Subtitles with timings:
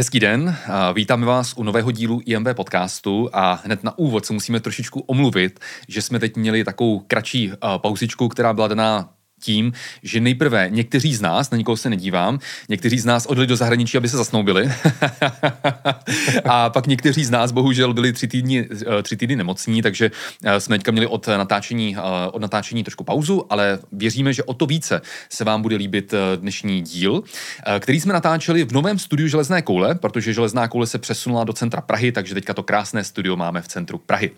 [0.00, 0.56] Hezký den,
[0.94, 5.60] vítáme vás u nového dílu IMB podcastu a hned na úvod se musíme trošičku omluvit,
[5.88, 9.08] že jsme teď měli takovou kratší pauzičku, která byla daná
[9.40, 9.72] tím,
[10.02, 13.96] že nejprve někteří z nás, na nikoho se nedívám, někteří z nás odjeli do zahraničí,
[13.96, 14.70] aby se zasnoubili.
[16.44, 18.68] a pak někteří z nás bohužel byli tři týdny,
[18.98, 20.10] eh, tři týdny nemocní, takže
[20.44, 24.54] eh, jsme teďka měli od natáčení, eh, od natáčení trošku pauzu, ale věříme, že o
[24.54, 27.22] to více se vám bude líbit dnešní díl,
[27.80, 31.80] který jsme natáčeli v novém studiu Železné koule, protože Železná koule se přesunula do centra
[31.80, 34.30] Prahy, takže teďka to krásné studio máme v centru Prahy.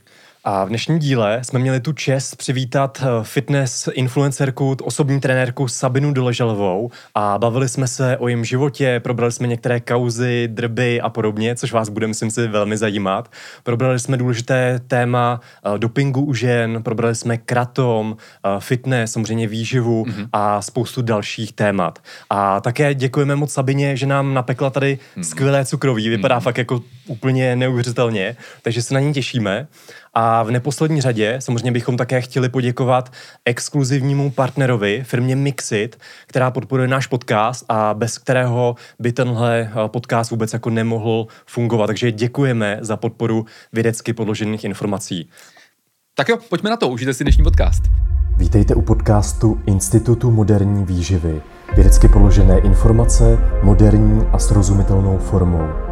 [0.45, 6.12] A v dnešním díle jsme měli tu čest přivítat eh, fitness influencerku, osobní trenérku Sabinu
[6.12, 11.56] Doležalovou a bavili jsme se o jejím životě, probrali jsme některé kauzy, drby a podobně,
[11.56, 13.33] což vás bude, myslím si, velmi zajímat.
[13.62, 20.05] Probrali jsme důležité téma uh, dopingu u žen, probrali jsme kratom, uh, fitness, samozřejmě výživu
[20.05, 20.28] mm-hmm.
[20.33, 21.98] a spoustu dalších témat.
[22.30, 25.22] A také děkujeme moc Sabině, že nám napekla tady mm-hmm.
[25.22, 26.42] skvělé cukroví, vypadá mm-hmm.
[26.42, 29.66] fakt jako úplně neuvěřitelně, takže se na ní těšíme.
[30.14, 33.12] A v neposlední řadě samozřejmě bychom také chtěli poděkovat
[33.44, 40.30] exkluzivnímu partnerovi, firmě Mixit, která podporuje náš podcast a bez kterého by tenhle eh, podcast
[40.30, 41.86] vůbec jako nemohl fungovat.
[41.86, 45.28] Takže děkujeme za podporu vědecky podložených informací.
[46.14, 47.82] Tak jo, pojďme na to, užijte si dnešní podcast.
[48.36, 51.42] Vítejte u podcastu Institutu moderní výživy.
[51.74, 55.91] Vědecky položené informace moderní a srozumitelnou formou.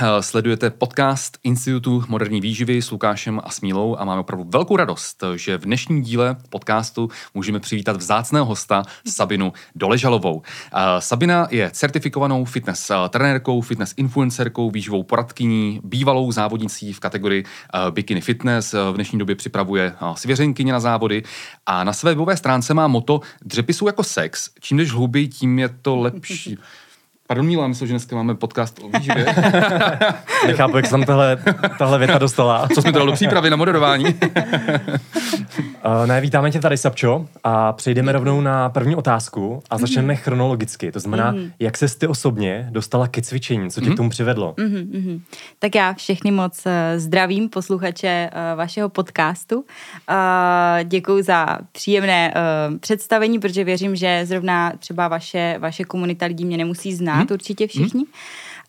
[0.00, 5.24] Eh, sledujete podcast Institutu moderní výživy s Lukášem a Smílou a máme opravdu velkou radost,
[5.36, 10.42] že v dnešním díle podcastu můžeme přivítat vzácného hosta Sabinu Doležalovou.
[10.74, 17.44] Eh, Sabina je certifikovanou fitness eh, trenérkou, fitness influencerkou, výživou poradkyní, bývalou závodnicí v kategorii
[17.90, 18.72] bikini fitness.
[18.72, 21.22] V dnešní době připravuje svěřenkyně na závody
[21.66, 24.50] a na své webové stránce má moto Dřepisů jako sex.
[24.60, 26.58] Čím jdeš hluby, tím je to lepší.
[27.32, 29.26] Pardon, Míla, myslím, že dneska máme podcast o výživě.
[30.46, 31.38] Nechápu, jak jsem tahle,
[31.78, 32.68] tahle věta dostala.
[32.74, 34.04] Co jsme to dal do přípravy na moderování?
[34.04, 34.12] uh,
[36.06, 40.16] ne, vítáme tě tady, Sapčo, a přejdeme rovnou na první otázku a začneme mm-hmm.
[40.16, 40.92] chronologicky.
[40.92, 41.50] To znamená, mm-hmm.
[41.58, 43.70] jak ses ty osobně dostala ke cvičení?
[43.70, 43.94] Co tě mm-hmm.
[43.94, 44.54] k tomu přivedlo?
[44.58, 45.20] Mm-hmm.
[45.58, 49.56] Tak já všechny moc eh, zdravím posluchače uh, vašeho podcastu.
[49.56, 49.64] Uh,
[50.84, 52.34] děkuji za příjemné
[52.70, 57.30] uh, představení, protože věřím, že zrovna třeba vaše, vaše komunita lidí mě nemusí znát, znát
[57.30, 57.34] hmm.
[57.34, 58.04] určitě všichni.
[58.04, 58.12] Hmm.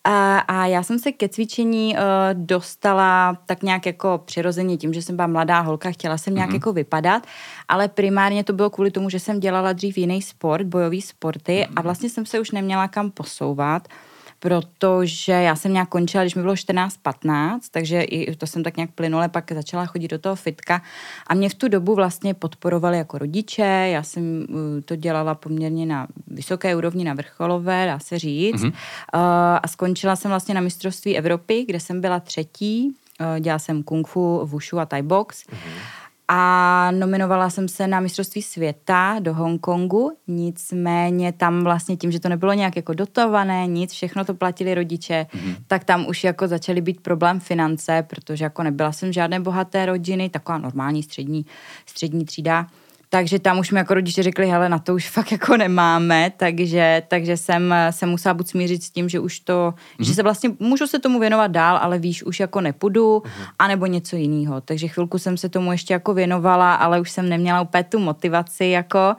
[0.03, 1.99] A, a já jsem se ke cvičení uh,
[2.33, 6.53] dostala tak nějak jako přirozeně tím, že jsem byla mladá holka, chtěla jsem nějak mm-hmm.
[6.53, 7.27] jako vypadat,
[7.67, 11.73] ale primárně to bylo kvůli tomu, že jsem dělala dřív jiný sport, bojový sporty mm-hmm.
[11.75, 13.87] a vlastně jsem se už neměla kam posouvat.
[13.87, 14.12] Uh,
[14.43, 18.91] protože já jsem nějak končila, když mi bylo 14-15, takže i to jsem tak nějak
[18.91, 20.81] plynule pak začala chodit do toho fitka
[21.27, 24.55] a mě v tu dobu vlastně podporovali jako rodiče, já jsem uh,
[24.85, 28.73] to dělala poměrně na vysoké úrovni, na vrcholové, dá se říct, mm-hmm.
[29.13, 34.07] a skončila jsem vlastně na mistrovství Evropy, kde jsem byla třetí, uh, dělala jsem kung
[34.07, 35.43] fu, wushu a thai box.
[35.47, 36.02] Mm-hmm
[36.35, 42.29] a nominovala jsem se na mistrovství světa do Hongkongu, nicméně tam vlastně tím, že to
[42.29, 45.55] nebylo nějak jako dotované, nic, všechno to platili rodiče, mm-hmm.
[45.67, 50.29] tak tam už jako začaly být problém finance, protože jako nebyla jsem žádné bohaté rodiny,
[50.29, 51.45] taková normální střední,
[51.85, 52.67] střední třída.
[53.13, 57.03] Takže tam už mi jako rodiče řekli, hele, na to už fakt jako nemáme, takže,
[57.07, 60.05] takže jsem se musela buď smířit s tím, že už to, mm-hmm.
[60.05, 63.47] že se vlastně, můžu se tomu věnovat dál, ale víš, už jako nepůjdu, mm-hmm.
[63.59, 64.61] anebo něco jiného.
[64.61, 68.65] Takže chvilku jsem se tomu ještě jako věnovala, ale už jsem neměla úplně tu motivaci
[68.65, 69.15] jako,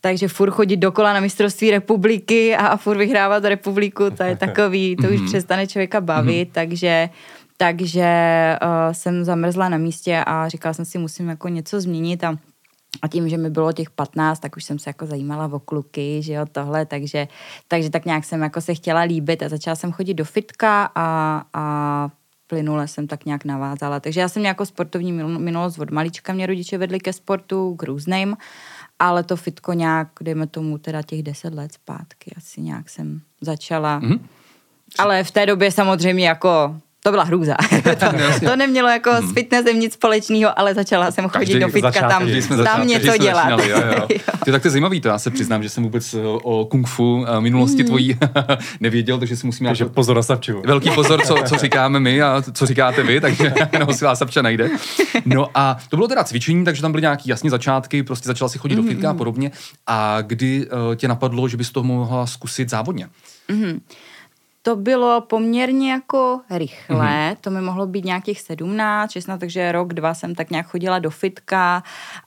[0.00, 4.96] takže furt chodit dokola na mistrovství republiky a, a furt vyhrávat republiku, to je takový,
[4.96, 5.26] to už mm-hmm.
[5.26, 6.54] přestane člověka bavit, mm-hmm.
[6.54, 7.08] takže
[7.56, 8.08] takže
[8.62, 12.36] uh, jsem zamrzla na místě a říkala jsem si, musím jako něco změnit a
[13.02, 16.22] a tím, že mi bylo těch 15, tak už jsem se jako zajímala o kluky,
[16.22, 17.28] že jo, tohle, takže,
[17.68, 21.42] takže tak nějak jsem jako se chtěla líbit a začala jsem chodit do fitka a,
[21.54, 22.08] a
[22.46, 24.00] plynule jsem tak nějak navázala.
[24.00, 28.36] Takže já jsem jako sportovní minulost od malička, mě rodiče vedli ke sportu, k různým,
[28.98, 34.00] ale to fitko nějak, dejme tomu teda těch deset let zpátky, asi nějak jsem začala.
[34.00, 34.20] Mm-hmm.
[34.98, 37.54] Ale v té době samozřejmě jako to byla hrůza.
[37.82, 38.06] to,
[38.46, 39.28] to nemělo jako hmm.
[39.28, 42.86] s fitnessem nic společného, ale začala jsem chodit Každý do fitka začátky, tam, tam začátky,
[42.86, 43.42] něco dělat.
[43.42, 44.06] Začínali, jo, jo.
[44.44, 46.88] Ty tak to je zajímavý, to já se přiznám, že jsem vůbec eh, o kung
[46.88, 47.86] fu eh, minulosti hmm.
[47.86, 48.18] tvojí
[48.80, 50.62] nevěděl, takže si musím Takže pozor na Sapču.
[50.66, 54.42] Velký pozor, co, co říkáme my a co říkáte vy, takže nebo si vás Sapča
[54.42, 54.70] najde.
[55.24, 58.58] No a to bylo teda cvičení, takže tam byly nějaký jasně začátky, prostě začala si
[58.58, 58.82] chodit mm-hmm.
[58.84, 59.18] do fitka a hmm.
[59.18, 59.50] podobně.
[59.86, 63.08] A kdy uh, tě napadlo, že bys to mohla zkusit závodně?
[63.48, 63.80] Mm-hmm.
[64.62, 67.36] To bylo poměrně jako rychle, mm-hmm.
[67.40, 71.10] to mi mohlo být nějakých 17, 16, takže rok, dva jsem tak nějak chodila do
[71.10, 71.82] fitka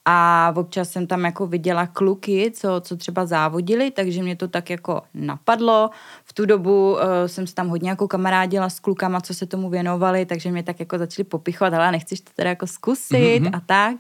[0.06, 4.70] a občas jsem tam jako viděla kluky, co, co třeba závodili, takže mě to tak
[4.70, 5.90] jako napadlo.
[6.24, 9.70] V tu dobu uh, jsem se tam hodně jako kamarádila s klukama, co se tomu
[9.70, 13.58] věnovali, takže mě tak jako začali popichovat, ale nechceš to teda jako zkusit mm-hmm.
[13.58, 13.96] a tak.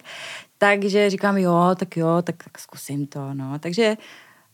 [0.57, 3.59] Takže říkám, jo, tak jo, tak, tak zkusím to, no.
[3.59, 3.97] Takže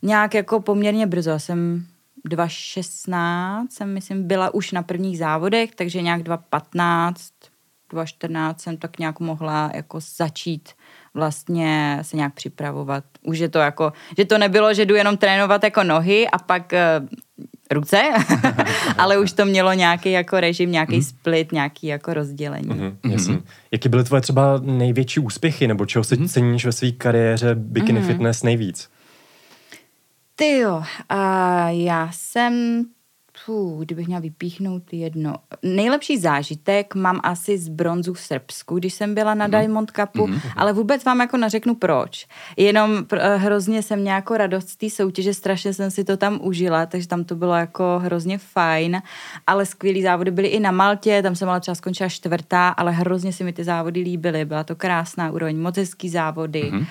[0.01, 1.85] nějak jako poměrně brzo jsem
[2.25, 7.31] 2016 jsem, myslím, byla už na prvních závodech, takže nějak 2015,
[7.89, 10.69] 2014 jsem tak nějak mohla jako začít
[11.13, 13.03] vlastně se nějak připravovat.
[13.23, 16.73] Už je to jako, že to nebylo, že jdu jenom trénovat jako nohy a pak
[16.73, 17.07] uh,
[17.71, 18.01] ruce,
[18.97, 21.01] ale už to mělo nějaký jako režim, nějaký mm.
[21.01, 22.69] split, nějaký jako rozdělení.
[22.69, 23.41] Mm-hmm, Mm-hmm.
[23.71, 26.27] Jaký byly tvoje třeba největší úspěchy, nebo čeho si mm-hmm.
[26.27, 28.07] ceníš ve své kariéře bikini mm-hmm.
[28.07, 28.89] fitness nejvíc?
[30.39, 32.83] Ty jo, a já jsem,
[33.45, 35.35] pů, kdybych měla vypíchnout jedno.
[35.63, 39.51] Nejlepší zážitek mám asi z bronzu v Srbsku, když jsem byla na mm.
[39.51, 40.39] Diamond Cupu, mm.
[40.55, 42.27] ale vůbec vám jako nařeknu proč.
[42.57, 46.17] Jenom pr- eh, hrozně jsem měla jako radost z té soutěže, strašně jsem si to
[46.17, 49.01] tam užila, takže tam to bylo jako hrozně fajn,
[49.47, 53.33] ale skvělý závody byly i na Maltě, tam jsem ale třeba skončila čtvrtá, ale hrozně
[53.33, 56.79] se mi ty závody líbily, byla to krásná úroveň, moc hezký závody, mm.
[56.79, 56.85] uh,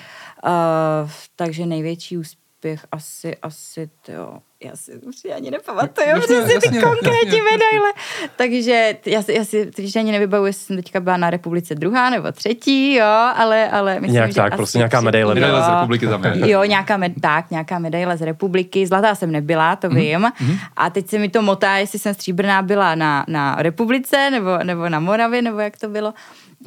[1.35, 7.41] takže největší úspěch úspěch asi, asi, jo, já si už ani nepamatuju přesně ty konkrétní
[7.41, 7.93] medaile.
[8.35, 12.09] Takže já si, já si teď ani nevybavuji, jestli jsem teďka byla na republice druhá
[12.09, 15.35] nebo třetí, jo, ale, ale myslím, Nějak že tak, prostě nějaká medaile.
[15.35, 16.51] Medaile z republiky tam je.
[16.51, 18.87] Jo, nějaká, med, tak, nějaká medaile z republiky.
[18.87, 20.19] Zlatá jsem nebyla, to mhm, vím.
[20.19, 20.59] Mm-hmm.
[20.77, 24.89] A teď se mi to motá, jestli jsem stříbrná byla na, na republice nebo, nebo
[24.89, 26.13] na Moravě, nebo jak to bylo.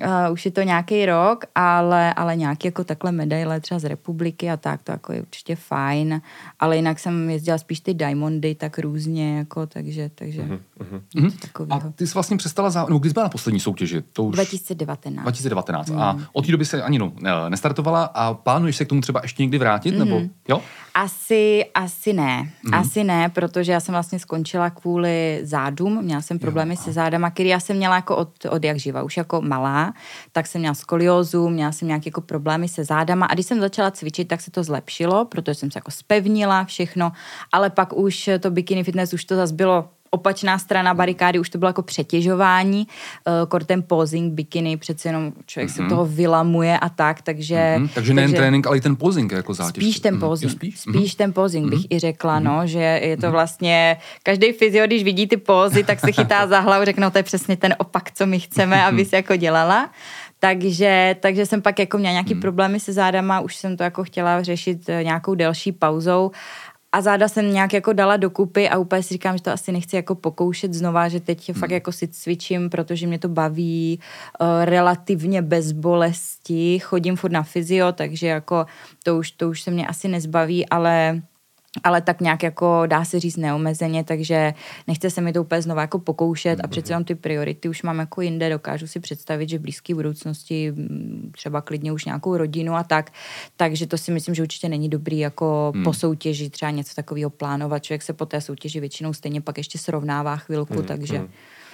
[0.00, 4.50] Uh, už je to nějaký rok, ale, ale nějaký jako takhle medaile třeba z republiky
[4.50, 6.20] a tak, to jako je určitě fajn,
[6.60, 11.32] ale jinak jsem jezdila spíš ty diamondy tak různě, jako, takže, takže uh-huh.
[11.70, 14.02] A ty jsi vlastně přestala, za, no, kdy jsi byla na poslední soutěži?
[14.12, 15.22] To už 2019.
[15.22, 15.98] 2019 mm.
[15.98, 17.12] a od té doby se ani no,
[17.48, 19.98] nestartovala a plánuješ se k tomu třeba ještě někdy vrátit, mm.
[19.98, 20.60] nebo jo?
[20.94, 22.52] Asi, asi ne.
[22.62, 22.74] Mm.
[22.74, 27.30] Asi ne, protože já jsem vlastně skončila kvůli zádům, měla jsem problémy jo, se zádama,
[27.30, 29.94] který já jsem měla jako od, od jak živa, už jako malá,
[30.32, 33.26] tak jsem měla skoliózu, měla jsem nějaké jako problémy se zádama.
[33.26, 37.12] A když jsem začala cvičit, tak se to zlepšilo, protože jsem se jako spevnila všechno,
[37.52, 41.58] ale pak už to bikini fitness už to zase bylo opačná strana barikády, už to
[41.58, 45.74] bylo jako přetěžování, uh, kortem posing, bikiny, přece jenom člověk mm-hmm.
[45.74, 45.88] se mhm.
[45.88, 47.54] toho vylamuje a tak, takže...
[47.54, 47.88] Mm-hmm.
[47.94, 49.84] Takže nejen takže trénink, ale i ten posing jako zátěž.
[49.84, 50.20] Spíš ten mhm.
[50.20, 50.56] posing, mm-hmm.
[50.56, 51.70] spíš, spíš ten posing mm-hmm.
[51.70, 52.58] bych i řekla, mm-hmm.
[52.58, 56.60] no, že je to vlastně, každý fyzio, když vidí ty pózy, tak se chytá za
[56.60, 59.90] hlavu, řeknou, to je přesně ten opak, co my chceme, aby se jako dělala.
[60.38, 62.40] Takže, takže jsem pak jako měla nějaký hmm.
[62.40, 66.30] problémy se zádama, už jsem to jako chtěla řešit eh, nějakou delší pauzou
[66.92, 69.96] a záda jsem nějak jako dala dokupy a úplně si říkám, že to asi nechci
[69.96, 71.60] jako pokoušet znova, že teď hmm.
[71.60, 73.98] fakt jako si cvičím, protože mě to baví
[74.40, 78.66] uh, relativně bez bolesti, chodím furt na fyzio, takže jako
[79.02, 81.22] to už, to už se mě asi nezbaví, ale
[81.84, 84.54] ale tak nějak jako dá se říct neomezeně, takže
[84.88, 87.98] nechce se mi to úplně znovu jako pokoušet a přece jenom ty priority už mám
[87.98, 90.72] jako jinde, dokážu si představit, že v blízké budoucnosti
[91.32, 93.12] třeba klidně už nějakou rodinu a tak,
[93.56, 95.84] takže to si myslím, že určitě není dobrý jako hmm.
[95.84, 99.78] po soutěži třeba něco takového plánovat, člověk se po té soutěži většinou stejně pak ještě
[99.78, 100.86] srovnává chvilku, hmm.
[100.86, 101.18] takže...
[101.18, 101.28] Hmm.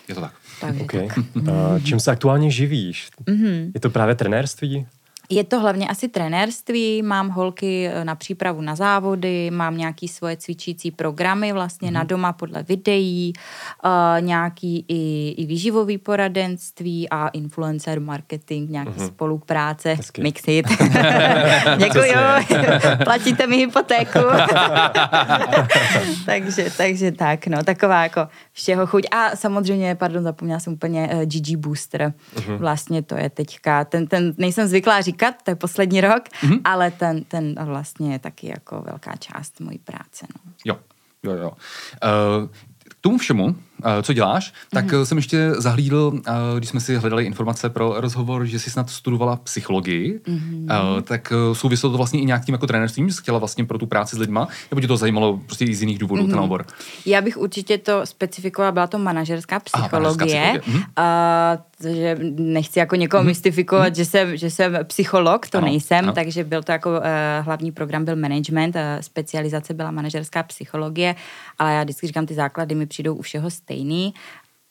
[0.08, 0.34] Je to tak.
[0.60, 1.08] Takže okay.
[1.08, 1.18] tak.
[1.36, 1.44] Uh,
[1.84, 3.10] čím se aktuálně živíš?
[3.26, 3.70] Mm-hmm.
[3.74, 4.86] Je to právě trenérství?
[5.30, 10.36] Je to hlavně asi trenérství, mám holky eh, na přípravu na závody, mám nějaký svoje
[10.36, 11.92] cvičící programy vlastně mm-hmm.
[11.92, 12.08] na mhm.
[12.08, 13.32] doma podle videí,
[13.84, 13.90] uh,
[14.20, 19.06] nějaký i, i výživový poradenství a influencer marketing, nějaký mm-hmm.
[19.06, 20.22] spolupráce, Hezky.
[20.22, 20.66] mixit.
[21.78, 22.14] Děkuju,
[23.04, 24.18] platíte mi hypotéku.
[26.26, 29.06] takže, takže tak, no, taková jako všeho chuť.
[29.10, 32.12] A samozřejmě, pardon, zapomněla jsem úplně uh, GG Booster.
[32.36, 32.56] Mm-hmm.
[32.56, 36.60] Vlastně to je teďka, ten, ten nejsem zvyklá říkat, říkat, to je poslední rok, mm-hmm.
[36.64, 40.26] ale ten, ten vlastně je taky jako velká část mojí práce.
[40.34, 40.52] No.
[40.64, 40.78] Jo,
[41.22, 41.50] jo, jo.
[41.50, 42.48] Uh,
[42.88, 43.56] k tomu všemu,
[44.02, 45.02] co děláš, tak mm-hmm.
[45.02, 49.36] jsem ještě zahlídl, eh, když jsme si hledali informace pro rozhovor, že jsi snad studovala
[49.36, 51.02] psychologii, mm-hmm.
[51.02, 54.18] tak souviselo to vlastně i nějakým jako trenérstvím, jsi chtěla vlastně pro tu práci s
[54.18, 56.30] lidma, nebo tě to zajímalo prostě i z jiných důvodů mm-hmm.
[56.30, 56.66] ten obor?
[57.06, 60.60] Já bych určitě to specifikovala, byla to manažerská psychologie, Aha, psychologie.
[60.60, 61.58] Mm-hmm.
[61.84, 63.26] Uh, že nechci jako někoho mm-hmm.
[63.26, 63.96] mystifikovat, mm-hmm.
[63.96, 66.12] že, jsem, že jsem psycholog, to ano, nejsem, ano.
[66.12, 67.04] takže byl to jako uh,
[67.40, 71.14] hlavní program byl management, uh, specializace byla manažerská psychologie,
[71.58, 74.14] ale já vždycky říkám, ty základy mi přijdou u všeho stejný.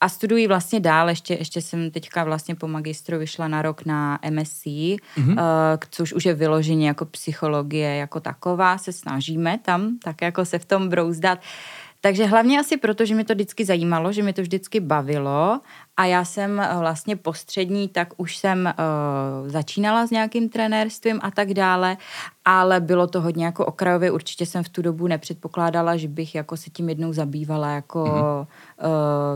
[0.02, 4.20] A studuji vlastně dál, ještě, ještě jsem teďka vlastně po magistru vyšla na rok na
[4.30, 5.32] MSc, mm-hmm.
[5.32, 10.60] uh, což už je vyloženě jako psychologie jako taková, se snažíme tam tak jako se
[10.60, 11.40] v tom brouzdat.
[12.02, 15.62] takže hlavně asi proto, že mě to vždycky zajímalo, že mě to vždycky bavilo
[15.98, 21.32] a já jsem eh, vlastně postřední, tak už jsem uh, začínala s nějakým trenérstvím a
[21.32, 21.98] tak dále,
[22.46, 24.12] ale bylo to hodně jako okrajově.
[24.12, 28.46] Určitě jsem v tu dobu nepředpokládala, že bych jako se tím jednou zabývala jako mm-hmm.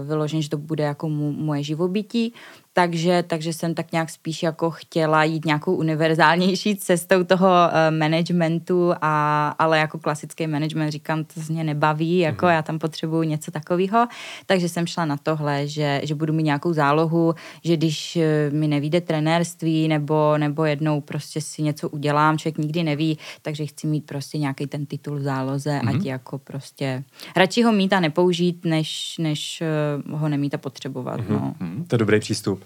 [0.02, 2.34] uh, vyložen, že to bude jako mu, moje živobytí.
[2.74, 8.94] Takže, takže jsem tak nějak spíš jako chtěla jít nějakou univerzálnější cestou toho uh, managementu,
[9.02, 12.54] a, ale jako klasický management říkám, to z mě nebaví, jako mm-hmm.
[12.54, 14.08] já tam potřebuju něco takového.
[14.46, 18.68] Takže jsem šla na tohle, že, že budu mít nějakou zálohu, že když eh, mi
[18.68, 24.06] nevíde trenérství nebo, nebo jednou prostě si něco udělám, člověk nikdy neví, takže chci mít
[24.06, 26.00] prostě nějaký ten titul v záloze, mm-hmm.
[26.00, 27.04] ať jako prostě
[27.36, 29.68] radši ho mít a nepoužít, než, než eh,
[30.12, 31.20] ho nemít a potřebovat.
[31.20, 31.30] Mm-hmm.
[31.30, 31.54] No.
[31.60, 31.86] Mhm.
[31.88, 32.61] To je dobrý přístup.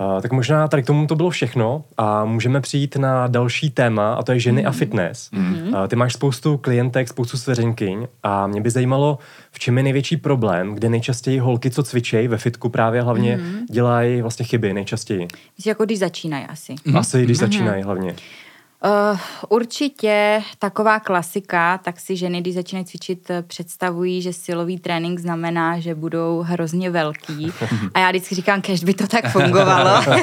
[0.00, 4.14] Uh, tak možná tady k tomu to bylo všechno a můžeme přijít na další téma
[4.14, 4.66] a to je ženy mm.
[4.66, 4.78] a mhm.
[4.78, 5.30] fitness.
[5.30, 5.68] Mm.
[5.68, 9.18] Uh, ty máš spoustu klientek, spoustu svěřenkyň a mě by zajímalo,
[9.52, 13.66] v čem je největší problém, kde nejčastěji holky, co cvičejí ve fitku právě hlavně mm.
[13.70, 15.28] dělají vlastně chyby nejčastěji.
[15.56, 16.74] Myslím, jako když začínají asi.
[16.94, 17.46] Asi když mm.
[17.46, 18.14] začínají hlavně.
[18.84, 19.18] Uh,
[19.48, 25.80] určitě taková klasika, tak si ženy, když začínají cvičit, eh, představují, že silový trénink znamená,
[25.80, 27.52] že budou hrozně velký.
[27.94, 30.04] A já vždycky říkám, kež by to tak fungovalo.
[30.06, 30.14] uh,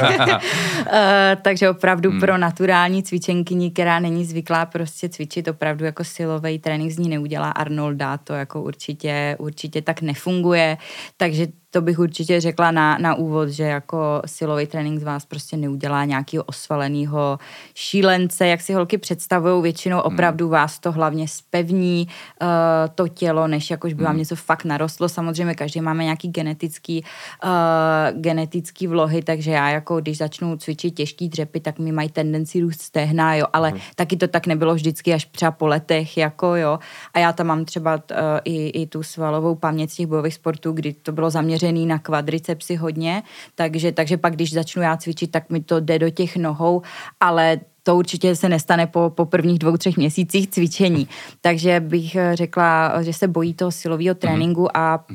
[1.41, 2.19] takže opravdu hmm.
[2.19, 7.51] pro naturální cvičenkyni, která není zvyklá prostě cvičit, opravdu jako silový trénink z ní neudělá
[7.51, 10.77] Arnolda, to jako určitě, určitě tak nefunguje.
[11.17, 15.57] Takže to bych určitě řekla na, na úvod, že jako silový trénink z vás prostě
[15.57, 17.39] neudělá nějakého osvaleného
[17.75, 20.13] šílence, jak si holky představují, většinou hmm.
[20.13, 22.07] opravdu vás to hlavně spevní
[22.41, 22.47] uh,
[22.95, 24.19] to tělo, než jakož by vám hmm.
[24.19, 25.09] něco fakt narostlo.
[25.09, 27.03] Samozřejmě každý máme nějaký genetický,
[27.43, 32.61] uh, genetický vlohy, takže já jako když začnu cvičit těžký dřepy, tak mi mají tendenci
[32.61, 33.79] růst stehna, jo, ale hmm.
[33.95, 36.79] taky to tak nebylo vždycky až třeba po letech, jako jo.
[37.13, 40.71] A já tam mám třeba uh, i, i tu svalovou paměť z těch bojových sportů,
[40.71, 43.23] kdy to bylo zaměřené zaměřený na kvadricepsy hodně,
[43.55, 46.81] takže, takže pak, když začnu já cvičit, tak mi to jde do těch nohou,
[47.19, 51.07] ale to určitě se nestane po, po prvních dvou, třech měsících cvičení.
[51.41, 55.13] Takže bych eh, řekla, že se bojí toho silového tréninku a p,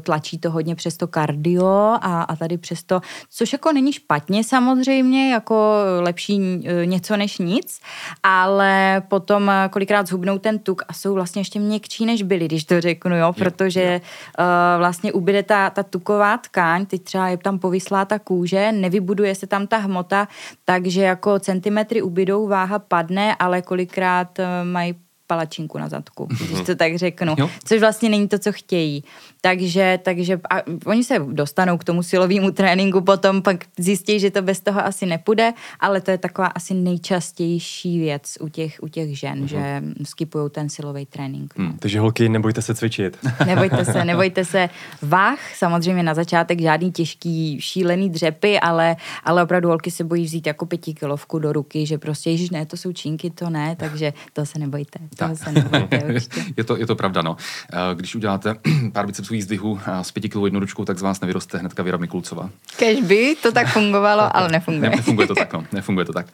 [0.00, 1.66] tlačí to hodně přes to kardio
[2.00, 3.00] a, a tady přes to,
[3.30, 7.80] což jako není špatně samozřejmě, jako lepší eh, něco než nic,
[8.22, 12.64] ale potom eh, kolikrát zhubnou ten tuk a jsou vlastně ještě měkčí, než byli, když
[12.64, 14.00] to řeknu, jo, protože
[14.38, 14.44] uh,
[14.78, 19.46] vlastně ubyde ta, ta tuková tkáň, teď třeba je tam povyslá ta kůže, nevybuduje se
[19.46, 20.28] tam ta hmota,
[20.64, 24.94] takže jako centimetry ubydou, váha padne, ale kolikrát eh, mají
[25.30, 27.34] palačinku na zadku, když to tak řeknu.
[27.38, 27.50] Jo.
[27.64, 29.04] Což vlastně není to, co chtějí.
[29.40, 30.56] Takže, takže a
[30.86, 35.06] oni se dostanou k tomu silovému tréninku, potom pak zjistí, že to bez toho asi
[35.06, 39.46] nepůjde, ale to je taková asi nejčastější věc u těch, u těch žen, uh-huh.
[39.46, 41.54] že skipují ten silový trénink.
[41.58, 41.64] No.
[41.64, 43.18] Hmm, takže holky, nebojte se cvičit.
[43.46, 44.68] nebojte se, nebojte se
[45.02, 50.46] váh, samozřejmě na začátek žádný těžký šílený dřepy, ale, ale opravdu holky se bojí vzít
[50.46, 54.46] jako pětikilovku do ruky, že prostě, ježiš, ne, to jsou čínky, to ne, takže to
[54.46, 54.98] se nebojte.
[55.16, 56.00] To se nebojte
[56.56, 57.36] je, to, je to pravda, no.
[57.72, 58.54] Eh, když uděláte
[58.92, 62.50] pár bicepsů svých zdvihů s pětikilovou jednoručkou, tak z vás nevyroste hnedka Věra Mikulcová.
[62.76, 64.90] Kež by to tak fungovalo, ale nefunguje.
[64.90, 65.64] Ne, nefunguje to tak, no.
[65.72, 66.26] Nefunguje to tak.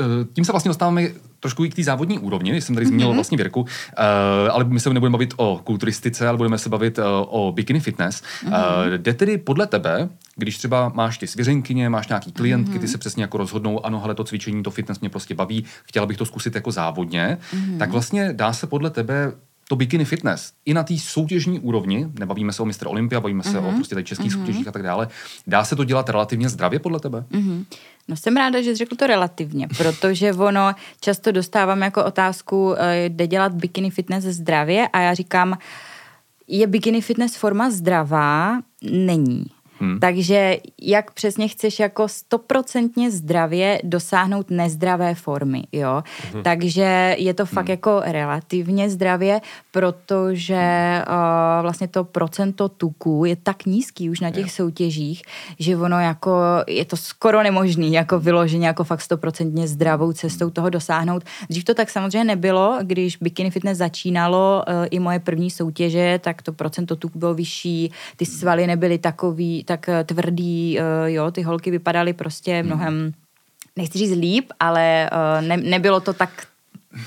[0.00, 1.08] Uh, tím se vlastně dostáváme
[1.40, 3.14] trošku i k té závodní úrovni, jsem tady zmínil mm-hmm.
[3.14, 3.66] vlastně Věrku, uh,
[4.50, 8.22] ale my se nebudeme bavit o kulturistice, ale budeme se bavit uh, o bikini fitness.
[8.22, 8.86] Mm-hmm.
[8.86, 12.80] Uh, jde tedy podle tebe, když třeba máš ty svěřenkyně, máš nějaký klientky, mm-hmm.
[12.80, 16.06] ty se přesně jako rozhodnou, ano, hele, to cvičení, to fitness mě prostě baví, chtěla
[16.06, 17.78] bych to zkusit jako závodně, mm-hmm.
[17.78, 19.32] tak vlastně dá se podle tebe
[19.68, 22.86] to bikini fitness i na té soutěžní úrovni, nebavíme se o Mr.
[22.86, 23.68] Olympia, bavíme se mm-hmm.
[23.68, 24.38] o prostě tady českých mm-hmm.
[24.38, 25.08] soutěžích a tak dále,
[25.46, 27.24] dá se to dělat relativně zdravě podle tebe?
[27.30, 27.64] Mm-hmm.
[28.08, 33.04] No jsem ráda, že jsi řekl to relativně, protože ono často dostávám jako otázku, eh,
[33.04, 35.58] jde dělat bikini fitness zdravě a já říkám,
[36.48, 38.60] je bikini fitness forma zdravá?
[38.82, 39.55] Není.
[39.80, 40.00] Hmm.
[40.00, 46.02] Takže jak přesně chceš jako stoprocentně zdravě dosáhnout nezdravé formy, jo.
[46.32, 46.42] Hmm.
[46.42, 47.70] Takže je to fakt hmm.
[47.70, 49.40] jako relativně zdravě,
[49.70, 54.50] protože uh, vlastně to procento tuku je tak nízký už na těch yeah.
[54.50, 55.22] soutěžích,
[55.58, 56.32] že ono jako
[56.68, 61.24] je to skoro nemožný jako vyloženě jako fakt stoprocentně zdravou cestou toho dosáhnout.
[61.50, 66.42] Dřív to tak samozřejmě nebylo, když Bikini Fitness začínalo uh, i moje první soutěže, tak
[66.42, 71.42] to procento tuku bylo vyšší, ty svaly nebyly takový, tak eh, tvrdý, uh, jo, ty
[71.42, 72.66] holky vypadaly prostě hmm.
[72.66, 73.12] mnohem,
[73.76, 76.46] nechci říct líp, ale uh, ne, nebylo to tak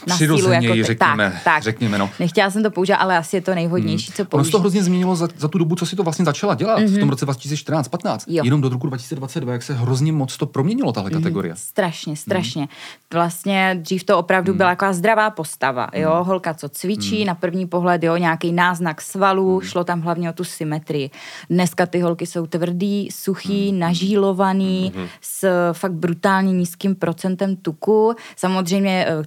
[0.08, 0.52] na sílu.
[0.52, 1.64] Jako, řekněme, tak, tak.
[1.64, 2.10] řekněme, no.
[2.20, 4.52] Nechtěla jsem to použít, ale asi je to nejvhodnější, co Ono se použít.
[4.52, 6.98] to hrozně změnilo za, za tu dobu, co si to vlastně začala dělat, mm-hmm.
[6.98, 8.20] v tom roce 2014-15.
[8.28, 8.44] Jo.
[8.46, 11.54] Jenom do roku 2022, jak se hrozně moc to proměnilo, tahle kategorie.
[11.58, 12.68] Strašně, strašně.
[13.14, 18.04] Vlastně dřív to opravdu byla taková zdravá postava, jo, holka, co cvičí, na první pohled,
[18.04, 21.10] jo, nějaký náznak svalů, šlo tam hlavně o tu symetrii.
[21.50, 28.16] Dneska ty holky jsou tvrdý, suchý, nažílovaný, s fakt brutálně nízkým procentem tuku.
[28.36, 29.24] Samozřejmě eh,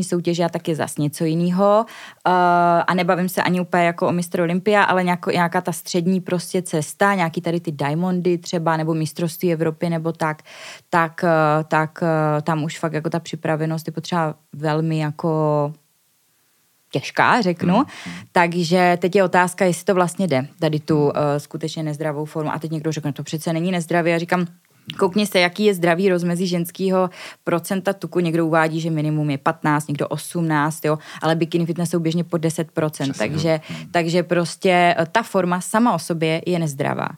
[0.00, 1.84] kondiční soutěže a tak je zas něco jiného.
[2.86, 6.62] A nebavím se ani úplně jako o mistr Olympia, ale nějako, nějaká ta střední prostě
[6.62, 10.42] cesta, nějaký tady ty diamondy třeba, nebo mistrovství Evropy, nebo tak,
[10.90, 15.72] tak, eh, tak eh, tam už fakt jako ta připravenost je potřeba velmi jako
[16.92, 17.76] těžká, řeknu.
[17.76, 18.12] Mm.
[18.32, 22.50] Takže teď je otázka, jestli to vlastně jde, tady tu uh, skutečně nezdravou formu.
[22.50, 24.10] A teď někdo řekne, to přece není nezdravý.
[24.10, 24.46] Já říkám,
[24.98, 27.10] Koukni se, jaký je zdravý rozmezí ženského
[27.44, 28.20] procenta tuku.
[28.20, 32.40] Někdo uvádí, že minimum je 15, někdo 18, jo, ale bikini fitness jsou běžně pod
[32.40, 32.90] 10%.
[32.90, 33.60] Přesně, takže,
[33.90, 37.08] takže prostě eh, ta forma sama o sobě je nezdravá.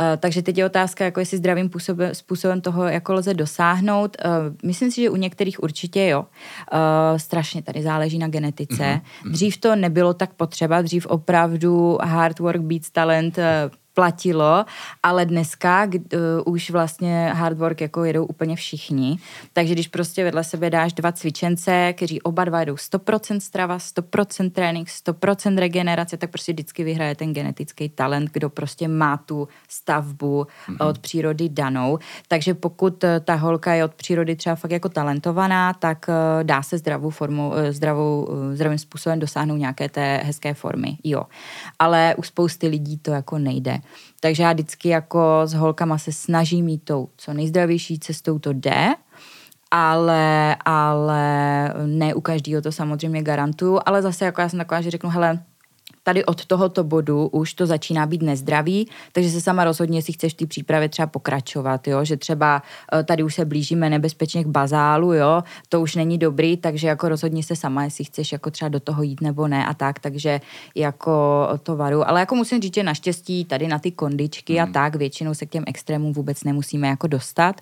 [0.00, 4.16] Uh, takže teď je otázka, jako jestli zdravým působem, způsobem toho jako lze dosáhnout.
[4.24, 4.32] Uh,
[4.64, 6.20] myslím si, že u některých určitě jo.
[6.20, 6.28] Uh,
[7.18, 8.76] strašně tady záleží na genetice.
[8.76, 9.30] Mm-hmm.
[9.30, 13.44] Dřív to nebylo tak potřeba, dřív opravdu hard work beats talent uh,
[14.00, 14.64] platilo,
[15.02, 16.00] ale dneska uh,
[16.44, 19.18] už vlastně hard work jako jedou úplně všichni.
[19.52, 24.50] Takže když prostě vedle sebe dáš dva cvičence, kteří oba dva jedou 100% strava, 100%
[24.50, 30.46] trénink, 100% regenerace, tak prostě vždycky vyhraje ten genetický talent, kdo prostě má tu stavbu
[30.46, 30.88] mm-hmm.
[30.88, 31.98] od přírody danou.
[32.28, 36.62] Takže pokud eh, ta holka je od přírody třeba fakt jako talentovaná, tak uh, dá
[36.62, 40.96] se zdravou formou, uh, zdravou, uh, zdravým způsobem dosáhnout nějaké té hezké formy.
[41.04, 41.22] Jo.
[41.78, 43.78] Ale u spousty lidí to jako nejde.
[44.20, 48.94] Takže já vždycky jako s holkama se snažím mít tou co nejzdravější cestou to jde,
[49.70, 51.24] ale, ale
[51.86, 55.38] ne u každého to samozřejmě garantuju, ale zase jako já jsem taková, že řeknu, hele,
[56.02, 60.32] tady od tohoto bodu už to začíná být nezdravý, takže se sama rozhodně, jestli chceš
[60.32, 62.04] v té přípravě třeba pokračovat, jo?
[62.04, 65.42] že třeba eh, tady už se blížíme nebezpečně k bazálu, jo?
[65.68, 69.02] to už není dobrý, takže jako rozhodně se sama, jestli chceš jako třeba do toho
[69.02, 70.40] jít nebo ne a tak, takže
[70.74, 72.08] jako to varu.
[72.08, 74.60] Ale jako musím říct, že naštěstí tady na ty kondičky mm.
[74.60, 77.60] a tak většinou se k těm extrémům vůbec nemusíme jako dostat.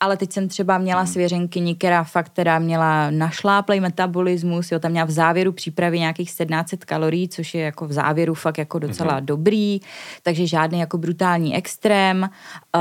[0.00, 1.12] Ale teď jsem třeba měla hmm.
[1.12, 6.84] svěřenkyni, která fakt teda měla našláplej metabolismus, jo, tam měla v závěru přípravy nějakých 1700
[6.84, 9.26] kalorií, což je jako v závěru fakt jako docela hmm.
[9.26, 9.80] dobrý,
[10.22, 12.80] takže žádný jako brutální extrém, uh,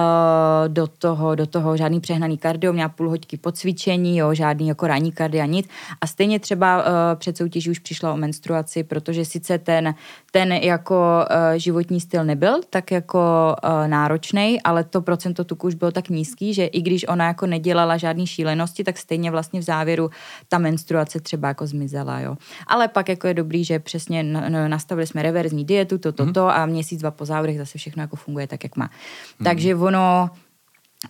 [0.67, 4.87] do toho, do toho žádný přehnaný kardio, měla půl hoďky po cvičení, jo, žádný jako
[4.87, 5.69] ranní kardia, nic.
[6.01, 9.95] A stejně třeba uh, před soutěží už přišla o menstruaci, protože sice ten,
[10.31, 15.75] ten jako uh, životní styl nebyl tak jako uh, náročný, ale to procento tuku už
[15.75, 19.63] bylo tak nízký, že i když ona jako nedělala žádný šílenosti, tak stejně vlastně v
[19.63, 20.09] závěru
[20.49, 22.37] ta menstruace třeba jako zmizela, jo.
[22.67, 24.23] Ale pak jako je dobrý, že přesně
[24.67, 28.15] nastavili jsme reverzní dietu, to, to, to a měsíc, dva po závodech zase všechno jako
[28.15, 28.85] funguje tak, jak má.
[28.85, 29.43] Hmm.
[29.43, 30.29] Takže ono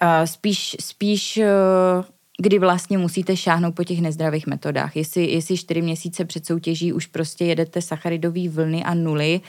[0.02, 2.06] uh, spíš, spíš uh,
[2.42, 4.96] kdy vlastně musíte šáhnout po těch nezdravých metodách.
[4.96, 9.42] Jestli, jestli čtyři měsíce před soutěží už prostě jedete sacharidové vlny a nuly,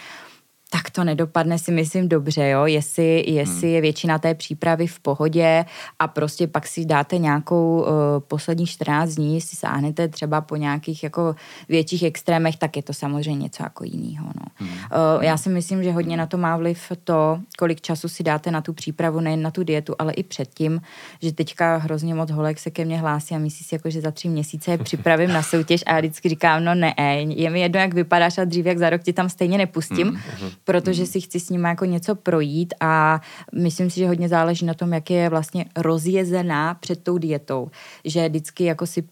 [0.70, 3.74] tak to nedopadne si myslím dobře, jo, jestli, jestli hmm.
[3.74, 5.64] je většina té přípravy v pohodě
[5.98, 7.86] a prostě pak si dáte nějakou uh,
[8.28, 11.34] poslední 14 dní, jestli sáhnete třeba po nějakých jako
[11.68, 14.46] větších extrémech, tak je to samozřejmě něco jako jiného, no.
[14.54, 14.70] Hmm.
[14.70, 18.50] Uh, já si myslím, že hodně na to má vliv to, kolik času si dáte
[18.50, 20.80] na tu přípravu, nejen na tu dietu, ale i předtím,
[21.22, 24.10] že teďka hrozně moc holek se ke mně hlásí a myslí si jako, že za
[24.10, 26.94] tři měsíce je připravím na soutěž a já vždycky říkám, no ne,
[27.28, 30.08] je mi jedno, jak vypadáš a dřív, jak za rok ti tam stejně nepustím.
[30.08, 31.12] Hmm protože hmm.
[31.12, 33.20] si chci s ním jako něco projít a
[33.54, 37.70] myslím si, že hodně záleží na tom, jak je vlastně rozjezená před tou dietou.
[38.04, 39.04] Že vždycky jako si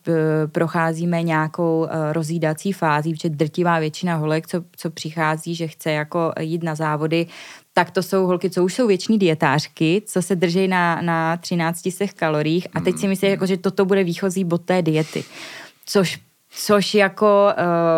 [0.46, 6.32] procházíme nějakou eh, rozjídací fází, protože drtivá většina holek, co, co přichází, že chce jako
[6.40, 7.26] jít na závody,
[7.72, 11.82] tak to jsou holky, co už jsou věční dietářky, co se drží na, na 13
[12.16, 15.24] kaloriích a teď si myslím, jako, že toto bude výchozí bod té diety.
[15.86, 17.48] Což, což jako...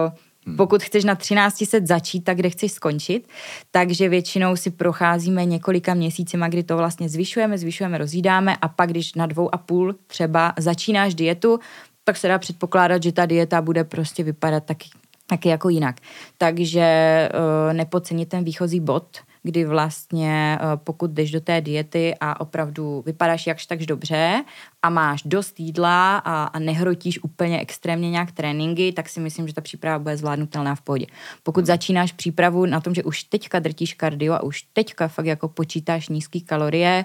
[0.06, 0.56] Uh, Hmm.
[0.56, 3.28] Pokud chceš na 13 set začít, tak kde chceš skončit.
[3.70, 9.14] Takže většinou si procházíme několika měsícima, kdy to vlastně zvyšujeme, zvyšujeme, rozjídáme a pak, když
[9.14, 11.58] na dvou a půl třeba začínáš dietu,
[12.04, 14.88] tak se dá předpokládat, že ta dieta bude prostě vypadat taky,
[15.26, 15.96] taky jako jinak.
[16.38, 22.40] Takže uh, nepodcenit ten výchozí bod, kdy vlastně uh, pokud jdeš do té diety a
[22.40, 24.44] opravdu vypadáš jakž takž dobře
[24.82, 29.54] a máš dost jídla a, a nehrotíš úplně extrémně nějak tréninky, tak si myslím, že
[29.54, 31.06] ta příprava bude zvládnutelná v pohodě.
[31.42, 35.48] Pokud začínáš přípravu na tom, že už teďka drtíš kardio a už teďka fakt jako
[35.48, 37.04] počítáš nízké kalorie,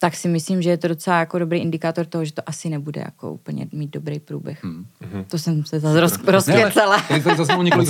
[0.00, 3.00] tak si myslím, že je to docela jako dobrý indikátor toho, že to asi nebude
[3.04, 4.64] jako úplně mít dobrý průběh.
[4.64, 4.86] Hmm.
[5.28, 7.00] To jsem se zase roz, rozkvěcela.
[7.08, 7.88] Tady, zaznělo několik,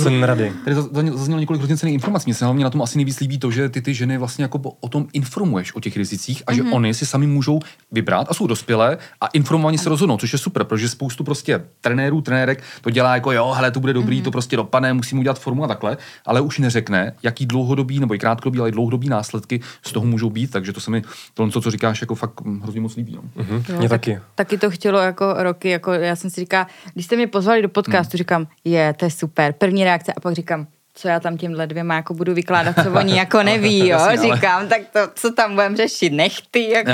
[0.63, 2.23] tady zaz- zaznělo několik hrozně cených informací.
[2.27, 4.59] Mně se hlavně na tom asi nejvíc líbí to, že ty ty ženy vlastně jako
[4.59, 6.73] po- o tom informuješ o těch rizicích a že Mhm.
[6.73, 7.59] oni si sami můžou
[7.91, 12.21] vybrat a jsou dospělé a informovaně se rozhodnou, což je super, protože spoustu prostě trenérů,
[12.21, 14.23] trenérek to dělá jako jo, hele, to bude dobrý, Mhm.
[14.23, 18.19] to prostě dopadne, musím udělat formu a takhle, ale už neřekne, jaký dlouhodobý nebo i
[18.19, 21.01] krátkodobý, ale i dlouhodobý následky z toho můžou být, takže to se mi
[21.33, 23.15] to, co říkáš, jako fakt hm, hrozně moc líbí.
[23.15, 23.21] No.
[23.43, 24.19] Hm, Jo, Mě tak- taky.
[24.35, 27.69] Taky to chtělo jako roky, jako já jsem si říkala, když jste mě pozvali do
[27.69, 31.67] podcastu, říkám, je, to je super, první reakce a pak říkám, co já tam těmhle
[31.67, 35.31] dvěma jako budu vykládat, co oni jako neví, jo, Jasně, ale- říkám, tak to, co
[35.33, 36.91] tam budeme řešit, nechty, jako,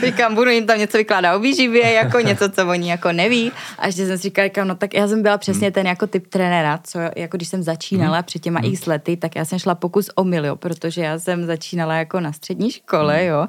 [0.06, 3.86] říkám, budu jim tam něco vykládat o výživě, jako něco, co oni jako neví, a
[3.86, 6.80] ještě jsem si říkala, říkám, no tak já jsem byla přesně ten jako typ trenéra,
[6.84, 10.24] co jako když jsem začínala před těma x lety, tak já jsem šla pokus o
[10.24, 13.46] mil, jo, protože já jsem začínala jako na střední škole, jo,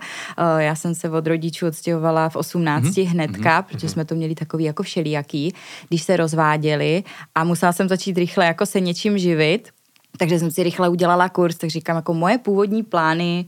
[0.58, 4.84] já jsem se od rodičů odstěhovala v 18 hnedka, protože jsme to měli takový jako
[4.84, 5.54] všelijaký,
[5.89, 7.04] když se rozváděli.
[7.36, 9.69] A musela jsem začít rychle jako se něčím živit,
[10.17, 13.45] takže jsem si rychle udělala kurz, tak říkám, jako moje původní plány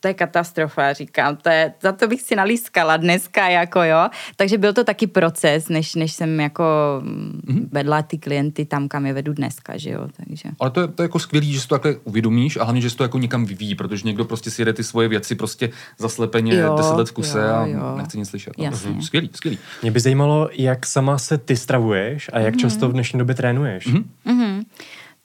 [0.00, 4.08] to je katastrofa, říkám, to je, za to bych si nalískala dneska, jako jo.
[4.36, 6.64] Takže byl to taky proces, než, než jsem jako
[7.02, 7.68] mm-hmm.
[7.72, 10.48] vedla ty klienty tam, kam je vedu dneska, že jo, takže.
[10.60, 12.90] Ale to je, to je jako skvělý, že si to takhle uvědomíš a hlavně, že
[12.90, 16.54] si to jako někam vyvíjí, protože někdo prostě si jede ty svoje věci prostě zaslepeně
[16.54, 17.94] Jo, 10 let v kuse jo, a jo.
[17.96, 18.58] nechce nic slyšet.
[18.58, 18.64] No.
[18.64, 18.90] Jasně.
[18.90, 19.02] Mhm.
[19.02, 19.58] Skvělý, skvělý.
[19.82, 23.86] Mě by zajímalo, jak sama se ty stravuješ a jak často v dnešní době trénuješ.
[23.86, 24.64] Mm-hmm.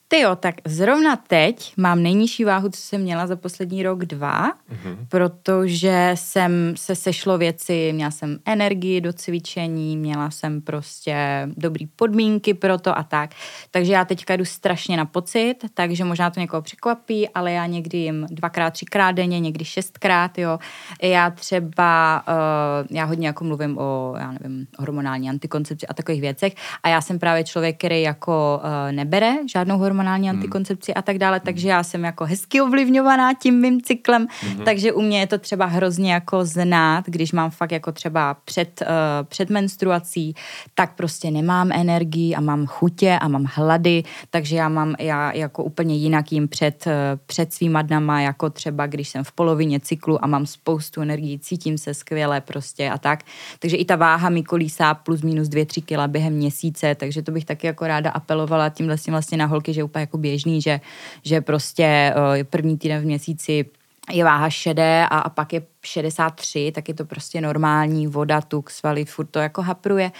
[0.08, 4.50] Ty jo, tak zrovna teď mám nejnižší váhu, co jsem měla za poslední rok, dva,
[4.50, 4.96] mm-hmm.
[5.08, 11.16] protože jsem se sešlo věci, měla jsem energii do cvičení, měla jsem prostě
[11.56, 13.30] dobrý podmínky pro to a tak.
[13.70, 17.98] Takže já teďka jdu strašně na pocit, takže možná to někoho překvapí, ale já někdy
[17.98, 20.58] jim dvakrát, třikrát denně, někdy šestkrát, jo.
[21.02, 26.54] Já třeba, uh, já hodně jako mluvím o, já nevím, hormonální antikoncepci a takových věcech
[26.82, 29.93] a já jsem právě člověk, který jako uh, nebere žádnou hormonální
[30.30, 34.26] antikoncepci a tak dále, takže já jsem jako hezky ovlivňovaná tím mým cyklem,
[34.64, 38.82] takže u mě je to třeba hrozně jako znát, když mám fakt jako třeba před,
[38.82, 38.88] uh,
[39.28, 40.34] před menstruací,
[40.74, 45.64] tak prostě nemám energii a mám chutě a mám hlady, takže já mám, já jako
[45.64, 46.92] úplně jinak jim před, uh,
[47.26, 51.78] před svýma dnama, jako třeba když jsem v polovině cyklu a mám spoustu energií, cítím
[51.78, 53.20] se skvěle prostě a tak.
[53.58, 57.44] Takže i ta váha mi kolísá plus minus 2-3 kila během měsíce, takže to bych
[57.44, 60.80] taky jako ráda apelovala tímhle vlastně na holky, že úplně jako běžný, že,
[61.22, 63.64] že prostě uh, první týden v měsíci
[64.12, 68.70] je váha šedé a, a pak je 63, tak je to prostě normální, voda, tuk,
[68.70, 70.12] svaly, furt to jako hapruje.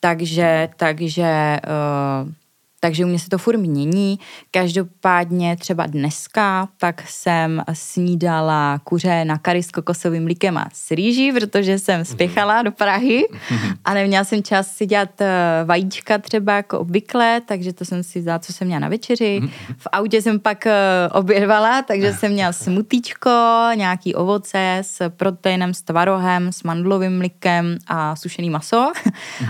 [0.00, 1.60] Takže, takže
[2.24, 2.32] uh,
[2.80, 4.18] takže u mě se to furt mění.
[4.50, 11.32] Každopádně třeba dneska tak jsem snídala kuře na kary s kokosovým mlíkem a s rýží,
[11.32, 13.28] protože jsem spěchala do Prahy
[13.84, 15.28] a neměla jsem čas si dělat eh,
[15.64, 19.40] vajíčka třeba jako obvykle, takže to jsem si vzala, co jsem měla na večeři.
[19.76, 20.74] V autě jsem pak eh,
[21.12, 23.30] obědvala, takže jsem měla smutíčko,
[23.74, 28.92] nějaký ovoce s proteinem, s tvarohem, s mandlovým mlíkem a sušený maso.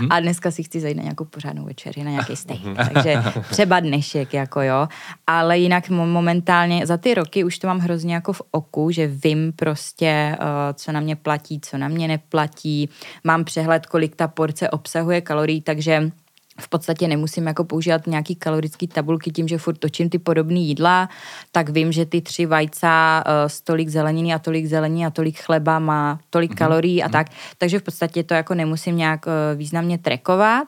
[0.09, 2.59] A dneska si chci zajít na nějakou pořádnou večeři, na nějaký steak.
[2.93, 4.87] Takže třeba dnešek, jako jo.
[5.27, 9.07] Ale jinak mo- momentálně za ty roky už to mám hrozně jako v oku, že
[9.07, 12.89] vím prostě, uh, co na mě platí, co na mě neplatí.
[13.23, 16.11] Mám přehled, kolik ta porce obsahuje kalorií, takže
[16.61, 21.09] v podstatě nemusím jako používat nějaký kalorický tabulky tím, že furt točím ty podobné jídla,
[21.51, 25.79] tak vím, že ty tři vajca, uh, tolik zeleniny a tolik zelení a tolik chleba
[25.79, 26.57] má tolik mm-hmm.
[26.57, 27.27] kalorií a tak.
[27.57, 30.67] Takže v podstatě to jako nemusím nějak uh, významně trekovat,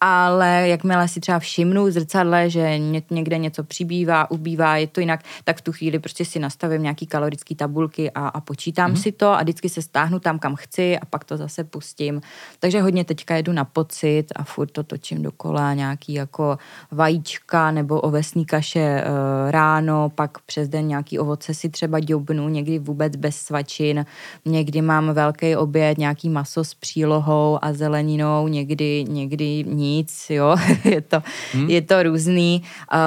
[0.00, 5.00] ale jakmile si třeba všimnu v zrcadle, že ně, někde něco přibývá, ubývá, je to
[5.00, 9.02] jinak, tak v tu chvíli prostě si nastavím nějaký kalorický tabulky a, a počítám mm-hmm.
[9.02, 12.20] si to a vždycky se stáhnu tam, kam chci a pak to zase pustím.
[12.58, 16.58] Takže hodně teďka jedu na pocit a furt to točím dokola, nějaký jako
[16.90, 19.02] vajíčka nebo ovesní kaše e,
[19.50, 24.06] ráno, pak přes den nějaký ovoce si třeba děbnu, někdy vůbec bez svačin,
[24.44, 31.00] někdy mám velký oběd, nějaký maso s přílohou a zeleninou, někdy, někdy nic, jo, je
[31.00, 31.70] to, hmm.
[31.70, 32.62] je to různý.
[32.62, 32.98] Uh,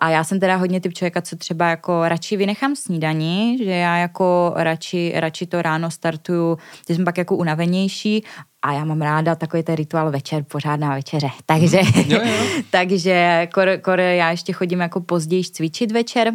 [0.00, 3.96] a já jsem teda hodně typ člověka, co třeba jako radši vynechám snídaní, že já
[3.96, 8.24] jako radši, radši to ráno startuju, že jsem pak jako unavenější
[8.62, 11.28] a já mám ráda takový ten rituál večer, pořádná večeře.
[11.46, 12.62] Takže, Jo, jo.
[12.70, 16.32] takže kor, kor, já ještě chodím jako později cvičit večer,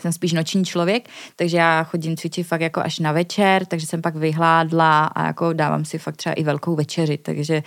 [0.00, 4.02] jsem spíš noční člověk, takže já chodím cvičit fakt jako až na večer, takže jsem
[4.02, 7.62] pak vyhládla a jako dávám si fakt třeba i velkou večeři, takže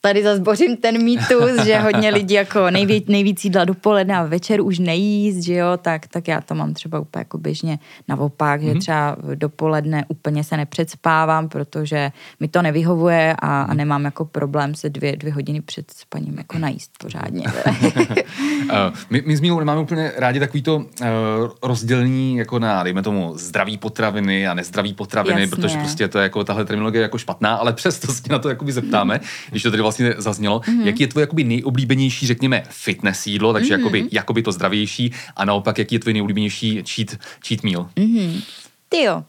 [0.00, 4.78] tady zazbořím ten mýtus, že hodně lidí jako nejvíc, nejvíc jídla dopoledne a večer už
[4.78, 8.64] nejíst, že jo, tak, tak já to mám třeba úplně jako běžně naopak, mm-hmm.
[8.64, 8.80] že mhm.
[8.80, 13.76] třeba dopoledne úplně se nepředspávám, protože mi to nevyhovuje a, a mhm.
[13.76, 17.44] nemám jako problém se dvě, dvě hodiny před spaním jako najíst pořádně.
[18.72, 20.84] Eh, my, my s Mílou nemáme úplně rádi takový to uh,
[21.62, 25.56] rozdělení jako na, dejme tomu, zdraví potraviny a nezdraví potraviny, Jasně.
[25.56, 28.72] protože prostě to je jako tahle terminologie jako špatná, ale přesto se na to jakoby
[28.72, 30.58] zeptáme, když to vlastně zaznělo.
[30.58, 30.86] Mm-hmm.
[30.86, 33.78] Jaký je tvoje jakoby nejoblíbenější, řekněme, fitness jídlo, takže mm-hmm.
[33.78, 37.90] jakoby, jakoby to zdravější a naopak, jaký je tvůj nejoblíbenější cheat, cheat meal?
[37.96, 38.42] Mm-hmm.
[38.88, 39.24] Ty jo.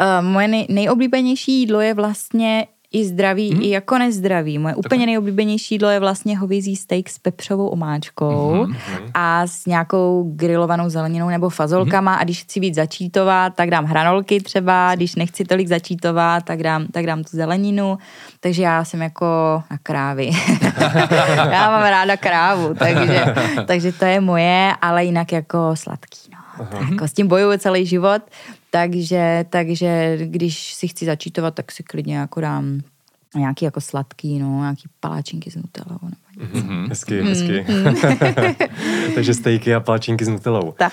[0.00, 3.62] Uh, moje nej, nejoblíbenější jídlo je vlastně i zdravý, mm.
[3.62, 4.58] i jako nezdravý.
[4.58, 5.06] Moje úplně okay.
[5.06, 9.10] nejoblíbenější jídlo je vlastně hovězí steak s pepřovou omáčkou mm-hmm.
[9.14, 12.20] a s nějakou grilovanou zeleninou nebo fazolkama mm-hmm.
[12.20, 16.86] a když chci víc začítovat, tak dám hranolky třeba, když nechci tolik začítovat, tak dám,
[16.92, 17.98] tak dám tu zeleninu,
[18.40, 20.30] takže já jsem jako na krávy.
[21.50, 23.34] já mám ráda krávu, takže,
[23.66, 26.33] takže to je moje, ale jinak jako sladký.
[26.58, 26.68] No.
[26.90, 28.22] Jako s tím bojuju celý život,
[28.70, 32.80] takže, takže když si chci začítovat, tak si klidně jako dám
[33.38, 35.98] nějaký jako sladký, no, nějaký paláčinky s nutellou.
[36.38, 36.88] Mm-hmm.
[36.88, 37.66] Hezky, hezky.
[37.68, 37.94] Mm.
[39.14, 40.74] Takže stejky a palačinky s nutellou.
[40.78, 40.92] Tak.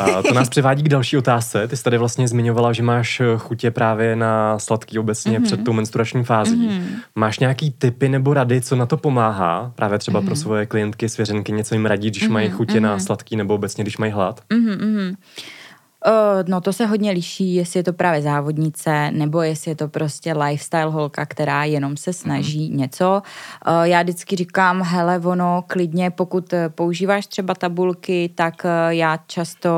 [0.00, 1.68] a to nás přivádí k další otázce.
[1.68, 5.44] Ty jsi tady vlastně zmiňovala, že máš chutě právě na sladký obecně mm-hmm.
[5.44, 6.68] před tou menstruační fází.
[6.68, 6.82] Mm-hmm.
[7.14, 9.72] Máš nějaký typy nebo rady, co na to pomáhá?
[9.74, 10.24] Právě třeba mm-hmm.
[10.24, 12.32] pro svoje klientky, svěřenky něco jim radit, když mm-hmm.
[12.32, 12.82] mají chutě mm-hmm.
[12.82, 14.42] na sladký nebo obecně, když mají hlad?
[14.50, 15.16] Mm-hmm.
[16.06, 19.88] Uh, no to se hodně liší, jestli je to právě závodnice, nebo jestli je to
[19.88, 22.76] prostě lifestyle holka, která jenom se snaží mm-hmm.
[22.76, 23.22] něco.
[23.66, 29.70] Uh, já vždycky říkám, hele, ono klidně, pokud eh, používáš třeba tabulky, tak já často,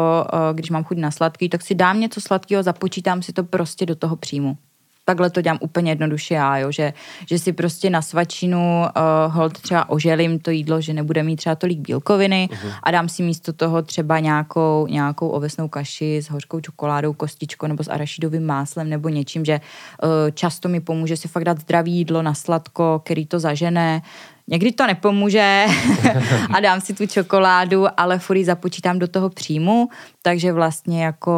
[0.52, 3.94] když mám chuť na sladký, tak si dám něco sladkého, započítám si to prostě do
[3.94, 4.56] toho příjmu
[5.05, 6.93] takhle to dělám úplně jednoduše já, jo, že,
[7.29, 11.55] že si prostě na svačinu uh, hold třeba oželím to jídlo, že nebude mít třeba
[11.55, 12.73] tolik bílkoviny uh-huh.
[12.83, 17.85] a dám si místo toho třeba nějakou, nějakou ovesnou kaši s hořkou čokoládou, kostičkou nebo
[17.85, 19.61] s arašidovým máslem nebo něčím, že
[20.03, 24.03] uh, často mi pomůže si fakt dát zdravý jídlo na sladko, který to zažene,
[24.49, 25.67] Někdy to nepomůže
[26.55, 29.88] a dám si tu čokoládu, ale furt započítám do toho příjmu,
[30.23, 31.33] takže vlastně jako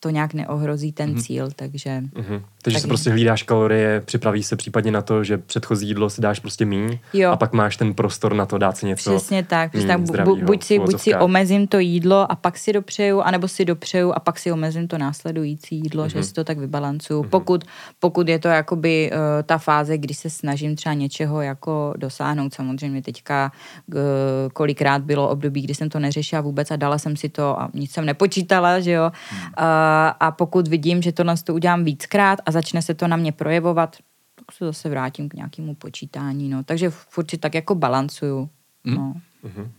[0.00, 1.22] to nějak neohrozí ten mm-hmm.
[1.22, 1.90] cíl, takže...
[2.00, 2.42] Mm-hmm.
[2.62, 6.20] Takže tak si prostě hlídáš kalorie, připravíš se případně na to, že předchozí jídlo si
[6.20, 7.30] dáš prostě míň jo.
[7.30, 10.36] a pak máš ten prostor na to dát si něco Přesně tak, míň, tak bu,
[10.36, 14.20] buď, si, buď si omezím to jídlo a pak si dopřeju, anebo si dopřeju a
[14.20, 16.18] pak si omezím to následující jídlo, mm-hmm.
[16.18, 17.22] že si to tak vybalancuju.
[17.22, 17.28] Mm-hmm.
[17.28, 17.64] Pokud,
[18.00, 23.02] pokud je to jakoby uh, ta fáze, kdy se snažím třeba něčeho jako dosáhnout, samozřejmě
[23.02, 23.52] teďka
[23.94, 24.00] uh,
[24.52, 27.92] kolikrát bylo období, kdy jsem to neřešila vůbec a dala jsem si to a nic
[27.92, 29.12] jsem nepočítala, že jo.
[29.32, 29.38] Mm.
[29.38, 29.44] Uh,
[30.20, 33.96] a pokud vidím, že tohle to udělám víckrát a začne se to na mě projevovat,
[34.34, 36.48] tak se zase vrátím k nějakému počítání.
[36.48, 36.64] No.
[36.64, 38.50] Takže furt si tak jako balancuju.
[38.84, 38.94] Mm.
[38.94, 39.14] No.
[39.44, 39.70] Mm-hmm.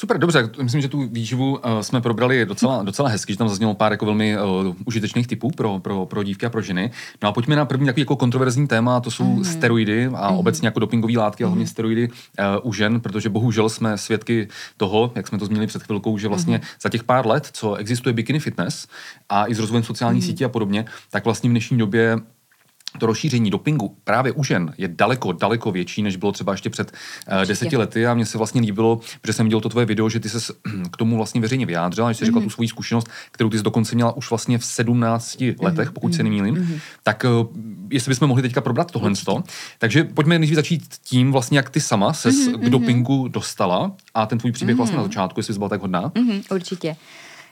[0.00, 3.74] Super, dobře, myslím, že tu výživu uh, jsme probrali docela, docela hezky, že tam zaznělo
[3.74, 6.90] pár jako velmi uh, užitečných typů pro, pro, pro dívky a pro ženy.
[7.22, 9.44] No a pojďme na první takový jako kontroverzní téma, to jsou mm-hmm.
[9.44, 10.38] steroidy a mm-hmm.
[10.38, 11.46] obecně jako dopingové látky, mm-hmm.
[11.46, 11.70] a hlavně mhm.
[11.70, 16.18] steroidy uh, u žen, protože bohužel jsme svědky toho, jak jsme to zmínili před chvilkou,
[16.18, 16.80] že vlastně mm-hmm.
[16.82, 18.86] za těch pár let, co existuje bikini fitness
[19.28, 20.26] a i s rozvojem sociálních mm-hmm.
[20.26, 22.18] sítí a podobně, tak vlastně v dnešní době
[22.98, 26.92] to rozšíření dopingu právě u žen je daleko, daleko větší, než bylo třeba ještě před
[27.32, 30.20] uh, deseti lety a mně se vlastně líbilo, že jsem viděl to tvoje video, že
[30.20, 30.52] ty se
[30.90, 32.26] k tomu vlastně veřejně vyjádřila, že jsi mm-hmm.
[32.26, 32.48] řekla mhm.
[32.48, 35.64] tu svoji zkušenost, kterou ty jsi dokonce měla už vlastně v 17 mm-hmm.
[35.64, 36.16] letech, pokud mm-hmm.
[36.16, 36.54] se nemýlím.
[36.54, 36.80] Mm-hmm.
[37.02, 37.46] Tak uh,
[37.90, 39.12] jestli bychom mohli teďka probrat tohle.
[39.78, 42.54] Takže pojďme nejdřív začít tím, vlastně, jak ty sama se mm-hmm.
[42.54, 42.70] k mhm.
[42.70, 44.78] dopingu dostala a ten tvůj příběh mm-hmm.
[44.78, 46.08] vlastně na začátku, jestli jsi byla tak hodná.
[46.08, 46.96] Mm-hmm, určitě.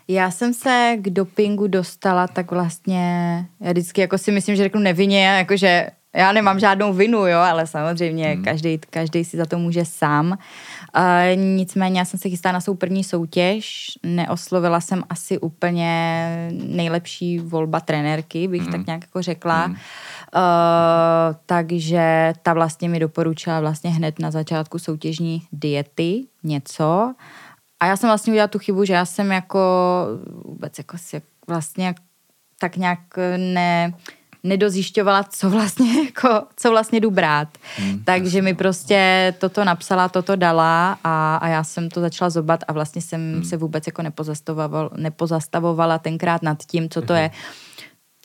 [0.08, 4.80] Já jsem se k dopingu dostala tak vlastně, já vždycky jako si myslím, že řeknu
[4.80, 8.44] nevinně, jakože já nemám žádnou vinu, jo, ale samozřejmě hmm.
[8.44, 10.38] každý, každý si za to může sám.
[10.96, 17.38] Uh, nicméně já jsem se chystala na svou první soutěž, neoslovila jsem asi úplně nejlepší
[17.38, 18.72] volba trenérky, bych hmm.
[18.72, 19.64] tak nějak jako řekla.
[19.64, 19.72] Hmm.
[19.74, 27.14] Uh, takže ta vlastně mi doporučila vlastně hned na začátku soutěžní diety něco.
[27.80, 29.60] A já jsem vlastně udělala tu chybu, že já jsem jako
[30.44, 31.94] vůbec jako si vlastně
[32.60, 32.98] tak nějak
[33.36, 33.94] ne,
[34.44, 37.48] nedozjišťovala, co vlastně, jako, co vlastně jdu brát.
[37.76, 42.64] Hmm, Takže mi prostě toto napsala, toto dala a, a já jsem to začala zobat
[42.68, 43.44] a vlastně jsem hmm.
[43.44, 47.30] se vůbec jako nepozastavovala, nepozastavovala tenkrát nad tím, co to hmm.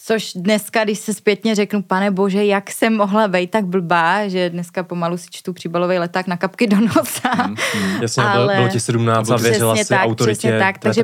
[0.03, 4.49] Což dneska, když se zpětně řeknu, pane bože, jak jsem mohla být tak blbá, že
[4.49, 7.47] dneska pomalu si čtu příbalový leták na kapky do nosa.
[7.47, 8.01] Mm, mm.
[8.01, 8.55] Jasně, ale...
[8.55, 11.03] bylo, ti 17 a věřila si tak, autoritě tak, takže,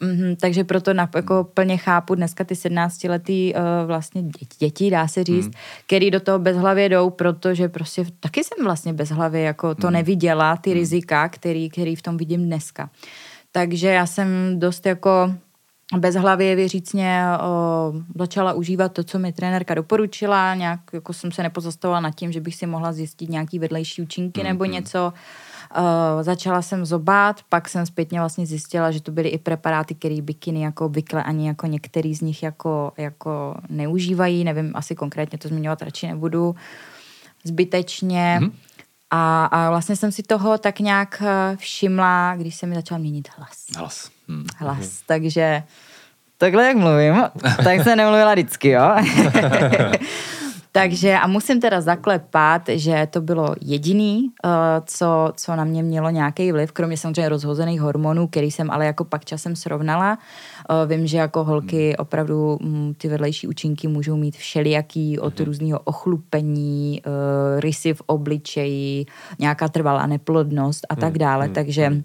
[0.00, 5.08] mm, takže proto na, jako plně chápu dneska ty 17-letý uh, vlastně děti, děti, dá
[5.08, 5.52] se říct, mm.
[5.86, 9.92] který do toho bezhlavě jdou, protože prostě taky jsem vlastně bezhlavě jako to mm.
[9.92, 10.76] neviděla, ty mm.
[10.76, 12.90] rizika, který, který v tom vidím dneska.
[13.52, 14.26] Takže já jsem
[14.58, 15.34] dost jako
[15.98, 22.00] bezhlavě věřícně o, začala užívat to, co mi trenérka doporučila, nějak jako jsem se nepozastavovala
[22.00, 24.44] nad tím, že bych si mohla zjistit nějaký vedlejší účinky mm-hmm.
[24.44, 25.12] nebo něco.
[25.76, 30.22] Uh, začala jsem zobát, pak jsem zpětně vlastně zjistila, že to byly i preparáty, které
[30.22, 35.48] bikiny jako obvykle ani jako některý z nich jako, jako neužívají, nevím, asi konkrétně to
[35.48, 36.54] zmiňovat radši nebudu
[37.44, 38.38] zbytečně.
[38.40, 38.52] Mm-hmm.
[39.16, 43.28] A, a vlastně jsem si toho tak nějak eh, všimla, když se mi začal měnit
[43.36, 43.66] hlas.
[43.76, 44.10] Hlas.
[44.28, 44.44] Hmm.
[44.56, 44.88] Hlas, hmm.
[45.06, 45.62] takže
[46.38, 47.24] takhle jak mluvím,
[47.64, 48.94] tak se nemluvila vždycky, jo.
[50.76, 54.50] Takže a musím teda zaklepat, že to bylo jediný, uh,
[54.86, 59.04] co, co na mě mělo nějaký vliv, kromě samozřejmě rozhozených hormonů, který jsem ale jako
[59.04, 60.18] pak časem srovnala.
[60.70, 61.94] Uh, vím, že jako holky hmm.
[61.98, 65.46] opravdu mm, ty vedlejší účinky můžou mít všelijaký od hmm.
[65.46, 69.06] různého ochlupení, uh, rysy v obličeji,
[69.38, 71.18] nějaká trvalá neplodnost a tak hmm.
[71.18, 71.48] dále.
[71.48, 72.02] Takže,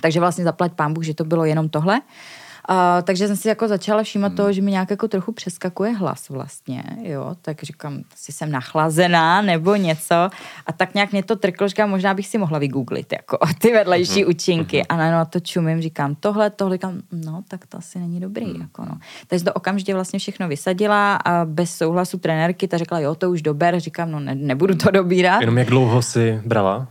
[0.00, 2.00] takže vlastně zaplať pán Bůh, že to bylo jenom tohle.
[2.00, 4.36] Uh, Uh, takže jsem si jako začala všímat hmm.
[4.36, 9.42] toho, že mi nějak jako trochu přeskakuje hlas vlastně, jo, tak říkám, si jsem nachlazená
[9.42, 10.14] nebo něco
[10.66, 14.20] a tak nějak mě to trklo, říkám, možná bych si mohla vygooglit jako ty vedlejší
[14.20, 14.30] hmm.
[14.30, 14.86] účinky hmm.
[14.88, 18.60] a na to čumím, říkám tohle, tohle, říkám, no tak to asi není dobrý, hmm.
[18.60, 18.98] jako no.
[19.26, 23.42] Takže to okamžitě vlastně všechno vysadila a bez souhlasu trenérky ta řekla, jo, to už
[23.42, 25.40] dober, říkám, no ne, nebudu to dobírat.
[25.40, 26.88] Jenom jak dlouho si brala?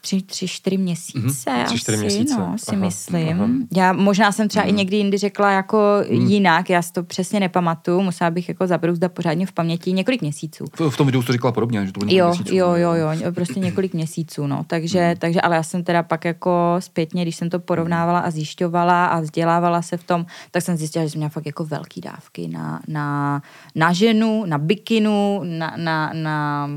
[0.00, 1.18] Tři, tři, čtyři měsíce
[1.50, 1.64] mm-hmm.
[1.64, 2.36] tři, čtyři asi, měsíce.
[2.38, 3.40] no, si aha, myslím.
[3.40, 3.48] Aha.
[3.76, 4.68] Já možná jsem třeba mm.
[4.68, 4.78] i mhm.
[4.78, 5.78] někdy jindy řekla jako
[6.10, 6.26] mm.
[6.26, 10.64] jinak, já si to přesně nepamatuju, musela bych jako zabrouzdat pořádně v paměti několik měsíců.
[10.78, 12.54] V, v tom videu to říkala podobně, že to bylo jo, měsíců.
[12.54, 14.64] Jo, jo, jo, prostě několik měsíců, no.
[14.66, 15.16] Takže, mm.
[15.16, 19.20] takže, ale já jsem teda pak jako zpětně, když jsem to porovnávala a zjišťovala a
[19.20, 22.80] vzdělávala se v tom, tak jsem zjistila, že jsem měla fakt jako velký dávky na,
[22.88, 23.42] na,
[23.74, 26.68] na ženu, na bikinu, na, na, na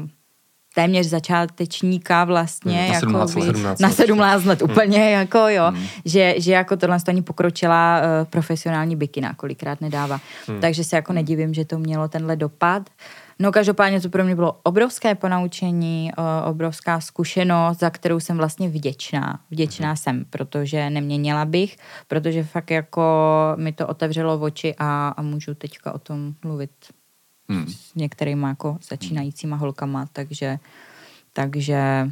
[0.75, 2.81] téměř začátečníka vlastně.
[2.81, 3.79] Hmm, na 17 let.
[3.79, 5.07] Na 17 let úplně, hmm.
[5.07, 5.65] jako jo.
[5.67, 5.85] Hmm.
[6.05, 10.19] Že, že jako tohle ani pokročila uh, profesionální bikina, kolikrát nedává.
[10.47, 10.61] Hmm.
[10.61, 12.89] Takže se jako nedivím, že to mělo tenhle dopad.
[13.39, 18.69] No každopádně to pro mě bylo obrovské ponaučení, uh, obrovská zkušenost, za kterou jsem vlastně
[18.69, 19.39] vděčná.
[19.51, 19.97] Vděčná hmm.
[19.97, 23.03] jsem, protože neměnila bych, protože fakt jako
[23.55, 26.71] mi to otevřelo oči a, a můžu teďka o tom mluvit
[27.49, 27.67] hmm.
[27.67, 30.59] s některýma jako začínajícíma holkama, takže,
[31.33, 32.11] takže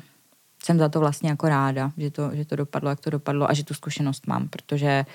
[0.64, 3.54] jsem za to vlastně jako ráda, že to, že to dopadlo, jak to dopadlo a
[3.54, 5.06] že tu zkušenost mám, protože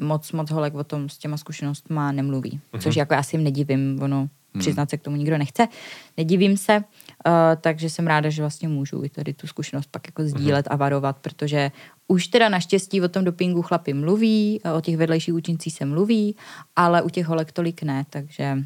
[0.00, 2.80] moc, moc holek o tom s těma zkušenostma nemluví, uh-huh.
[2.80, 4.28] což jako já si jim nedivím, ono hmm.
[4.58, 5.68] přiznat se k tomu nikdo nechce,
[6.16, 10.22] nedivím se, uh, takže jsem ráda, že vlastně můžu i tady tu zkušenost pak jako
[10.24, 10.72] sdílet uh-huh.
[10.72, 11.72] a varovat, protože
[12.08, 16.36] už teda naštěstí o tom dopingu chlapi mluví, o těch vedlejších účincích se mluví,
[16.76, 18.64] ale u těch holek tolik ne, takže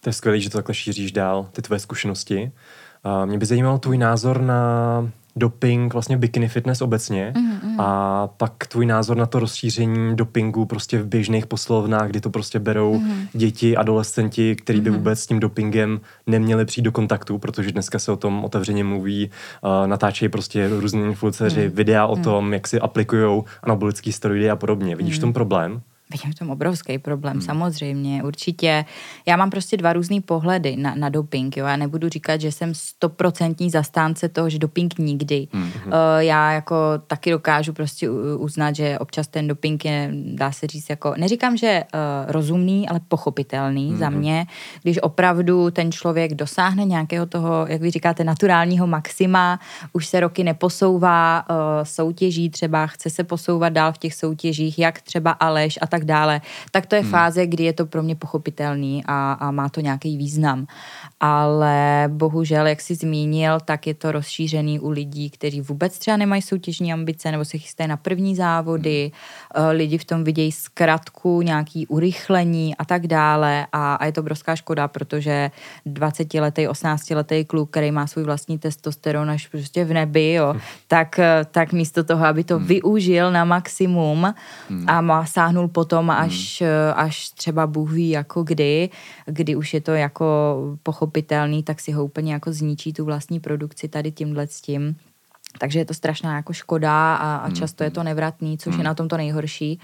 [0.00, 2.52] to je skvělé, že to takhle šíříš dál, ty tvoje zkušenosti.
[3.04, 7.74] A mě by zajímal tvůj názor na doping, vlastně bikini fitness obecně mm-hmm.
[7.78, 12.58] a pak tvůj názor na to rozšíření dopingu prostě v běžných poslovnách, kdy to prostě
[12.58, 13.28] berou mm-hmm.
[13.32, 14.96] děti, adolescenti, kteří by mm-hmm.
[14.96, 19.30] vůbec s tím dopingem neměli přijít do kontaktu, protože dneska se o tom otevřeně mluví,
[19.62, 21.74] uh, natáčejí prostě různí influenceři mm-hmm.
[21.74, 22.22] videa o mm-hmm.
[22.22, 24.96] tom, jak si aplikují anabolické steroidy a podobně.
[24.96, 25.18] Vidíš mm-hmm.
[25.18, 25.80] v tom problém?
[26.12, 27.42] Vidím v tom obrovský problém, hmm.
[27.42, 28.84] samozřejmě, určitě.
[29.26, 31.66] Já mám prostě dva různý pohledy na, na doping, jo.
[31.66, 35.48] Já nebudu říkat, že jsem stoprocentní zastánce toho, že doping nikdy.
[35.52, 35.62] Hmm.
[35.86, 40.90] Uh, já jako taky dokážu prostě uznat, že občas ten doping je, dá se říct,
[40.90, 43.98] jako, neříkám, že uh, rozumný, ale pochopitelný hmm.
[43.98, 44.46] za mě,
[44.82, 49.60] když opravdu ten člověk dosáhne nějakého toho, jak vy říkáte, naturálního maxima,
[49.92, 55.00] už se roky neposouvá, uh, soutěží třeba, chce se posouvat dál v těch soutěžích, jak
[55.00, 57.10] třeba Aleš a tak tak dále, tak to je hmm.
[57.10, 60.66] fáze, kdy je to pro mě pochopitelný a, a má to nějaký význam.
[61.20, 66.42] Ale bohužel, jak jsi zmínil, tak je to rozšířený u lidí, kteří vůbec třeba nemají
[66.42, 69.10] soutěžní ambice nebo se chystají na první závody,
[69.54, 69.66] hmm.
[69.70, 74.56] lidi v tom vidějí zkratku, nějaký urychlení a tak dále a, a je to obrovská
[74.56, 75.50] škoda, protože
[75.86, 80.60] 20-letý, 18-letý kluk, který má svůj vlastní testosteron až prostě v nebi, jo, hmm.
[80.86, 82.66] tak, tak místo toho, aby to hmm.
[82.66, 84.34] využil na maximum
[84.70, 84.84] hmm.
[84.86, 86.70] a má sáhnul po potom až, hmm.
[86.94, 88.90] až třeba Bůh ví jako kdy,
[89.26, 90.26] kdy už je to jako
[90.82, 94.96] pochopitelný, tak si ho úplně jako zničí tu vlastní produkci tady tímhle s tím.
[95.58, 98.94] takže je to strašná jako škoda a, a často je to nevratný, což je na
[98.94, 99.80] tom to nejhorší.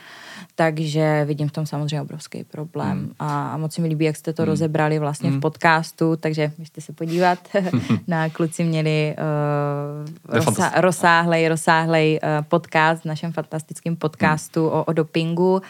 [0.55, 3.11] Takže vidím v tom samozřejmě obrovský problém.
[3.19, 6.93] A, a moc mi líbí, jak jste to rozebrali vlastně v podcastu, takže běžte se
[6.93, 7.39] podívat.
[8.07, 14.93] na kluci měli uh, rozsa, rozsáhlej, rozsáhlej uh, podcast v našem fantastickém podcastu o, o
[14.93, 15.63] dopingu.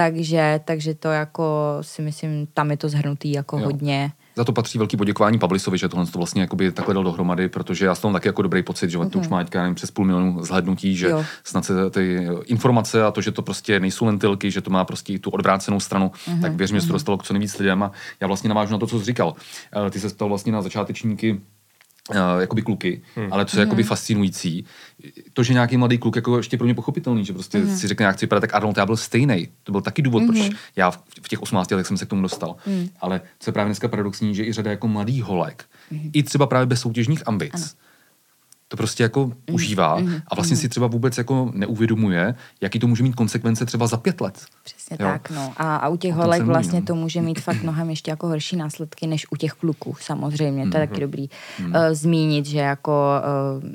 [0.00, 3.64] Takže, takže to jako si myslím, tam je to zhrnutý jako Jo.
[3.64, 4.12] hodně.
[4.36, 7.86] Za to patří velký poděkování Pavlisovi, že tohle to vlastně jakoby takhle dal dohromady, protože
[7.86, 10.44] já s tom taky jako dobrý pocit, že to už má nevím, přes půl milionu
[10.44, 11.16] zhlednutí, že Mhm.
[11.18, 11.24] Jo.
[11.44, 15.18] snad se ty informace a to, že to prostě nejsou lentilky, že to má prostě
[15.18, 17.92] tu odvrácenou stranu, Mhm, tak věřím, že se to dostalo k co nejvíc lidem a
[18.20, 19.34] já vlastně navážu na to, co jsi říkal.
[19.86, 21.40] Eh, Ty se ptal vlastně na začátečníky
[22.10, 23.32] uh, jakoby kluky, hmm.
[23.32, 24.64] ale co je jakoby fascinující,
[25.32, 27.76] to, že nějaký mladý kluk jako ještě pro mě pochopitelný, že prostě hmm.
[27.76, 29.48] si řekne, jak chci vypadat, tak Arnold, já byl stejný.
[29.62, 30.28] To byl taky důvod, hmm.
[30.28, 32.56] proč já v, v těch 18 letech jsem se k tomu dostal.
[32.66, 32.88] Hmm.
[33.00, 36.10] Ale co je právě dneska paradoxní, že i řada jako mladých holek, hmm.
[36.12, 37.64] i třeba právě bez soutěžních ambic, ano
[38.70, 39.34] to prostě jako mm.
[39.52, 43.96] užívá a vlastně si třeba vůbec jako neuvědomuje, jaký to může mít konsekvence třeba za
[43.96, 44.44] pět let.
[44.64, 45.06] Přesně Jo.
[45.06, 45.52] tak, no.
[45.56, 46.86] A, a u těch holek vlastně no.
[46.86, 50.68] to může mít fakt mnohem ještě jako horší následky, než u těch kluků samozřejmě.
[50.70, 50.88] To je Mhm.
[50.88, 51.28] taky dobrý
[51.60, 52.92] uh, zmínit, že jako
[53.62, 53.68] uh,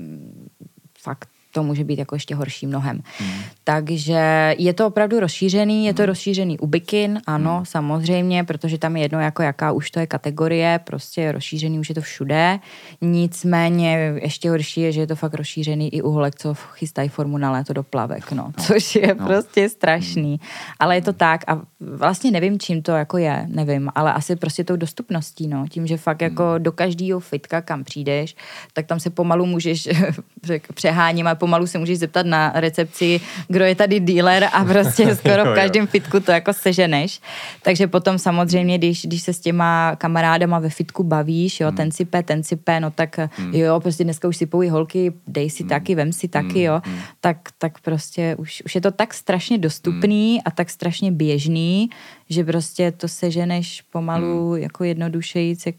[1.04, 3.02] fakt to může být jako ještě horší mnohem.
[3.22, 3.42] Mhm.
[3.64, 7.66] Takže je to opravdu rozšířený, je to rozšířený u bikin, ano, Mhm.
[7.66, 11.90] samozřejmě, protože tam je jedno, jako jaká už to je kategorie, prostě je rozšířený, už
[11.90, 12.60] je to všude.
[13.02, 17.38] Nicméně ještě horší je, že je to fakt rozšířený i u holek, co chystají formu
[17.38, 19.26] na léto do plavek, no, což je no.
[19.26, 20.40] prostě strašný.
[20.80, 24.64] Ale je to tak a vlastně nevím, čím to jako je, nevím, ale asi prostě
[24.64, 28.36] tou dostupností, no, tím, že fakt jako do každého fitka, kam přijdeš,
[28.74, 29.88] tak tam se pomalu můžeš,
[30.74, 35.46] přeháním, a pomalu se můžeš zeptat na recepci, kdo je tady dealer a prostě skoro
[35.46, 37.22] v každém fitku to jako seženeš.
[37.62, 42.24] Takže potom samozřejmě, když, když se s těma kamarádama ve fitku bavíš, jo, ten sype,
[42.24, 43.20] ten sype, no tak
[43.52, 46.82] jo, prostě dneska už sypou i holky, dej si taky, vem si taky, jo,
[47.22, 51.90] tak, tak prostě už, už je to tak strašně dostupný a tak strašně běžný,
[52.30, 55.76] že prostě to seženeš pomalu jako jednodušejíc, jak,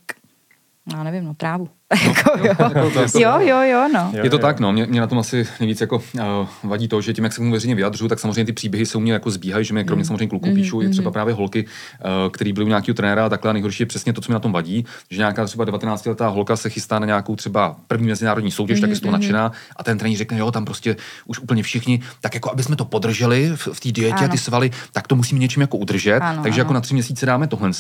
[0.93, 1.69] já nevím, no trávu.
[2.07, 2.55] Jako, jo.
[3.21, 4.13] jo, jo, jo, no.
[4.23, 4.73] Je to tak, no.
[4.73, 6.23] Mě, mě na tom asi nejvíc jako uh,
[6.63, 8.99] vadí to, že tím, jak se k tomu veřejně vyjadřuju, tak samozřejmě ty příběhy se
[8.99, 12.33] u mě jako zbíhají, že mě kromě samozřejmě kluků píšou i třeba právě holky, uh,
[12.33, 13.51] který byly u nějakého trenéra a takhle.
[13.51, 16.57] A nejhorší je přesně to, co mi na tom vadí, že nějaká třeba 19-letá holka
[16.57, 19.99] se chystá na nějakou třeba první mezinárodní soutěž, tak je z toho nadšená a ten
[19.99, 23.69] trenér řekne, jo, tam prostě už úplně všichni, tak jako aby jsme to podrželi v,
[23.73, 24.29] v té dietě a Ano.
[24.29, 26.19] ty svaly, tak to musíme něčím jako udržet.
[26.21, 26.75] Ano, Takže jako ano.
[26.75, 27.71] na tři měsíce dáme tohle,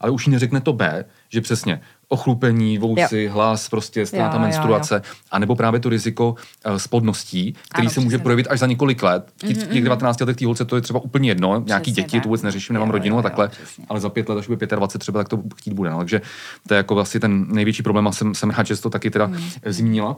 [0.00, 1.80] ale už jí neřekne to B, že přesně
[2.12, 6.34] ochlupení, vousy, hlas, prostě ztráta Jo, jo, menstruace, a nebo právě to riziko
[6.66, 9.26] uh, spodností, který Ano, se může projevit až za několik let.
[9.42, 12.02] V těch- v těch 19 letech té holce to je třeba úplně jedno, nějaký Přesně
[12.02, 12.22] děti, tak.
[12.22, 13.84] to vůbec neřeším, nemám Jo, rodinu jo, a jo, takhle, přesně.
[13.88, 15.90] ale za pět let, až bude 25 třeba, tak to chtít bude.
[15.90, 15.98] No.
[15.98, 16.20] Takže
[16.68, 19.26] to je jako vlastně ten největší problém a jsem, jsem rád, že to taky teda
[19.26, 19.36] mm.
[19.66, 20.16] zmínila.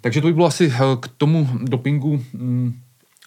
[0.00, 2.72] Takže to by bylo asi eh, k tomu dopingu mm,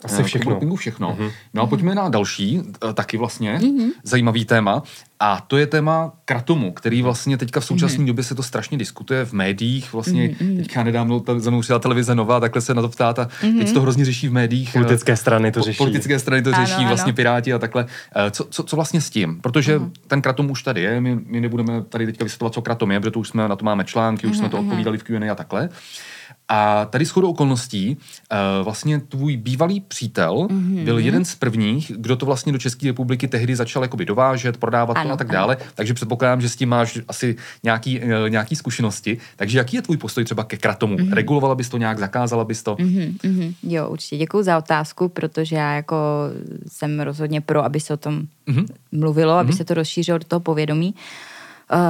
[0.03, 0.43] Asi eh, všechno.
[0.45, 1.17] tomu dopingu všechno.
[1.53, 3.59] No a pojďme na další, eh, taky vlastně
[4.03, 4.83] zajímavý téma.
[5.25, 9.25] A to je téma kratomu, který vlastně teďka v současné době se to strašně diskutuje
[9.25, 9.93] v médiích.
[9.93, 13.29] Vlastně teďka nedávno ta- za mnou přijela televize Nová, takhle se na to ptáta.
[13.41, 14.73] Teď se to hrozně řeší v médiích.
[14.73, 15.77] Politické strany to řeší.
[15.77, 16.87] Politické strany to Ano, řeší, ano.
[16.87, 17.85] vlastně Piráti a takhle.
[18.15, 19.39] Eh, Co, co, co vlastně s tím?
[19.41, 22.99] Protože ten kratom už tady je, my, my nebudeme tady teďka vysvětlovat, co kratom je,
[22.99, 25.35] protože to už jsme na to máme články, už jsme to odpovídali v Q&A a
[25.35, 25.69] takhle.
[26.49, 30.83] A tady shodou okolností uh, vlastně tvůj bývalý přítel mm-hmm.
[30.83, 34.97] byl jeden z prvních, kdo to vlastně do České republiky tehdy začal jakoby dovážet, prodávat
[34.97, 35.33] Ano, to a tak ano.
[35.33, 35.57] dále.
[35.75, 39.17] Takže předpokládám, že s tím máš asi nějaký, uh, nějaký zkušenosti.
[39.35, 40.95] Takže jaký je tvůj postoj třeba ke kratomu?
[40.97, 41.13] Mm-hmm.
[41.13, 42.75] Regulovala bys to nějak, zakázala bys to?
[42.75, 43.13] Mm-hmm.
[43.23, 43.53] Mhm, mhm.
[43.63, 45.95] Jo, určitě děkuji za otázku, protože já jako
[46.67, 48.65] jsem rozhodně pro, aby se o tom Mhm.
[48.91, 50.95] mluvilo, aby se to rozšířilo do toho povědomí.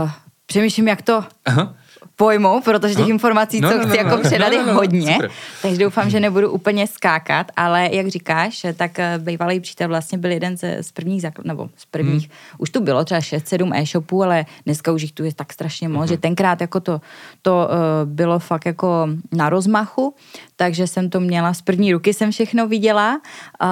[0.04, 0.10] Uh,
[0.46, 1.76] přemýšlím, jak to Aha.
[2.16, 3.10] Pojmu, protože těch No.
[3.10, 4.22] informací, No, co no, chci no, jako no.
[4.24, 4.74] předat, No, je no, no.
[4.74, 5.32] hodně, Super.
[5.62, 10.32] takže doufám, že nebudu úplně skákat, ale jak říkáš, tak eh, bývalý přítel vlastně byl
[10.32, 12.38] jeden ze, z prvních, zakl- nebo z prvních, Hmm.
[12.58, 15.98] už tu bylo třeba 6-7 e-shopů, ale dneska už jich tu je tak strašně moc,
[16.00, 16.08] Hmm.
[16.08, 17.02] že tenkrát jako to,
[17.42, 17.68] to
[18.04, 20.16] uh, bylo fakt jako na rozmachu,
[20.56, 23.22] takže jsem to měla, z první ruky jsem všechno viděla,
[23.64, 23.68] uh,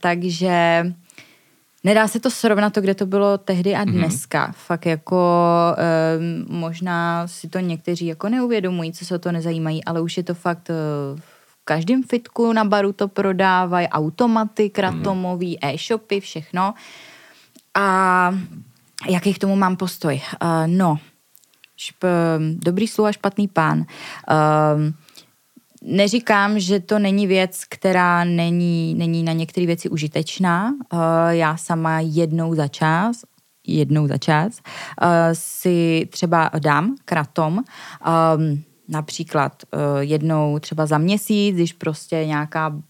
[0.00, 0.84] takže
[1.88, 4.48] Nedá se to srovnat to, kde to bylo tehdy a dneska.
[4.48, 4.52] Mm-hmm.
[4.52, 5.16] Fakt jako
[6.48, 10.22] um, možná si to někteří jako neuvědomují, co se o to nezajímají, ale už je
[10.22, 15.74] to fakt uh, v každém fitku na baru to prodávají, automaty kratomový, mm-hmm.
[15.74, 16.74] e-shopy, všechno.
[17.74, 18.34] A
[19.08, 20.20] jaký k tomu mám postoj?
[20.42, 20.98] Uh, no,
[21.76, 22.04] šp,
[22.52, 23.78] dobrý sluha, špatný pán.
[23.78, 24.94] Um,
[25.82, 30.74] Neříkám, že to není věc, která není, není na některé věci užitečná.
[30.92, 33.16] Uh, já sama jednou za čas,
[33.66, 34.60] jednou za čas,
[35.02, 37.58] uh, si třeba dám kratom.
[37.58, 42.82] Um, například uh, jednou třeba za měsíc, když prostě nějaká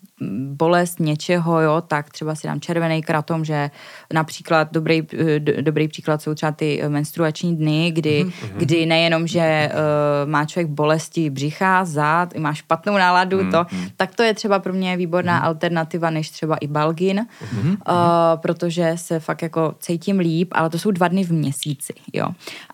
[0.52, 3.70] bolest něčeho, jo, tak třeba si dám červený kratom, že
[4.12, 5.02] například dobrý,
[5.38, 8.56] do, dobrý příklad jsou třeba ty menstruační dny, kdy, mm-hmm.
[8.56, 13.50] kdy nejenom, že uh, má člověk bolesti břicha, zad, má špatnou náladu, mm-hmm.
[13.50, 15.46] to, tak to je třeba pro mě výborná mm-hmm.
[15.46, 17.70] alternativa než třeba i balgin, mm-hmm.
[17.70, 22.28] uh, protože se fakt jako cítím líp, ale to jsou dva dny v měsíci, jo.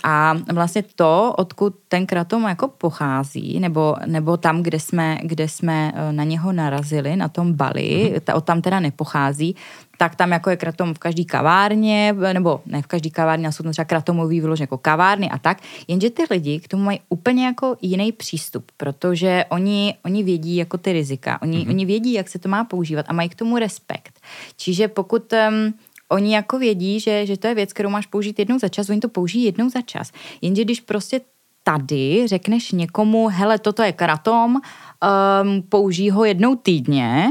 [0.05, 5.93] A vlastně to, odkud ten kratom jako pochází, nebo, nebo tam, kde jsme, kde jsme
[6.11, 8.21] na něho narazili, na tom Bali, mm-hmm.
[8.21, 9.57] ta, tam teda nepochází,
[9.99, 13.63] tak tam jako je kratom v každý kavárně, nebo ne v každý kavárně, ale jsou
[13.63, 15.59] tam třeba kratomový vyložený jako kavárny a tak,
[15.89, 20.79] jenže ty lidi k tomu mají úplně jako jiný přístup, protože oni, oni vědí jako
[20.79, 21.69] ty rizika, oni, mm-hmm.
[21.69, 24.21] oni vědí, jak se to má používat a mají k tomu respekt.
[24.57, 25.75] Čiže pokud um,
[26.09, 29.01] oni jako vědí, že, že to je věc, kterou máš použít jednou za čas, oni
[29.01, 30.13] to použijí jednou za čas.
[30.43, 31.21] Jenže když prostě
[31.65, 37.29] tady řekneš někomu, hele, toto je kratom, um, použij ho jednou týdně,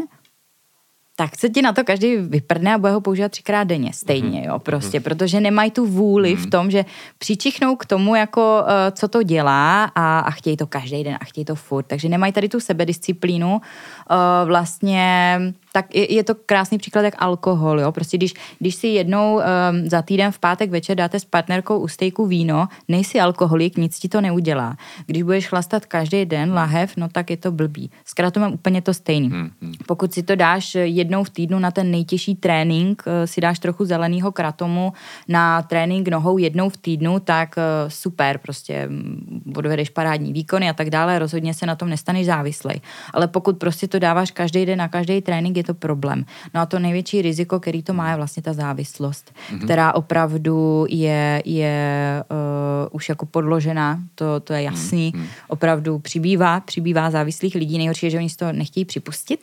[1.15, 4.49] tak se ti na to každý vyprdne a bude ho používat třikrát denně, stejně, mhm.
[4.49, 5.03] jo, prostě, mhm.
[5.03, 6.49] protože nemají tu vůli v mhm.
[6.49, 6.85] tom, že
[7.17, 11.25] přičichnou k tomu, jako, uh, co to dělá a, a chtějí to každý den a
[11.25, 15.39] chtějí to furt, takže nemají tady tu sebedisciplínu, uh, vlastně
[15.73, 17.91] tak je, je to krásný příklad jak alkohol, jo.
[17.91, 19.41] Prostě když, když si jednou um,
[19.89, 24.09] za týden v pátek večer dáte s partnerkou u stejku víno, nejsi alkoholik, nic ti
[24.09, 24.77] to neudělá.
[25.05, 27.91] Když budeš chlastat každý den lahev, no tak je to blbý.
[28.05, 29.29] Zkrátka mám úplně to stejný.
[29.29, 29.73] Hmm, hmm.
[29.87, 33.85] Pokud si to dáš jednou v týdnu na ten nejtěžší trénink, uh, si dáš trochu
[33.85, 34.93] zeleného kratomu
[35.27, 40.73] na trénink nohou jednou v týdnu, tak uh, super, prostě mm, odvedeš parádní výkony a
[40.73, 42.81] tak dále, rozhodně se na tom nestaneš závislej.
[43.13, 46.25] Ale pokud prostě to dáváš každý den na každý trénink, je to problém.
[46.53, 49.63] No a to největší riziko, který to má, je vlastně ta závislost, mm-hmm.
[49.63, 55.13] která opravdu je, je uh, už jako podložená, to, to je jasný.
[55.15, 55.25] Mm-hmm.
[55.47, 57.77] Opravdu přibývá, přibývá závislých lidí.
[57.77, 59.39] Nejhorší je, že oni si to nechtějí připustit.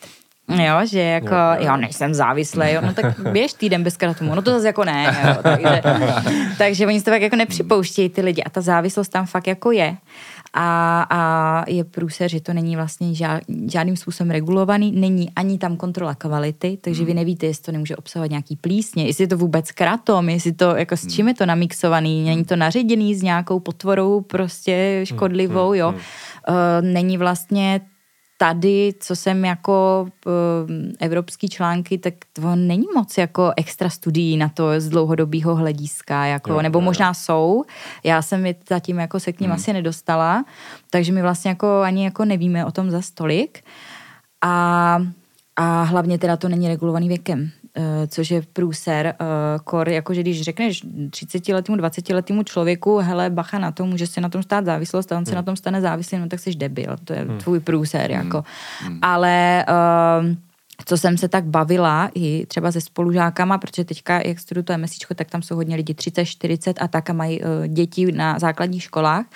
[0.50, 0.60] Mhm.
[0.60, 4.50] Jo, že jako, jo, nejsem závislý, jo, no tak běž týden bez kratomu, no to
[4.50, 5.82] zase jako ne, jo, takže,
[6.58, 9.70] takže oni si to tak jako nepřipouštějí ty lidi a ta závislost tam fakt jako
[9.70, 9.96] je
[10.54, 13.42] a, a je průser, že to není vlastně žád,
[13.72, 17.16] žádným způsobem regulovaný, není ani tam kontrola kvality, takže vy hmm.
[17.16, 20.96] nevíte, jestli to nemůže obsahovat nějaký plísně, jestli je to vůbec kratom, jestli to, jako
[20.96, 25.88] s čím je to namixovaný, není to naředěný s nějakou potvorou prostě škodlivou, hmm, jo.
[25.88, 27.80] Uh, není vlastně
[28.40, 30.32] tady, co jsem jako uh,
[31.00, 36.52] evropský články, tak to není moc jako extra studií na to z dlouhodobého hlediska, jako,
[36.52, 36.82] jo, nebo jo.
[36.82, 37.64] možná jsou.
[38.04, 39.56] Já jsem je zatím jako se k ním hmm.
[39.56, 40.44] asi nedostala,
[40.90, 43.64] takže my vlastně jako ani jako nevíme o tom za stolik.
[44.42, 44.98] A,
[45.56, 47.50] a hlavně teda to není regulovaný věkem.
[47.74, 49.26] Eh, což je průser, uh,
[49.64, 54.20] kor, jakože když řekneš 30 letému, 20 letému člověku, hele, bacha na to, může se
[54.20, 55.36] na tom stát závislost a on se hmm.
[55.36, 57.38] na tom stane závislým, no tak jsi debil, to je hmm.
[57.38, 58.24] tvůj průser, hmm.
[58.24, 58.44] jako.
[58.80, 58.98] Hmm.
[59.02, 60.34] Ale uh,
[60.84, 65.14] co jsem se tak bavila i třeba se spolužákama, protože teďka, jak studuju to MSIčko,
[65.14, 68.82] tak tam jsou hodně lidi 30, 40 a tak a mají uh, děti na základních
[68.82, 69.26] školách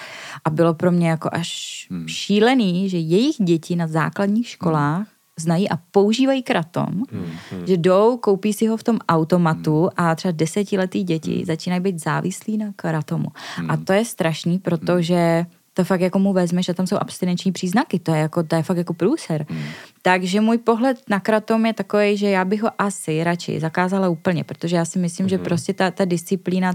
[0.45, 2.09] a bylo pro mě jako až hmm.
[2.09, 5.07] šílený, že jejich děti na základních školách
[5.41, 7.67] znají a používají kratom, hmm, hmm.
[7.67, 9.91] že jdou, koupí si ho v tom automatu hmm.
[9.97, 11.45] a třeba desetiletý děti hmm.
[11.45, 13.29] začínají být závislí na kratomu.
[13.57, 13.71] Hmm.
[13.71, 17.99] A to je strašný, protože to fakt jako mu vezmeš a tam jsou abstinenční příznaky,
[17.99, 19.47] to je, jako, to je fakt jako průser.
[19.49, 19.63] Hmm.
[20.03, 24.45] Takže můj pohled na kratom je takový, že já bych ho asi radši zakázala úplně,
[24.45, 25.29] protože já si myslím, hmm.
[25.29, 26.73] že prostě ta, ta disciplína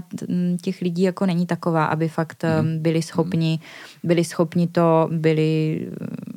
[0.62, 2.78] těch lidí jako není taková, aby fakt hmm.
[2.78, 3.60] byli schopni,
[4.02, 5.80] byli schopni to, byli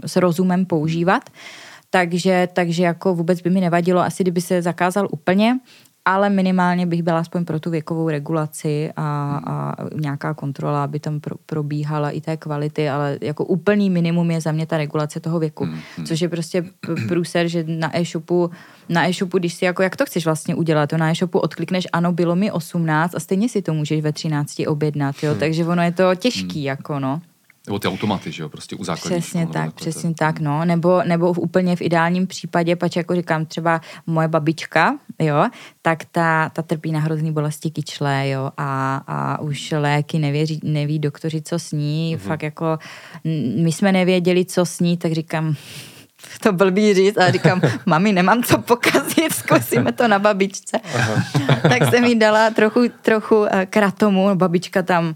[0.05, 1.29] s rozumem používat.
[1.29, 5.59] Hmm takže, takže jako vůbec by mi nevadilo, asi kdyby se zakázal úplně,
[6.05, 11.19] ale minimálně bych byla aspoň pro tu věkovou regulaci a, a nějaká kontrola, aby tam
[11.19, 15.39] pro, probíhala i té kvality, ale jako úplný minimum je za mě ta regulace toho
[15.39, 16.05] věku, hmm, hmm.
[16.05, 16.65] což je prostě
[17.07, 18.51] průser, že na e-shopu,
[18.89, 22.11] na e-shopu, když si jako, jak to chceš vlastně udělat, to na e-shopu odklikneš, ano,
[22.11, 25.39] bylo mi 18 a stejně si to můžeš ve 13 objednat, jo, hmm.
[25.39, 27.21] takže ono je to těžký, jako no.
[27.67, 30.15] Nebo ty automaty, že jo, prostě u základních Přesně škol, tak, přesně to...
[30.15, 30.65] tak, no.
[30.65, 35.45] Nebo, nebo v úplně v ideálním případě, pač jako říkám, třeba moje babička, jo,
[35.81, 40.99] tak ta, ta trpí na hrozný bolesti kyčle, jo, a, a už léky nevěří, neví
[40.99, 42.27] doktoři, co s ní, mm-hmm.
[42.27, 42.79] fakt jako,
[43.57, 45.55] my jsme nevěděli, co s ní, tak říkám,
[46.43, 50.79] to blbý říct a říkám, mami, nemám co pokazit, zkusíme to na babičce.
[50.95, 51.23] Aha.
[51.61, 55.15] tak jsem jí dala trochu, trochu eh, kratomu, babička tam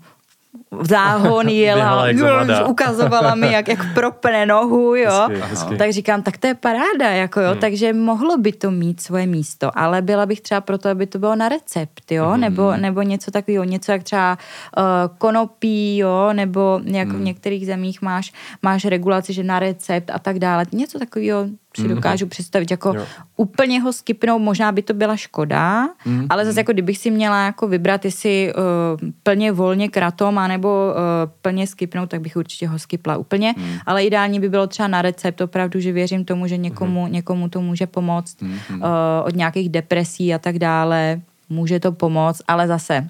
[0.81, 5.27] záhon jela, jak ukazovala mi, jak, jak propne nohu, jo.
[5.29, 5.77] Hezky, hezky.
[5.77, 9.79] Tak říkám, tak to je paráda, jako jo, takže mohlo by to mít svoje místo,
[9.79, 13.63] ale byla bych třeba proto, aby to bylo na recept, jo, nebo, nebo něco takového,
[13.63, 14.37] něco jak třeba
[14.77, 14.83] uh,
[15.17, 20.39] konopí, jo, nebo jak v některých zemích máš, máš regulaci, že na recept a tak
[20.39, 21.45] dále, něco takového
[21.81, 23.05] si dokážu představit, jako Jo.
[23.35, 25.89] úplně ho skipnout, možná by to byla škoda,
[26.29, 31.31] ale zase jako kdybych si měla jako vybrat, jestli uh, plně volně kratom, anebo uh,
[31.41, 33.55] plně skipnout, tak bych určitě ho skipla úplně,
[33.85, 37.61] ale ideální by bylo třeba na recept, opravdu, že věřím tomu, že někomu, někomu to
[37.61, 38.79] může pomoct uh,
[39.23, 43.09] od nějakých depresí a tak dále, může to pomoct, ale zase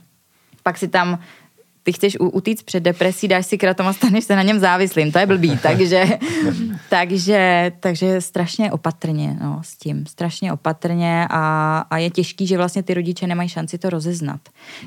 [0.63, 1.19] pak si tam
[1.87, 5.11] ty chceš utíct před depresí, dáš si kratom a staneš se na něm závislým.
[5.11, 6.05] To je blbý, takže,
[6.89, 10.05] takže, takže strašně opatrně no, s tím.
[10.05, 14.39] Strašně opatrně a, a je těžký, že vlastně ty rodiče nemají šanci to rozeznat.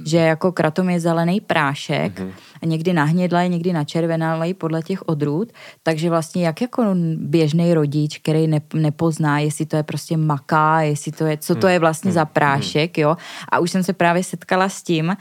[0.07, 5.53] Že jako kratom je zelený prášek, a někdy nahnědlej, někdy načervenalej podle těch odrůd,
[5.83, 6.85] takže vlastně jak jako
[7.17, 11.69] běžný rodič, který ne, nepozná, jestli to je prostě maká, jestli to je, co to
[11.69, 13.17] je vlastně za prášek, jo.
[13.49, 15.15] A už jsem se právě setkala s tím uh,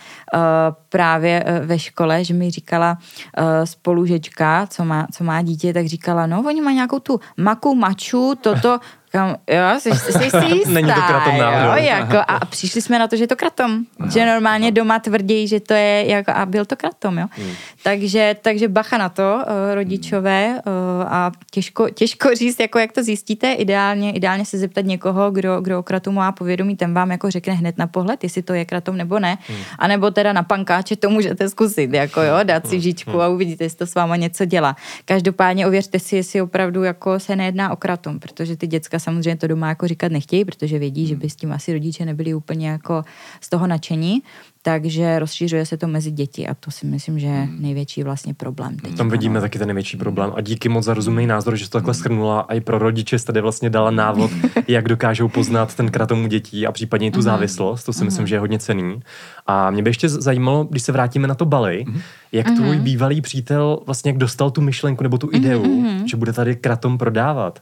[0.89, 5.85] právě uh, ve škole, že mi říkala uh, spolužečka, co má, co má dítě, tak
[5.85, 8.79] říkala, no oni mají nějakou tu maku, maču, toto,
[9.11, 11.83] Kam, jo, jsi, jsi si jistá, Není to kratom jo, náhodou.
[11.83, 13.85] jako, a přišli jsme na to, že je to kratom.
[14.13, 17.27] Že normálně doma tvrdí, že to je, jako, a byl to kratom, jo.
[17.31, 17.51] Hmm.
[17.83, 23.03] Takže, takže bacha na to, eh, rodičové, eh, a těžko, těžko říct, jako jak to
[23.03, 27.31] zjistíte, ideálně, ideálně se zeptat někoho, kdo, kdo o kratomu má povědomí, ten vám jako
[27.31, 29.57] řekne hned na pohled, jestli to je kratom nebo ne, Hmm.
[29.79, 33.63] a nebo teda na pankáče to můžete zkusit, jako jo, dát si žičku a uvidíte,
[33.63, 34.75] jestli to s váma něco dělá.
[35.05, 39.47] Každopádně ověřte si, jestli opravdu jako se nejedná o kratom, protože ty děcka samozřejmě to
[39.47, 43.03] doma jako říkat nechtějí, protože vědí, že by s tím asi rodiče nebyli úplně jako
[43.41, 44.23] z toho nadšení,
[44.61, 48.77] takže rozšířuje se to mezi děti a to si myslím, že je největší vlastně problém.
[48.77, 48.95] Teď.
[48.95, 50.31] Tam vidíme taky ten největší problém.
[50.35, 52.39] A díky moc za rozumný názor, že jsi to takhle schrnula.
[52.39, 54.31] A i pro rodiče jsi tady vlastně dala návod,
[54.67, 57.83] jak dokážou poznat ten kratom u dětí a případně i tu závislost.
[57.83, 58.99] To si myslím, že je hodně cený.
[59.47, 61.85] A mě by ještě zajímalo, když se vrátíme na to Bali,
[62.31, 66.55] jak tvůj bývalý přítel vlastně jak dostal tu myšlenku nebo tu ideu, že bude tady
[66.55, 67.59] kratom prodávat.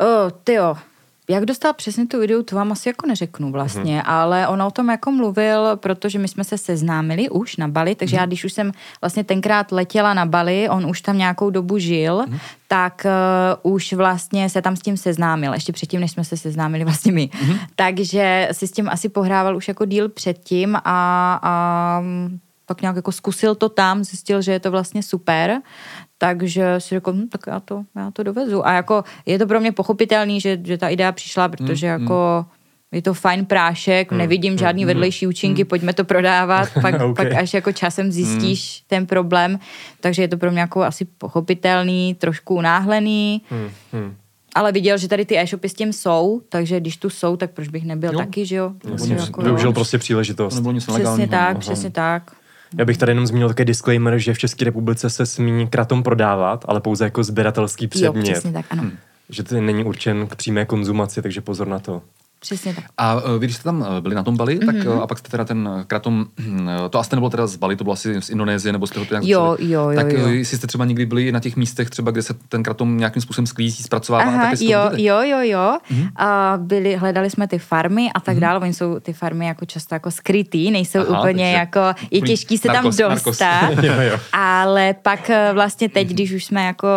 [0.00, 0.76] Oh, tyjo,
[1.30, 4.02] jak dostal přesně tu ideu, to vám asi jako neřeknu vlastně, mm.
[4.04, 8.16] ale on o tom jako mluvil, protože my jsme se seznámili už na Bali, takže
[8.16, 12.24] já když už jsem vlastně tenkrát letěla na Bali, on už tam nějakou dobu žil,
[12.28, 12.38] mm.
[12.68, 13.06] tak
[13.64, 17.12] uh, už vlastně se tam s tím seznámil, ještě předtím, než jsme se seznámili vlastně
[17.12, 17.30] my.
[17.46, 17.54] Mm.
[17.76, 20.80] Takže si s tím asi pohrával už jako díl předtím a,
[21.42, 22.02] a
[22.66, 25.60] pak nějak jako zkusil to tam, zjistil, že je to vlastně super,
[26.22, 28.66] takže si řekl, hm, tak já to, já to dovezu.
[28.66, 32.46] A jako je to pro mě pochopitelný, že, že ta idea přišla, protože jako
[32.92, 37.16] je to fajn prášek, nevidím žádný vedlejší účinky, pojďme to prodávat, pak, Ok.
[37.16, 39.58] pak až jako časem zjistíš ten problém,
[40.00, 44.14] takže je to pro mě jako asi pochopitelný, trošku unáhlený, Hmm, hmm.
[44.54, 47.68] ale viděl, že tady ty e-shopy s tím jsou, takže když tu jsou, tak proč
[47.68, 48.18] bych nebyl Jo.
[48.18, 48.72] taky, že jo?
[48.92, 50.54] Jasně, Jako, Využil prostě To příležitost.
[50.54, 52.30] nebylo nic Přesně tak, přesně tak.
[52.78, 56.64] Já bych tady jenom zmínil také disclaimer, že v České republice se smí kratom prodávat,
[56.68, 58.32] ale pouze jako sběratelský Jo, předmět.
[58.32, 58.84] přesně tak, ano.
[59.28, 62.02] Že to není určen k přímé konzumaci, takže pozor na to.
[62.40, 62.84] Přesně tak.
[62.98, 64.66] A uh, vy, když jste tam uh, byli na tom Bali, mm-hmm.
[64.66, 66.56] tak uh, a pak jste teda ten kratom, uh,
[66.90, 69.24] to asi nebylo teda z Bali, to bylo asi z Indonésie, nebo jste ho nějak
[69.24, 69.70] Jo, začali.
[69.72, 70.28] jo, jo, Tak jo.
[70.28, 73.46] jestli jste třeba někdy byli na těch místech, třeba kde se ten kratom nějakým způsobem
[73.46, 75.78] sklízí, zpracovává, Aha, tak to jo, jo, jo, jo.
[75.90, 76.00] Mhm.
[76.00, 76.10] Mm-hmm.
[76.16, 78.40] A byli, hledali jsme ty farmy a tak mm-hmm.
[78.40, 78.60] dále.
[78.60, 81.80] Oni jsou ty farmy jako často jako skrytý, nejsou Aha, úplně jako,
[82.10, 83.24] je těžký se narkos, tam narkos.
[83.24, 83.70] dostat.
[83.82, 84.18] Jo, jo.
[84.32, 86.88] Ale pak vlastně teď, když už jsme jako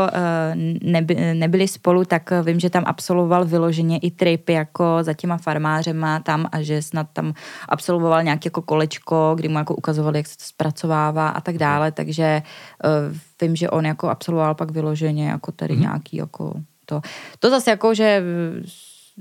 [0.84, 6.20] neby, nebyli spolu, tak vím, že tam absolvoval vyloženě i trip jako za těma farmářema
[6.20, 7.34] tam a že snad tam
[7.70, 11.92] absolvoval nějaké jako kolečko, kdy mu jako ukazovali, jak se to zpracovává a tak dále,
[11.92, 16.54] takže eh, vím, že on jako absolvoval pak vyloženě jako tady nějaký jako
[16.86, 17.02] to.
[17.40, 18.64] To zase jako, že eh,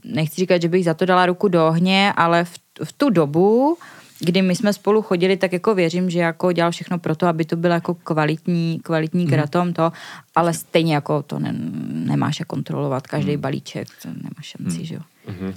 [0.04, 2.54] nechci říkat, že bych za to dala ruku do ohně, ale v,
[2.84, 3.76] v tu dobu,
[4.24, 7.44] kdy my jsme spolu chodili, tak jako věřím, že jako dělal všechno pro to, aby
[7.44, 9.92] to byl jako kvalitní, kvalitní kratom to,
[10.34, 11.54] ale stejně jako to ne,
[11.92, 15.00] nemáš jak kontrolovat každý balíček, to nemáš šanci, že jo.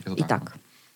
[0.03, 0.41] To I tak.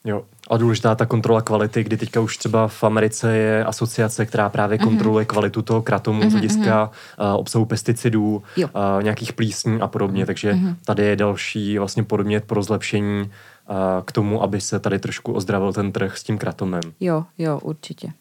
[0.06, 4.50] Jo, a důležitá ta kontrola kvality, kdy teďka už třeba v Americe je asociace, která
[4.50, 4.88] právě Mhm.
[4.88, 8.68] kontroluje kvalitu toho kratomu z hlediska uh, obsahu pesticidů, Jo.
[8.98, 10.76] uh, nějakých plísní a podobně, takže Mhm.
[10.86, 15.74] tady je další vlastně podmět pro zlepšení uh, k tomu, aby se tady trošku ozdravil
[15.74, 16.82] ten trh s tím kratomem.
[17.00, 18.12] Jo, jo, určitě.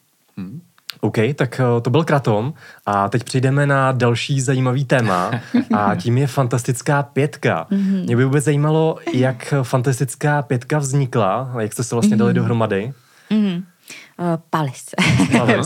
[1.01, 2.53] OK, tak uh, to byl kratom
[2.85, 5.31] a teď přejdeme na další zajímavý téma
[5.77, 7.67] a tím je fantastická pětka.
[7.69, 8.01] Mhm.
[8.01, 12.93] Mě by vůbec zajímalo, jak fantastická pětka vznikla, a jak jste se vlastně dali dohromady.
[13.29, 13.63] Mhm.
[14.19, 14.85] Uh, Pavlis.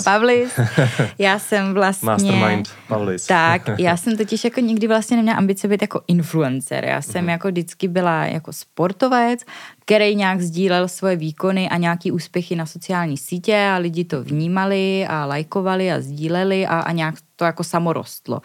[0.04, 0.60] Pavlis.
[1.20, 2.06] Já jsem vlastně...
[2.06, 3.28] Mastermind Pavlis.
[3.28, 6.86] Tak, já jsem totiž jako nikdy vlastně neměla ambice být jako influencer.
[6.86, 7.30] Já jsem mm-hmm.
[7.30, 9.42] jako vždycky byla jako sportovec,
[9.86, 15.08] který nějak sdílel svoje výkony a nějaký úspěchy na sociální sítě a lidi to vnímali
[15.10, 18.42] a lajkovali a sdíleli a, a nějak to jako samo rostlo.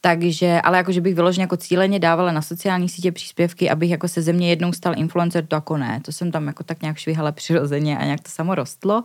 [0.00, 4.08] Takže, ale jako, že bych vyloženě jako cíleně dávala na sociální sítě příspěvky, abych jako
[4.08, 6.00] se ze mě jednou stal influencer, to jako ne.
[6.04, 9.04] To jsem tam jako tak nějak švihala přirozeně a nějak to samo rostlo.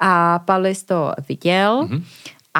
[0.00, 1.88] A Palis to viděl.
[1.88, 2.02] Mm-hmm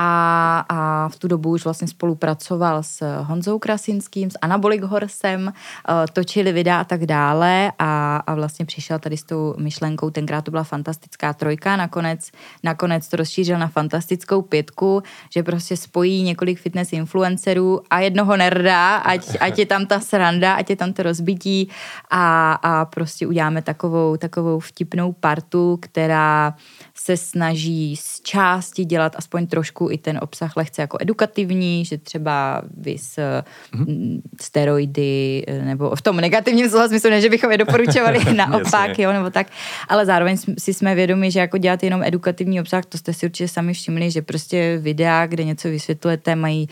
[0.01, 5.95] a, a v tu dobu už vlastně spolupracoval s Honzou Krasinským, s Anabolik Horsem, uh,
[6.13, 7.73] točili videa a tak dále.
[7.79, 12.31] A, a vlastně přišel tady s tou myšlenkou, tenkrát to byla fantastická trojka, nakonec,
[12.63, 15.03] nakonec to rozšířil na fantastickou pětku,
[15.35, 20.55] že prostě spojí několik fitness influencerů a jednoho nerda, ať, ať je tam ta sranda,
[20.55, 21.69] ať je tam to rozbití.
[22.11, 26.55] A, a prostě uděláme takovou, takovou vtipnou partu, která
[26.95, 32.63] se snaží z části dělat aspoň trošku i ten obsah lehce jako edukativní, že třeba
[32.77, 34.21] vys mm-hmm.
[34.41, 39.31] steroidy, nebo v tom negativním slova smyslu, ne, že bychom je doporučovali naopak, jo, nebo
[39.31, 39.47] tak,
[39.89, 43.49] ale zároveň si jsme vědomi, že jako dělat jenom edukativní obsah, to jste si určitě
[43.49, 46.69] sami všimli, že prostě videa, kde něco vysvětlujete, mají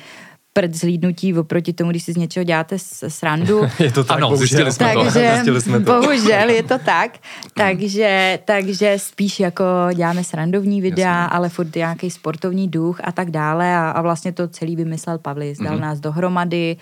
[0.57, 2.77] prd zhlídnutí oproti tomu, když si z něčeho děláte
[3.09, 3.63] srandu.
[3.79, 4.47] je to tak, ano, bohužel.
[4.47, 5.11] zjistili jsme takže, to.
[5.35, 6.01] Zjistili jsme to.
[6.01, 7.19] Bohužel je to tak.
[7.55, 11.37] takže, takže spíš jako děláme srandovní videa, Jasně.
[11.37, 15.59] ale furt nějaký sportovní duch a tak dále a, a vlastně to celý vymyslel Pavlis.
[15.59, 15.81] Dal mm-hmm.
[15.81, 16.77] nás dohromady.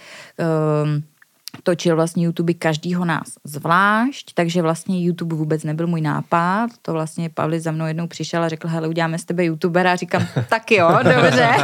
[0.85, 1.03] Um,
[1.63, 6.71] točil vlastně YouTube každýho nás zvlášť, takže vlastně YouTube vůbec nebyl můj nápad.
[6.83, 9.93] To vlastně Pavli za mnou jednou přišel a řekl, hele, uděláme z tebe YouTubera.
[9.93, 11.49] A říkám, tak jo, dobře.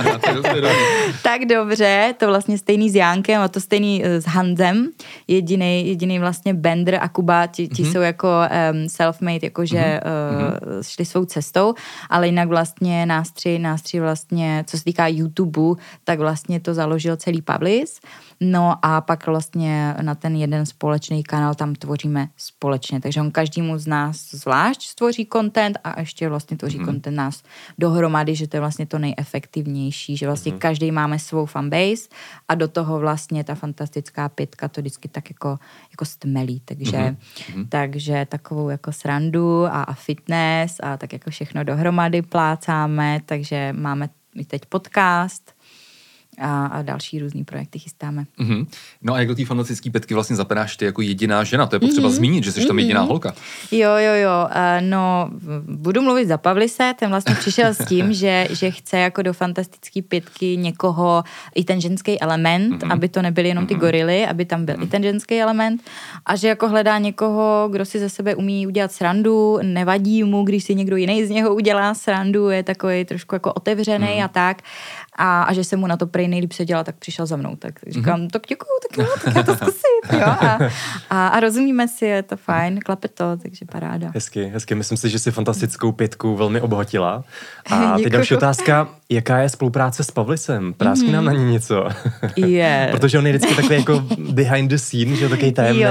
[1.22, 4.88] tak dobře, to vlastně stejný s Jánkem a to stejný eh, s Hanzem.
[5.28, 7.92] Jediný, jediný vlastně Bender a Kuba, ti, ti mm-hmm.
[7.92, 8.28] jsou jako
[8.72, 10.76] um, self-made, jakože mm-hmm.
[10.76, 11.74] uh, šli svou cestou,
[12.10, 16.74] ale jinak vlastně nás tři, nás tři vlastně, co se týká YouTube, tak vlastně to
[16.74, 18.00] založil celý Pavlis.
[18.42, 23.00] No a pak vlastně na ten jeden společný kanál tam tvoříme společně.
[23.00, 26.84] Takže on každému z nás zvlášť stvoří content a ještě vlastně tvoří mm.
[26.84, 27.42] content nás
[27.78, 30.58] dohromady, že to je vlastně to nejefektivnější, že vlastně mm.
[30.58, 32.08] každý máme svou fanbase
[32.48, 35.58] a do toho vlastně ta fantastická pětka to vždycky tak jako,
[35.90, 36.62] jako stmelí.
[36.64, 37.16] Takže,
[37.56, 37.66] mm.
[37.68, 44.08] takže takovou jako srandu a, a fitness a tak jako všechno dohromady plácáme, takže máme
[44.34, 45.54] i teď podcast,
[46.40, 48.24] a, a další různý projekty chystáme.
[48.38, 48.66] Mm-hmm.
[49.02, 51.66] No a jak do té fantastické petky vlastně zapadáš ty jako jediná žena?
[51.66, 52.12] To je potřeba mm-hmm.
[52.12, 53.08] zmínit, že jsi tam jediná mm-hmm.
[53.08, 53.34] holka.
[53.70, 54.48] Jo, jo, jo.
[54.48, 55.30] Uh, no,
[55.66, 60.02] budu mluvit za Pavlise, ten vlastně přišel s tím, že, že chce jako do fantastické
[60.02, 61.24] pětky někoho,
[61.54, 62.92] i ten ženský element, mm-hmm.
[62.92, 63.80] aby to nebyly jenom ty mm-hmm.
[63.80, 64.84] gorily, aby tam byl mm-hmm.
[64.84, 65.82] i ten ženský element
[66.26, 70.64] a že jako hledá někoho, kdo si ze sebe umí udělat srandu, nevadí mu, když
[70.64, 74.24] si někdo jiný z něho udělá srandu, je takový trošku jako otevřený mm-hmm.
[74.24, 74.62] a tak
[75.20, 77.56] a, a že se mu na to prej nejlíp se dělá, tak přišel za mnou.
[77.56, 78.30] Tak říkám, mm-hmm.
[78.30, 80.20] tak děkuju, tak jo, tak já to zkusím.
[80.20, 80.26] Jo?
[80.26, 80.58] A,
[81.10, 84.10] a, a rozumíme si, je to fajn, klape to, takže paráda.
[84.14, 84.74] Hezky, hezky.
[84.74, 87.24] Myslím si, že si fantastickou pětku velmi obohatila.
[87.70, 90.72] A ty další otázka, jaká je spolupráce s Pavlisem?
[90.74, 91.12] Prásky mm-hmm.
[91.12, 91.88] nám na ní něco.
[92.36, 92.90] Yeah.
[93.00, 95.82] Protože on je vždycky takový jako behind the scene, že je takový tajemný.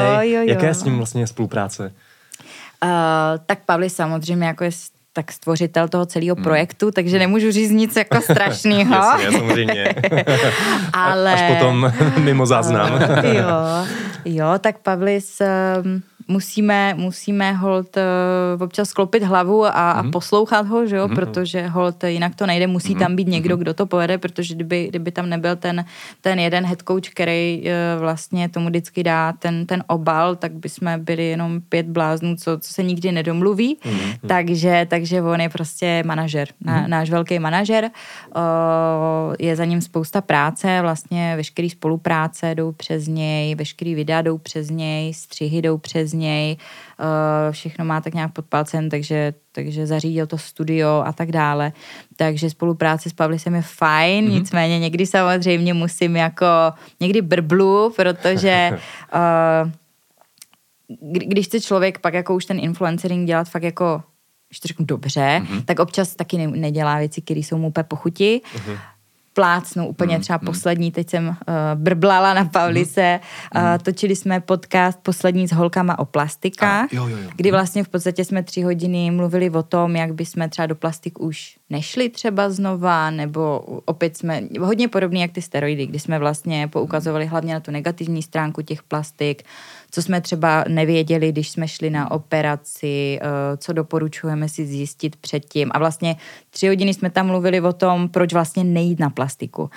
[0.45, 1.93] Jaká je s ním vlastně spolupráce?
[2.83, 2.89] Uh,
[3.45, 4.71] tak Pavlis samozřejmě jako je
[5.19, 6.43] tak stvořitel toho celého hmm.
[6.43, 8.95] projektu, takže nemůžu říct nic jako strašného.
[8.95, 9.95] Jasně, samozřejmě.
[10.93, 11.33] Ale...
[11.33, 12.99] Až potom mimo záznam.
[13.23, 13.87] jo,
[14.25, 15.41] jo, tak Pavlis
[15.83, 19.99] um, musíme, musíme hold uh, občas sklopit hlavu a, mm-hmm.
[19.99, 20.11] a mhm.
[20.11, 21.15] poslouchat ho, že jo, mm-hmm.
[21.15, 22.99] protože hold jinak to nejde, musí mm-hmm.
[22.99, 23.61] tam být někdo, mhm.
[23.61, 25.85] kdo to povede, protože kdyby, kdyby tam nebyl ten,
[26.21, 30.69] ten jeden head coach, který uh, vlastně tomu vždycky dá ten, ten obal, tak by
[30.69, 34.27] jsme byli jenom pět bláznů, co, co se nikdy nedomluví, mm-hmm.
[34.27, 36.87] takže, takže on je prostě manažer, mm-hmm.
[36.87, 37.91] náš velký manažer,
[38.35, 44.37] uh, je za ním spousta práce, vlastně veškerý spolupráce jdou přes něj, veškerý videa jdou
[44.37, 49.87] přes něj, střihy jdou přes něj, eh, všechno má tak nějak pod palcem, takže, takže
[49.87, 51.71] zařídil to studio a tak dále.
[52.15, 54.31] Takže spolupráce s Pavlisem je fajn, mm-hmm.
[54.31, 56.45] nicméně někdy samozřejmě musím jako,
[56.99, 58.79] někdy brblu, protože
[59.13, 59.71] uh,
[61.27, 64.03] když chce člověk pak jako už ten influencering dělat fakt jako
[64.49, 65.65] když to řeknu dobře, mm-hmm.
[65.65, 68.41] tak občas taky ne, nedělá věci, které jsou mu úplně pochuti.
[68.55, 68.77] Mm-hmm
[69.33, 71.35] plácnu úplně Hmm, třeba poslední, teď jsem uh,
[71.75, 73.19] brblala na Pavlise,
[73.53, 73.63] Hmm.
[73.65, 77.29] uh, točili jsme podcast poslední s holkama o plastikách, A, jo, jo, jo.
[77.35, 81.19] kdy vlastně v podstatě jsme tři hodiny mluvili o tom, jak bychom třeba do plastik
[81.19, 86.67] už nešli třeba znova, nebo opět jsme, hodně podobný jak ty steroidy, kdy jsme vlastně
[86.67, 89.43] poukazovali hlavně na tu negativní stránku těch plastik,
[89.91, 95.71] co jsme třeba nevěděli, když jsme šli na operaci, eh, co doporučujeme si zjistit předtím.
[95.73, 96.15] A vlastně
[96.49, 99.69] tři hodiny jsme tam mluvili o tom, proč vlastně nejít na plastiku.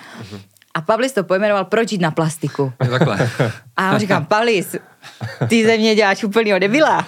[0.73, 2.73] A Pavlis to pojmenoval, proč jít na plastiku.
[2.77, 3.29] Takhle.
[3.77, 4.75] A já říkám, Pavlis,
[5.47, 7.07] ty ze mě děláš úplnýho debila.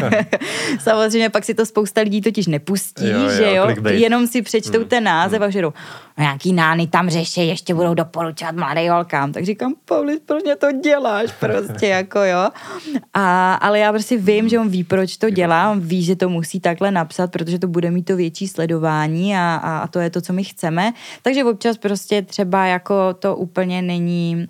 [0.80, 4.00] Samozřejmě pak si to spousta lidí totiž nepustí, Jo, jo, že jo, clickbait.
[4.00, 5.72] jenom si přečtou ten název a že jdou,
[6.18, 9.32] no nějaký nány tam řeší, ještě budou doporučovat mladý holkám.
[9.32, 12.48] Tak říkám, Pavlis, proč mě to děláš prostě, jako jo.
[13.14, 16.28] A, ale já prostě vím, že on ví, proč to dělá, on ví, že to
[16.28, 20.10] musí takhle napsat, protože to bude mít to větší sledování a, a, a to je
[20.10, 20.92] to, co my chceme.
[21.22, 24.46] Takže občas prostě třeba jako to úplně není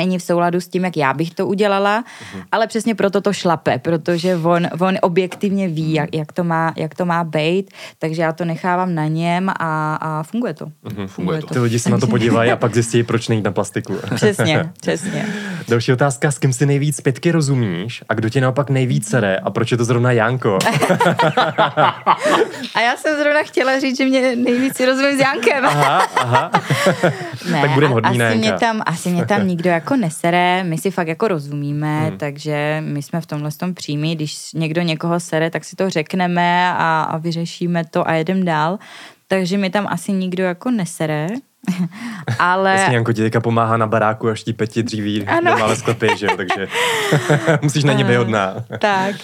[0.00, 2.44] není v souladu s tím, jak já bych to udělala, uh-huh.
[2.52, 6.94] ale přesně proto to šlape, protože on, on objektivně ví, jak, jak, to má, jak
[6.94, 10.66] to má být, takže já to nechávám na něm a, a funguje to.
[10.82, 11.54] Mhm, funguje to.
[11.54, 13.96] Ty lidi se na to podívají a pak zjistí, proč nejít na plastiku.
[14.14, 15.26] Přesně, přesně.
[15.68, 19.50] Další otázka, s kým si nejvíc pětky rozumíš a kdo tě naopak nejvíc sere a
[19.50, 20.58] proč je to zrovna Janko?
[22.74, 25.66] A já jsem zrovna chtěla říct, že mě nejvíc si rozumím s Jankem.
[25.66, 26.50] Aha, aha.
[27.50, 30.78] Ne, Tak budem hodný na asi mě, tam, asi mě tam nikdo jako nesere, my
[30.78, 32.18] si fakt jako rozumíme, hmm.
[32.18, 36.72] takže my jsme v tomhle tom přímí, když někdo někoho sere, tak si to řekneme
[36.72, 38.78] a, a vyřešíme to a jedem dál.
[39.28, 41.26] Takže mi tam asi nikdo jako nesere,
[42.38, 42.72] ale...
[42.72, 45.58] Jasně, Janko ti teďka pomáhá na baráku a štípe ti dříví Ano.
[45.58, 46.68] malé sklepy, že jo, takže
[47.62, 48.54] musíš na ně být hodná.
[48.78, 49.16] tak.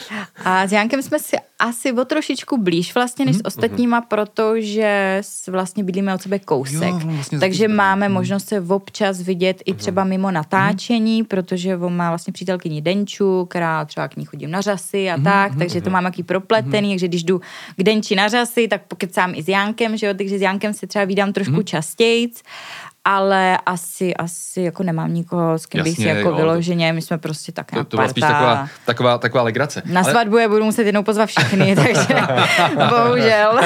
[0.45, 5.19] A s Jankem jsme si asi o trošičku blíž vlastně Mhm, než s ostatníma, protože
[5.21, 6.83] s- vlastně bydlíme od sebe kousek.
[6.91, 10.11] Jo, vlastně Takže taky- máme možnost se občas vidět i třeba Mhm.
[10.11, 15.07] mimo natáčení, protože on má vlastně přítelkyni Denču, která třeba k ní chodím na řasy
[15.17, 17.41] Mhm, a tak, takže to mám jaký propletený, takže když jdu
[17.77, 20.87] k Denči na řasy, tak pokecám i s Jankem, že jo, takže s Jankem se
[20.87, 21.65] třeba vídám trošku Mhm.
[21.65, 22.31] častěji,
[23.09, 27.03] ale asi, asi jako nemám nikoho, s kým bych si Jasně, jako jo, vyloženě, my
[27.03, 29.83] jsme prostě tak To, to byla spíš taková, taková, taková legrace.
[29.85, 32.15] na svatbu je budu muset jednou pozvat všechny, takže
[32.89, 33.61] bohužel.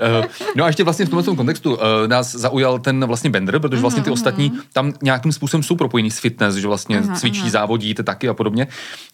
[0.00, 3.58] Eh, no a ještě vlastně v tomhle tom kontextu uh, nás zaujal ten vlastně Bender,
[3.58, 8.02] protože vlastně ty ostatní tam nějakým způsobem jsou propojení s fitness, že vlastně cvičí, závodíte
[8.02, 8.66] taky a podobně,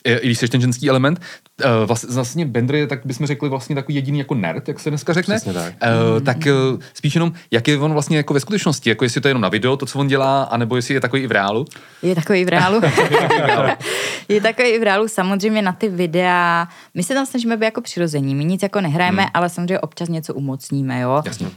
[0.05, 1.21] Eh, i když jsi ten ženský element.
[1.65, 4.91] Uh, vlastně, vlastně Bender je, tak bychom řekli, vlastně takový jediný jako nerd, jak se
[4.91, 5.37] dneska řekne.
[5.37, 5.75] Přesně tak.
[6.15, 9.29] Uh, tak uh, spíš jenom, jak je on vlastně jako ve skutečnosti, jako jestli to
[9.29, 11.65] je jenom na video, to, co on dělá, anebo jestli je takový i v reálu.
[12.03, 12.81] Je takový v reálu.
[14.29, 15.09] je takový i v reálu.
[15.09, 18.35] Samozřejmě na ty videa, my se tam snažíme být jako přirození.
[18.35, 19.31] My nic jako nehrajeme, hmm.
[19.35, 21.23] ale samozřejmě občas něco umocníme, jo.
[21.25, 21.47] Jasně.
[21.47, 21.53] Uh,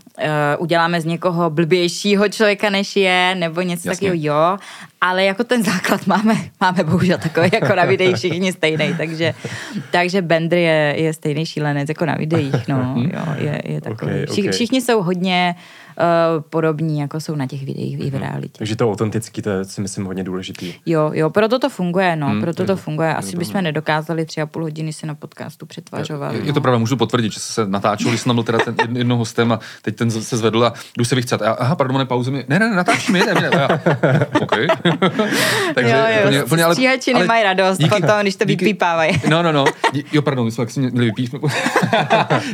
[0.58, 4.10] uděláme z někoho blbějšího člověka, než je, nebo něco Jasně.
[4.10, 4.58] takového, jo.
[5.01, 9.34] Ale jako ten základ máme, máme bohužel takový jako na videích všichni stejný, takže,
[9.91, 14.12] takže Bender je, je stejný šílenec jako na videích, no, jo, je, je takový.
[14.12, 14.51] Okay, okay.
[14.51, 15.82] Všichni jsou hodně uh,
[16.50, 18.58] podobní, jako jsou na těch videích i v realitě.
[18.58, 20.74] Takže to autentický, to je si myslím hodně důležitý.
[20.86, 23.16] Jo, jo, proto to funguje, no, Hmm, proto to funguje.
[23.16, 26.34] Asi bychom nedokázali tři a půl hodiny si na podcastu přetvařovat.
[26.34, 26.46] Je, no.
[26.46, 28.98] je to pravda, můžu potvrdit, že se natáčel, když jsem tam byl teda ten jed-
[28.98, 31.41] jednou hostem a teď ten se zvedl a jdu se vychcat.
[31.41, 32.46] Aha, pardon, ne, pauze mi.
[32.48, 33.68] Ne, ne, ne, natáčíme, jedeme, jedeme.
[33.68, 33.72] A
[34.04, 34.52] já, OK.
[35.76, 36.76] Takže jo, jo, úplně, úplně, ale,
[37.14, 39.22] ale nemají radost díky- potom, když to vypípávají.
[39.30, 39.66] No, no, no.
[39.94, 41.36] Dí- Jo, pardon, my jsme jak si měli vypít.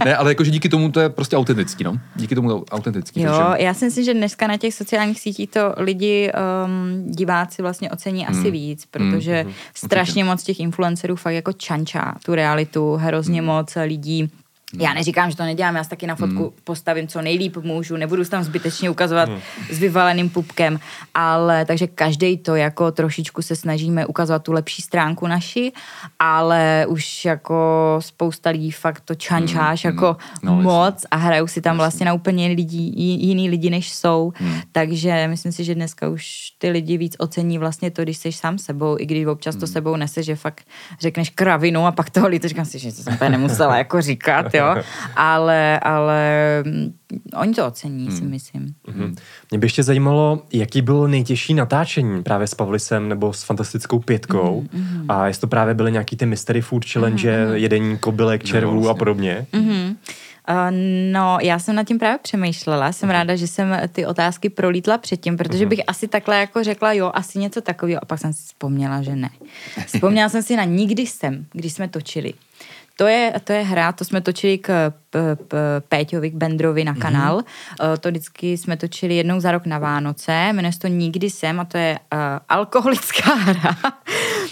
[0.05, 1.93] ne, ale jakože díky tomu to je prostě autentický, no.
[2.15, 3.21] Díky tomu to je autentický.
[3.21, 6.31] Jo, takže- já si myslím, že dneska na těch sociálních sítích to lidi,
[6.65, 8.39] um, diváci vlastně ocení Hmm.
[8.39, 13.45] asi víc, protože strašně moc těch influencerů fakt jako čančá tu realitu, hrozně Hmm.
[13.47, 14.29] moc lidí
[14.77, 16.51] já neříkám, že to nedělám, já se taky na fotku hmm.
[16.63, 19.39] postavím co nejlíp můžu, nebudu se tam zbytečně ukazovat hmm.
[19.71, 20.79] s vyvaleným pupkem,
[21.13, 25.71] ale takže každý to jako trošičku se snažíme ukazovat tu lepší stránku naši,
[26.19, 27.55] ale už jako
[27.99, 32.13] spousta lidí fakt to čančáš Hmm, jako no, moc a hrajou si tam vlastně na
[32.13, 34.33] úplně lidí, jí- jiný lidi, než jsou.
[34.35, 34.61] Hmm.
[34.71, 38.57] Takže myslím si, že dneska už ty lidi víc ocení vlastně to, když jsi sám
[38.57, 39.59] sebou, i když občas Hmm.
[39.59, 40.63] to sebou nese, že fakt
[40.99, 44.83] řekneš kravinu a pak toho líto, říkám si, že to jsem nemusela jako říkat, jo.
[45.15, 46.23] Ale, ale
[46.65, 46.93] mm,
[47.35, 48.17] oni to ocení, Hmm.
[48.17, 48.73] si myslím.
[48.87, 49.15] Mhm.
[49.51, 54.65] Mě by ještě zajímalo, jaký bylo nejtěžší natáčení právě s Pavlisem nebo s Fantastickou pětkou
[54.71, 58.81] Mhm, a jestli to právě byly nějaký ty Mystery Food Challenge, jedení kobylek, červů a
[58.81, 58.99] vlastně.
[58.99, 59.45] podobně.
[60.49, 60.55] Uh,
[61.11, 62.91] no, já jsem nad tím právě přemýšlela.
[62.91, 67.11] Jsem ráda, že jsem ty otázky prolítla předtím, protože bych asi takhle jako řekla, jo,
[67.13, 68.03] asi něco takového.
[68.03, 69.29] A pak jsem si vzpomněla, že ne.
[69.85, 72.33] Vzpomněla jsem si na nikdy jsem, když jsme točili.
[72.99, 76.95] To je, to je hra, to jsme točili k p, p, Péťovi, k Bendrovi na
[76.95, 77.39] kanál.
[77.39, 77.97] Mm-hmm.
[77.97, 81.65] To vždycky jsme točili jednou za rok na Vánoce, jmenuje se to Nikdy jsem a
[81.65, 82.19] to je uh,
[82.49, 83.75] alkoholická hra,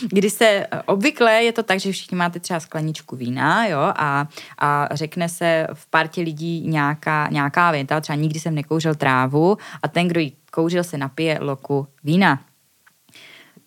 [0.09, 4.27] kdy se obvykle je to tak, že všichni máte třeba skleničku vína, jo, a,
[4.57, 9.87] a řekne se v partě lidí nějaká, nějaká věta, třeba nikdy jsem nekouřil trávu a
[9.87, 12.39] ten, kdo ji kouřil, se napije loku vína.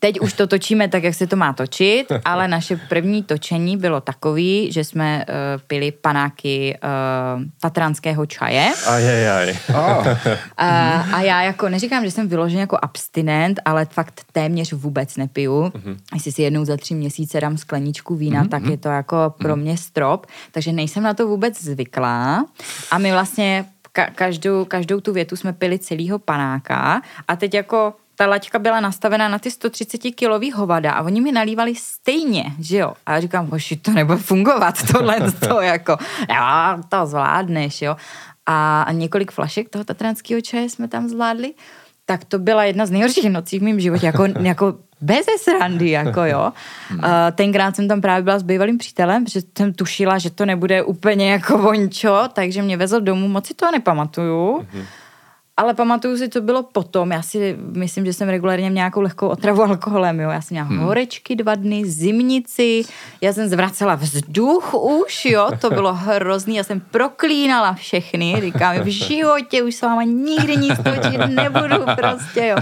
[0.03, 4.01] Teď už to točíme tak, jak se to má točit, ale naše první točení bylo
[4.01, 5.35] takový, že jsme uh,
[5.67, 8.73] pili panáky uh, tatranského čaje.
[8.87, 9.59] Ajajaj.
[9.69, 10.09] Oh.
[10.57, 15.63] A, a já jako, neříkám, že jsem vyložený jako abstinent, ale fakt téměř vůbec nepiju.
[15.63, 15.97] Mm-hmm.
[16.15, 18.49] Jestli si jednou za tři měsíce dám skleničku vína, mm-hmm.
[18.49, 20.27] tak je to jako pro mě strop.
[20.53, 22.45] Takže nejsem na to vůbec zvyklá.
[22.91, 27.95] A my vlastně ka- každou, každou tu větu jsme pili celýho panáka a teď jako
[28.21, 32.77] ta laťka byla nastavená na ty 130 kilový hovada a oni mi nalívali stejně, že
[32.77, 32.93] jo.
[33.07, 35.97] A já říkám, hoši, to nebude fungovat, tohle to jako,
[36.29, 37.97] jo, to zvládneš, jo.
[38.47, 41.55] A, a několik flašek toho tatranského čaje jsme tam zvládli,
[42.07, 46.25] tak to byla jedna z nejhorších nocí v mém životě, jako, jako bez srandy, jako
[46.25, 46.53] jo.
[46.93, 47.05] Uh,
[47.35, 51.33] tenkrát jsem tam právě byla s bývalým přítelem, protože jsem tušila, že to nebude úplně
[51.33, 54.59] jako vončo, takže mě vezl domů, moc si to nepamatuju.
[54.59, 54.85] Mm-hmm
[55.61, 57.11] ale pamatuju si, co bylo potom.
[57.11, 60.21] Já si myslím, že jsem regulárně měla nějakou lehkou otravu alkoholem.
[60.21, 60.31] Jo.
[60.31, 60.79] Já jsem měla hmm.
[60.79, 62.83] horečky dva dny, zimnici,
[63.21, 66.57] já jsem zvracela vzduch už, jo, to bylo hrozný.
[66.57, 72.47] Já jsem proklínala všechny, říkám, v životě už s váma nikdy nic točit nebudu prostě,
[72.47, 72.57] jo.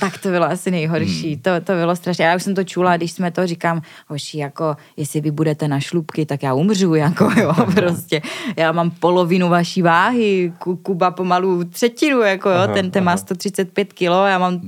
[0.00, 1.42] Tak to bylo asi nejhorší, hmm.
[1.42, 2.24] to, to bylo strašně.
[2.24, 5.80] Já už jsem to čula, když jsme to říkám, hoši, jako, jestli vy budete na
[5.80, 8.22] šlubky, tak já umřu, jako jo, prostě.
[8.56, 13.92] Já mám polovinu vaší váhy, Kuba pomalu třetinu, jako jo, aha, ten, ten má 135
[13.92, 14.60] kilo, já mám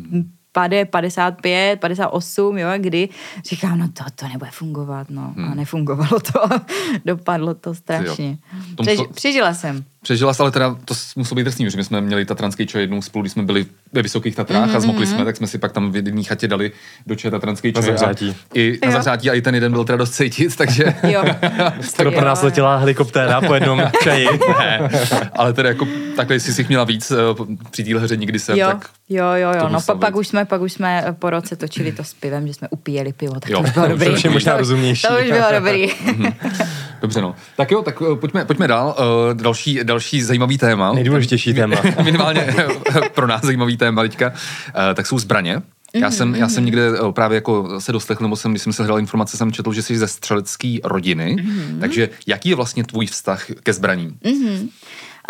[0.56, 3.08] pade 55, 58, jo, kdy
[3.44, 5.34] říkám, no to, to nebude fungovat, no.
[5.36, 5.52] Hmm.
[5.52, 6.40] A nefungovalo to,
[7.04, 8.38] dopadlo to strašně.
[8.80, 9.84] Přež, přežila jsem.
[10.06, 13.02] Přežila jsi, ale teda to muselo být drsný, že my jsme měli tatranský čaj jednou
[13.02, 14.76] spolu, když jsme byli ve Vysokých Tatrách mm-hmm.
[14.76, 16.72] a zmokli jsme, tak jsme si pak tam v jedné chatě dali
[17.06, 17.82] do čaje tatranský čaj.
[17.82, 18.36] Na zahřátí.
[18.54, 20.94] I na zahřátí a i ten jeden byl teda dost cítit, takže...
[21.02, 21.24] Jo.
[21.80, 24.28] Skoro pro nás letěla helikoptéra po jednom čaji.
[24.58, 24.90] ne,
[25.32, 28.58] ale teda jako takhle, jestli jsi jich měla víc uh, při téhle hře nikdy jsem,
[28.58, 28.66] jo.
[28.66, 28.90] tak...
[29.08, 31.92] Jo, jo, jo, no pa, pak už jsme, pak už jsme eh, po roce točili
[31.92, 33.58] to s pivem, že jsme upíjeli pivo, tak jo.
[33.58, 34.06] to už bylo dobrý.
[34.06, 35.06] To už je možná rozumnější.
[35.08, 35.88] To už bylo dobrý.
[37.00, 37.34] Dobře, no.
[37.56, 38.96] Tak jo, tak uh, pojďme, pojďme dál.
[38.98, 40.92] Uh, další, další zajímavý téma.
[40.92, 41.76] Nejdůležitější téma.
[42.02, 42.54] Minimálně
[43.14, 44.28] pro nás zajímavý téma teďka.
[44.28, 44.34] Uh,
[44.94, 45.62] tak jsou zbraně.
[45.94, 48.98] Já jsem, já jsem někde právě jako se dostechl, nebo jsem, když jsem se hledal
[48.98, 51.36] informace, jsem četl, že jsi ze střelecké rodiny.
[51.36, 51.80] Mm-hmm.
[51.80, 54.18] Takže jaký je vlastně tvůj vztah ke zbraním?
[54.24, 54.68] Mm-hmm.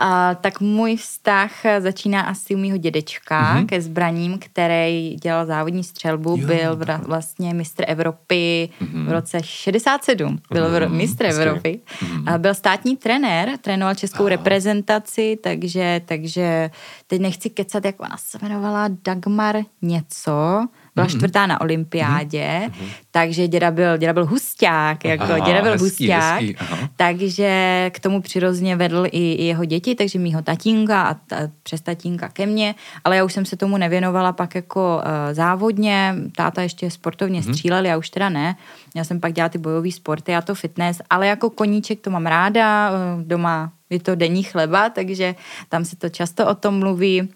[0.02, 0.06] Uh,
[0.40, 3.66] tak můj vztah začíná asi u mýho dědečka mm-hmm.
[3.66, 9.06] ke zbraním, který dělal závodní střelbu, jo, byl vra, vlastně mistr Evropy mm-hmm.
[9.06, 10.38] v roce 67.
[10.50, 10.88] Byl mm-hmm.
[10.88, 11.80] mistr Evropy.
[12.00, 12.32] Mm-hmm.
[12.32, 14.30] Uh, byl státní trenér, trénoval českou Aha.
[14.30, 16.70] reprezentaci, takže, takže
[17.06, 20.66] teď nechci kecat, jak ona se jmenovala Dagmar něco
[20.96, 21.16] byla mm-hmm.
[21.16, 22.88] čtvrtá na olympiádě, mm-hmm.
[23.10, 26.56] takže děda byl, děda byl husťák, jako aha, děda byl hezký, husťák, hezký,
[26.96, 27.50] takže
[27.94, 32.28] k tomu přirozeně vedl i, i jeho děti, takže mýho tatínka a ta, přes tatínka
[32.28, 32.74] ke mně,
[33.04, 37.52] ale já už jsem se tomu nevěnovala pak jako uh, závodně, táta ještě sportovně mm-hmm.
[37.52, 38.56] střílel, já už teda ne,
[38.94, 42.26] já jsem pak dělala ty bojové sporty a to fitness, ale jako koníček to mám
[42.26, 45.34] ráda, uh, doma je to denní chleba, takže
[45.68, 47.28] tam se to často o tom mluví.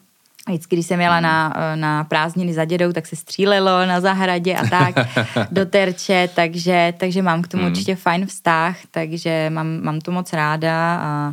[0.54, 4.66] Vždycky, když jsem jela na, na prázdniny za dědou, tak se střílelo na zahradě a
[4.66, 4.94] tak
[5.50, 7.72] do terče, takže, takže mám k tomu hmm.
[7.72, 11.32] určitě fajn vztah, takže mám, mám to moc ráda a,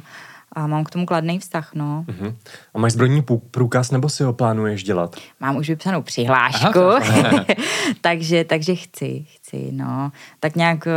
[0.58, 2.06] a mám k tomu kladný vztah, no.
[2.08, 2.36] Uh-huh.
[2.74, 5.16] A máš zbrojní průkaz, nebo si ho plánuješ dělat?
[5.40, 7.46] Mám už vypsanou přihlášku, Aha,
[8.02, 10.12] takže, takže chci, chci, no.
[10.40, 10.88] Tak nějak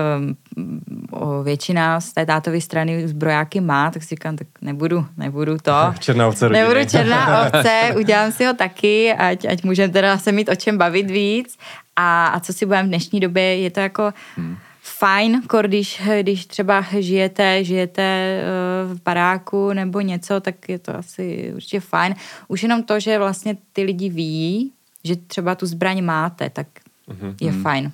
[1.11, 5.95] o, většina z té tátové strany zbrojáky má, tak si říkám, tak nebudu, nebudu to.
[5.99, 6.69] Černá ovce rodiny.
[6.69, 10.79] Nebudu černá ovce, udělám si ho taky, ať, ať můžeme teda se mít o čem
[10.79, 11.59] bavit víc.
[11.97, 14.13] A, a co si budeme v dnešní době, je to jako...
[14.37, 14.57] Hmm
[14.99, 21.53] fajn, když, když třeba žijete, žijete eh, v baráku nebo něco, tak je to asi
[21.55, 22.15] určitě fajn.
[22.49, 24.73] Už jenom to, že vlastně ty lidi ví,
[25.05, 26.67] že třeba tu zbraň máte, tak
[27.09, 27.35] mm-hmm.
[27.41, 27.63] je mhm.
[27.63, 27.93] fajn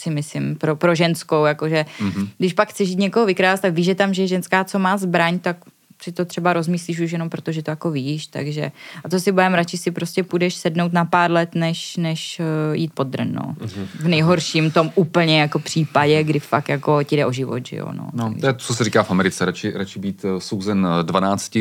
[0.00, 2.28] si myslím, pro, pro ženskou, jakože mm-hmm.
[2.38, 5.38] když pak chceš někoho vykrást, tak víš, že tam, že je ženská, co má zbraň,
[5.38, 5.56] tak
[6.02, 8.72] si to třeba rozmyslíš už jenom protože to jako víš, takže
[9.04, 12.76] a to si budem radši si prostě půjdeš sednout na pár let, než, než uh,
[12.76, 13.56] jít pod drn, no.
[13.58, 13.86] Mm-hmm.
[13.94, 17.88] V nejhorším tom úplně jako případě, kdy fakt jako ti jde o život, že jo,
[17.92, 18.10] no.
[18.12, 21.58] No, to je to, co se říká v Americe, radši, radši být uh, souzen 12,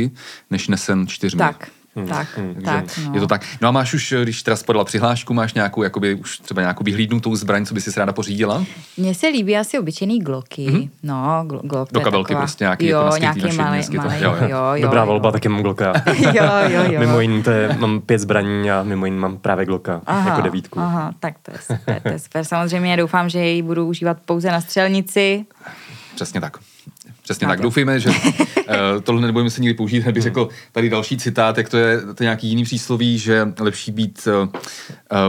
[0.51, 1.39] než nesen čtyřmi.
[1.39, 1.69] Tak,
[2.05, 3.13] Tak, Takže tak, no.
[3.13, 3.41] Je to tak.
[3.61, 7.35] No a máš už, když teda podala přihlášku, máš nějakou, jakoby už třeba nějakou vyhlídnutou
[7.35, 8.65] zbraň, co by si ráda pořídila?
[8.97, 10.67] Mně se líbí asi obyčejný gloky.
[10.69, 10.89] Mm-hmm.
[11.03, 11.89] No, gl- glok.
[11.89, 14.57] to Do kabelky taková, prostě nějaký, jo, jako nějaký malý, malý, to- jo, jo, jo.
[14.73, 15.07] jo, Dobrá jo.
[15.07, 15.93] volba, taky mám Glocka.
[16.33, 16.99] jo, jo, jo.
[16.99, 20.79] Mimo jiný, to je, mám pět zbraní a mimo jiný mám právě Glocka, jako devítku.
[20.79, 22.43] Aha, tak to je super, to je super.
[22.45, 25.45] Samozřejmě doufám, že ji budu užívat pouze na střelnici.
[26.15, 26.57] Přesně tak.
[27.27, 27.61] Přesně tak.
[27.61, 28.15] Doufejme, že uh,
[29.03, 29.99] tohle nebudeme se nikdy použít.
[29.99, 33.53] Hned bych řekl tady další citát, jak to je, to je nějaký jiný přísloví, že
[33.59, 34.49] lepší být uh, uh,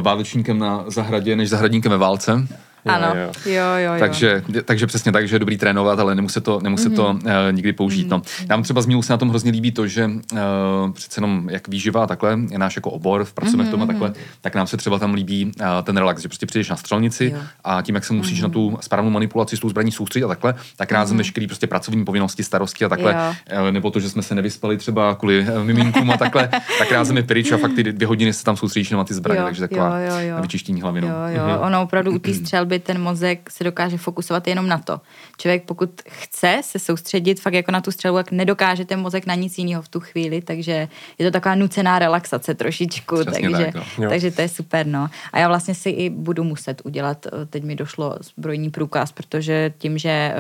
[0.00, 2.48] válečníkem na zahradě, než zahradníkem ve válce.
[2.86, 3.32] Ano, jo.
[3.46, 3.92] jo, jo.
[3.94, 4.00] jo.
[4.00, 7.20] Takže, takže přesně tak, že je dobrý trénovat, ale nemusí to, nemusí to uh,
[7.50, 8.08] nikdy použít.
[8.08, 8.22] No.
[8.48, 10.38] Nám třeba z Mílu se na tom hrozně líbí to, že uh,
[10.92, 13.86] přece jenom jak výživa a takhle je náš jako obor, v pracujeme v tom a
[13.86, 17.32] takhle, tak nám se třeba tam líbí uh, ten relax, že prostě přijdeš na střelnici
[17.34, 17.40] Jo.
[17.64, 20.54] a tím, jak se musíš na tu správnou manipulaci s tou zbraní soustředit a takhle,
[20.76, 23.62] tak rázem veškerý prostě pracovní povinnosti, starosti a takhle, Jo.
[23.62, 26.48] uh, nebo to, že jsme se nevyspali třeba kvůli uh, miminkům a takhle,
[26.78, 29.40] tak rázem je pryč a fakt ty dvě hodiny se tam soustředíš na ty zbraně,
[29.40, 30.34] Jo, takže taková jo, jo, jo.
[30.34, 31.00] na vyčištění hlavy.
[31.00, 31.08] No.
[31.08, 35.00] Jo, jo, ono opravdu u té střelby ten mozek se dokáže fokusovat jenom na to.
[35.38, 39.34] Člověk pokud chce se soustředit fakt jako na tu střelbu, jak nedokáže ten mozek na
[39.34, 40.88] nic jiného v tu chvíli, takže
[41.18, 44.04] je to taková nucená relaxace trošičku, Přesně takže, tak, no.
[44.04, 44.10] Jo.
[44.10, 45.08] takže to je super, no.
[45.32, 49.72] A já vlastně si i budu muset udělat, eh, teď mi došlo zbrojní průkaz, protože
[49.78, 50.34] tím, že eh,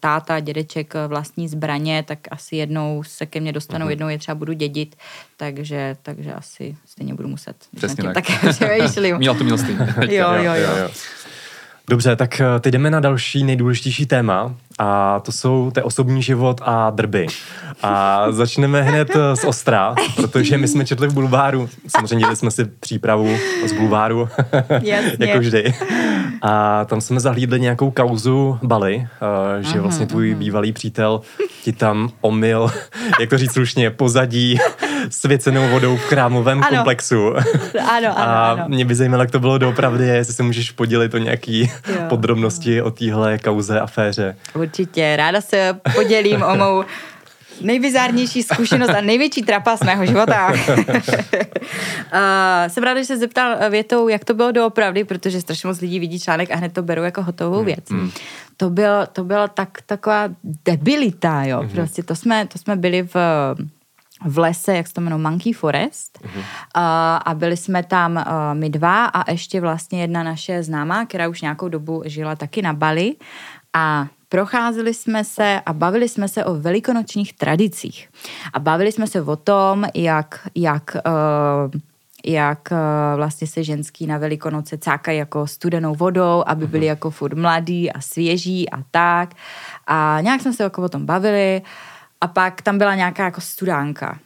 [0.00, 3.90] táta, dědeček eh, vlastní zbraně, tak asi jednou se ke mně dostanou, Mhm.
[3.90, 4.96] jednou je třeba budu dědit,
[5.36, 7.56] takže, takže asi stejně budu muset.
[7.76, 8.24] Přesně tak.
[8.50, 9.16] přemýšlím.
[9.16, 9.94] Měl to měl stejně.
[10.08, 10.88] Jo, jo, jo.
[11.88, 16.60] Dobře, tak eh, teď jdeme na další nejdůležitější téma a to jsou te osobní život
[16.64, 17.26] a drby.
[17.82, 22.50] A začneme hned eh, z Ostra, protože my jsme četli v bulváru, samozřejmě dělali jsme
[22.50, 24.28] si přípravu z bulváru,
[24.82, 25.26] Jasně.
[25.26, 25.74] jako vždy.
[26.42, 29.06] A tam jsme zahlídli nějakou kauzu Bali,
[29.58, 31.20] eh, že vlastně tvůj bývalý přítel
[31.64, 32.70] ti tam omyl,
[33.20, 34.58] jak to říct slušně, pozadí
[35.10, 36.76] svěcenou vodou v krámovém Ano.
[36.76, 37.34] komplexu.
[37.36, 37.44] Ano,
[37.90, 38.64] ano, A ano.
[38.68, 42.00] mě by zajímalo, jak to bylo doopravdy, jestli se můžeš podělit o nějaký Jo.
[42.08, 44.36] podrobnosti o téhle kauze, aféře.
[44.70, 46.84] Určitě, ráda se podělím o mou
[47.60, 50.52] nejbizárnější zkušenost a největší trapas mého života.
[52.68, 56.20] jsem ráda, že se zeptal větou, jak to bylo doopravdy, protože strašně moc lidí vidí
[56.20, 57.84] článek a hned to berou jako hotovou věc.
[58.56, 60.28] To bylo, to byla tak, taková
[60.64, 61.68] debilita, jo.
[61.72, 63.16] Prostě to jsme, to jsme byli v
[64.24, 66.18] v lese, jak se to jmenuje, Monkey Forest.
[66.24, 66.30] Uh,
[67.24, 71.40] a byli jsme tam uh, my dva a ještě vlastně jedna naše známá, která už
[71.40, 73.14] nějakou dobu žila taky na Bali.
[73.72, 78.08] A procházeli jsme se a bavili jsme se o velikonočních tradicích.
[78.52, 81.80] A bavili jsme se o tom, jak, jak uh,
[82.26, 82.78] jak uh,
[83.16, 88.00] vlastně se ženský na velikonoce cákají jako studenou vodou, aby byli jako furt mladí a
[88.00, 89.34] svěží a tak.
[89.86, 91.62] A nějak jsme se jako o tom bavili
[92.20, 94.18] a pak tam byla nějaká jako studánka,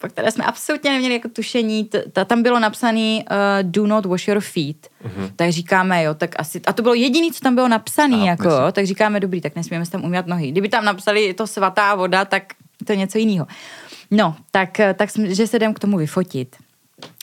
[0.00, 1.84] po které jsme absolutně neměli jako tušení.
[1.84, 4.76] T- ta, tam bylo napsaný uh, do not wash your feet.
[5.04, 5.32] Uh-huh.
[5.36, 8.72] Tak říkáme, jo, tak asi, a to bylo jediné, co tam bylo napsané, jako, jasně.
[8.72, 10.50] tak říkáme, dobrý, tak nesmíme se tam umývat nohy.
[10.50, 12.42] Kdyby tam napsali, je to svatá voda, tak
[12.84, 13.46] to je něco jiného.
[14.10, 16.56] No, tak, eh, tak že se jdem k tomu vyfotit.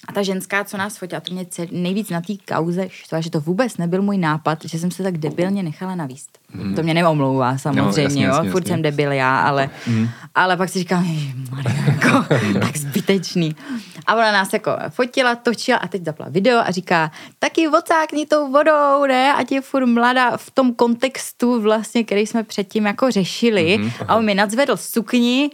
[0.07, 3.31] A ta ženská, co nás fotila, to mě cel, nejvíc na té kauze štvala, že
[3.31, 6.37] to vůbec nebyl můj nápad, že jsem se tak debilně nechala navíst.
[6.53, 6.75] Mm.
[6.75, 8.73] To mě neomlouvá samozřejmě, jasně, jo, jasně, furt jasně.
[8.73, 10.09] jsem debil já, ale, mm.
[10.35, 11.05] ale pak si říkám,
[11.87, 12.25] jako,
[12.59, 13.55] tak zbytečný.
[14.07, 18.51] A ona nás jako fotila, točila a teď zapla video a říká, taky ocákni tou
[18.51, 23.77] vodou, ne, ať je furt mladá v tom kontextu vlastně, který jsme předtím jako řešili.
[23.77, 23.91] Mm.
[24.07, 25.49] A on mi nadzvedl sukni,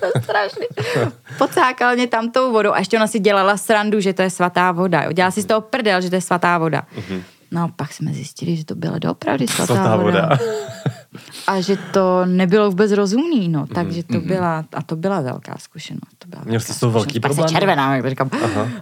[0.00, 0.66] to je strašný.
[1.38, 4.72] Pocákal mě tam tou vodou a ještě ona si dělala srandu, že to je svatá
[4.72, 5.02] voda.
[5.02, 5.12] jo.
[5.12, 6.82] Dělala si z toho prdel, že to je svatá voda.
[7.52, 10.20] No a pak jsme zjistili, že to byla doopravdy svatá, Svatá voda.
[10.22, 10.38] voda.
[11.46, 13.66] A že to nebylo vůbec rozumný, no.
[13.66, 16.14] Takže to byla, a to byla velká zkušenost.
[16.18, 17.22] To byla Měl jsi toho velký zkušenost.
[17.22, 17.54] Pak se problém?
[17.60, 18.30] červená, jak to říkám.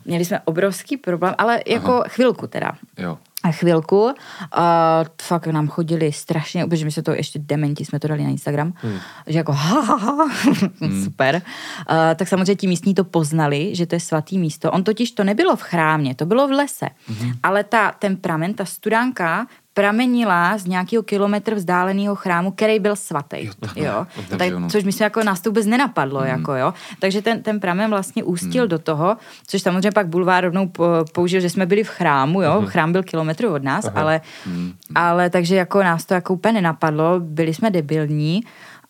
[0.05, 2.05] Měli jsme obrovský problém, ale jako Aha.
[2.09, 2.73] chvilku teda.
[2.99, 3.19] Jo.
[3.45, 4.15] A chvilku.
[4.53, 8.31] A fakt nám chodili strašně, protože my jsme to ještě dementi, jsme to dali na
[8.31, 8.99] Instagram, hmm.
[9.27, 10.29] že jako ha, ha, ha.
[11.05, 11.43] super.
[11.87, 14.71] A, tak samozřejmě ti místní to poznali, že to je svatý místo.
[14.71, 16.89] On totiž to nebylo v chrámě, to bylo v lese.
[17.07, 17.33] Hmm.
[17.43, 19.47] Ale ta, ten pramen, ta studánka,
[19.79, 23.45] pramenila z nějakého kilometr vzdáleného chrámu, který byl svatý.
[23.47, 23.85] Jo, takhle.
[23.87, 24.07] jo.
[24.39, 26.29] Tak, což mi se jako nás to vůbec nenapadlo, Hmm.
[26.29, 26.75] jako jo.
[26.99, 29.17] Takže ten, ten pramen vlastně ústil do toho,
[29.47, 32.63] což samozřejmě pak Bulvár rovnou po- použil, že jsme byli v chrámu, jo.
[32.67, 34.73] Chrám byl kilometr od nás, ale, Hmm.
[34.95, 38.41] ale takže jako nás to jako úplně nenapadlo, byli jsme debilní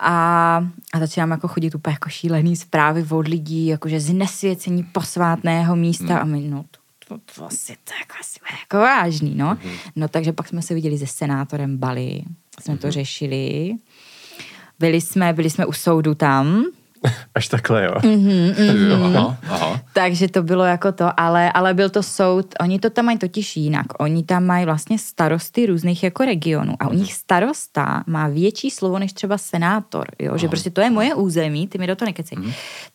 [0.01, 0.65] a,
[0.95, 6.19] a začali nám jako chodit úplně jako šílený zprávy od lidí, jakože znesvěcení posvátného místa
[6.19, 6.65] a my, no
[7.09, 9.59] to, to, jako asi bude jako vážný, no.
[9.97, 12.23] No takže pak jsme se viděli se senátorem Bali,
[12.61, 13.75] jsme to řešili,
[14.79, 16.65] byli jsme, byli jsme u soudu tam
[17.35, 17.95] Až takhle, jo.
[18.09, 19.17] Mm-hmm, mm-hmm.
[19.17, 19.81] Aha, aha.
[19.93, 23.57] Takže to bylo jako to, ale, ale byl to soud, oni to tam mají totiž
[23.57, 23.87] jinak.
[23.99, 28.99] Oni tam mají vlastně starosty různých jako regionů a u nich starosta má větší slovo
[28.99, 30.39] než třeba senátor, jo?
[30.39, 32.39] že prostě to je moje území, ty mi do toho nekecej.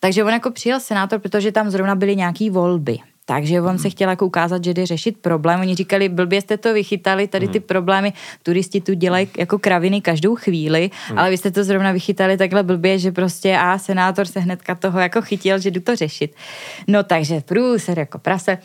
[0.00, 2.98] Takže on jako přijel senátor, protože tam zrovna byly nějaký volby.
[3.26, 5.60] Takže on se chtěl jako ukázat, že jde řešit problém.
[5.60, 8.12] Oni říkali, blbě jste to vychytali, tady ty problémy,
[8.42, 12.98] turisti tu dělají jako kraviny každou chvíli, ale vy jste to zrovna vychytali takhle blbě,
[12.98, 16.34] že prostě a senátor se hnedka toho jako chytil, že jdu to řešit.
[16.88, 18.58] No takže průser jako prase.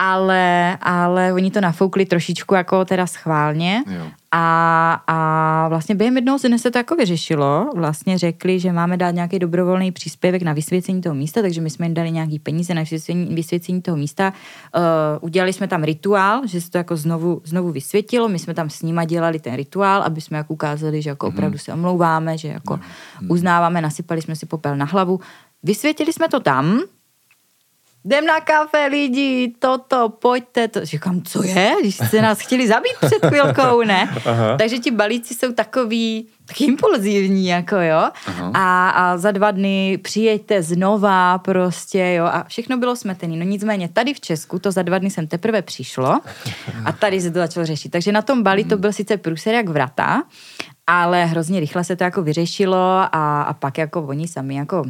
[0.00, 4.06] Ale, ale oni to nafoukli trošičku jako teda schválně Jo.
[4.32, 7.70] a, a vlastně během jednoho dne se to jako vyřešilo.
[7.74, 11.86] Vlastně řekli, že máme dát nějaký dobrovolný příspěvek na vysvěcení toho místa, takže my jsme
[11.86, 14.32] jim dali nějaký peníze na vysvěcení, vysvěcení toho místa.
[14.76, 14.82] Uh,
[15.20, 18.28] udělali jsme tam rituál, že se to jako znovu, znovu vysvětilo.
[18.28, 21.58] My jsme tam s nima dělali ten rituál, aby jsme jako ukázali, že jako opravdu
[21.58, 22.80] se omlouváme, že jako
[23.28, 25.20] uznáváme, nasypali jsme si popel na hlavu.
[25.62, 26.80] Vysvětili jsme to tam,
[28.04, 30.68] jdem na kafe lidi, toto, pojďte.
[30.68, 30.84] To.
[30.84, 31.72] Říkám, co je?
[31.80, 34.10] Když jste nás chtěli zabít před chvilkou, ne?
[34.26, 34.56] Aha.
[34.56, 38.08] Takže ti balíci jsou takový, tak impulzivní, jako jo.
[38.54, 42.24] A, a za dva dny přijeďte znova prostě, jo.
[42.24, 43.36] A všechno bylo smetený.
[43.36, 46.20] No nicméně tady v Česku to za dva dny jsem teprve přišlo
[46.84, 47.88] a tady se to začalo řešit.
[47.88, 50.22] Takže na tom Bali to byl sice průser jak vrata,
[50.86, 52.76] ale hrozně rychle se to jako vyřešilo
[53.12, 54.84] a, a pak jako oni sami jako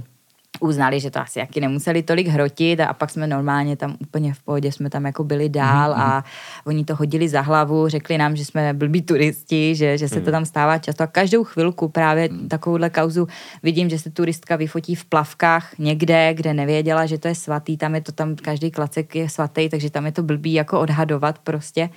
[0.60, 4.42] uznali, že to asi jaký nemuseli tolik hrotit a pak jsme normálně tam úplně v
[4.42, 6.24] pohodě jsme tam jako byli dál a
[6.66, 10.30] oni to hodili za hlavu, řekli nám, že jsme blbí turisti, že, že se to
[10.30, 13.28] tam stává často a každou chvilku právě takovouhle kauzu
[13.62, 17.94] vidím, že se turistka vyfotí v plavkách někde, kde nevěděla, že to je svatý, tam
[17.94, 21.90] je to tam, každý klacek je svatý, takže tam je to blbý jako odhadovat prostě.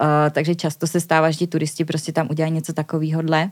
[0.00, 3.50] Uh, takže často se stává, že ti turisti prostě tam udělají něco takovýhodle.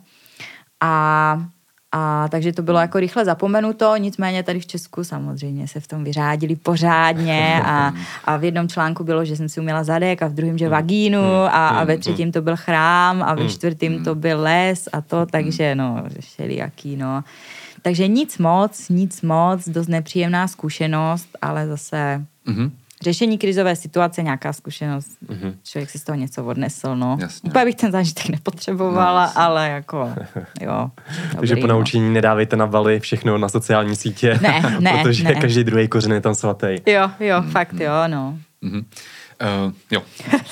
[0.81, 1.45] A
[1.93, 6.05] a takže to bylo jako rychle zapomenuto, nicméně tady v Česku samozřejmě se v tom
[6.05, 7.93] vyřádili pořádně a,
[8.25, 11.23] a v jednom článku bylo, že jsem si uměla zadek a v druhém, že vagínu
[11.33, 15.27] a, a ve třetím to byl chrám a ve čtvrtým to byl les a to,
[15.27, 17.25] takže no, všelijaký, no.
[17.83, 22.73] Takže nic moc, nic moc, dost nepříjemná zkušenost, ale zase Mhm.
[23.03, 25.09] Řešení krizové situace, nějaká zkušenost.
[25.65, 27.17] Člověk si z toho něco odnesl, no.
[27.21, 27.51] Jasně.
[27.51, 30.13] Úplně bych ten zážitek nepotřebovala, No, ale jako,
[30.61, 30.91] jo.
[31.37, 31.75] Takže po no.
[31.75, 35.35] naučení nedávejte na Bali všechno na sociální sítě, Ne, ne, protože ne.
[35.35, 36.67] každý druhý kořen je tam svatý.
[36.87, 38.39] Jo, jo, fakt jo, no.
[38.61, 38.85] Mhm.
[39.67, 40.03] Uh, jo,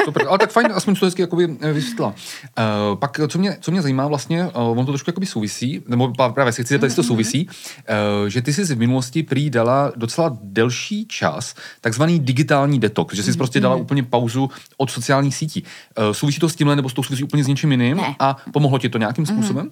[0.04, 0.26] super.
[0.28, 2.08] Ale tak fajn, aspoň to hezky jakoby eh, vysvětlila.
[2.10, 6.12] Uh, pak, co mě, co mě zajímá vlastně, uh, ono to trošku jakoby souvisí, nebo
[6.34, 9.92] právě se chci zeptat, jestli to souvisí, uh, že ty jsi v minulosti prý dala
[9.96, 15.64] docela delší čas, takzvaný digitální detox, že jsi prostě dala úplně pauzu od sociálních sítí.
[15.98, 17.96] Uh, souvisí to s tímhle, nebo to souvisí úplně s něčím jiným?
[17.96, 18.14] Ne.
[18.18, 19.70] A pomohlo ti to nějakým způsobem?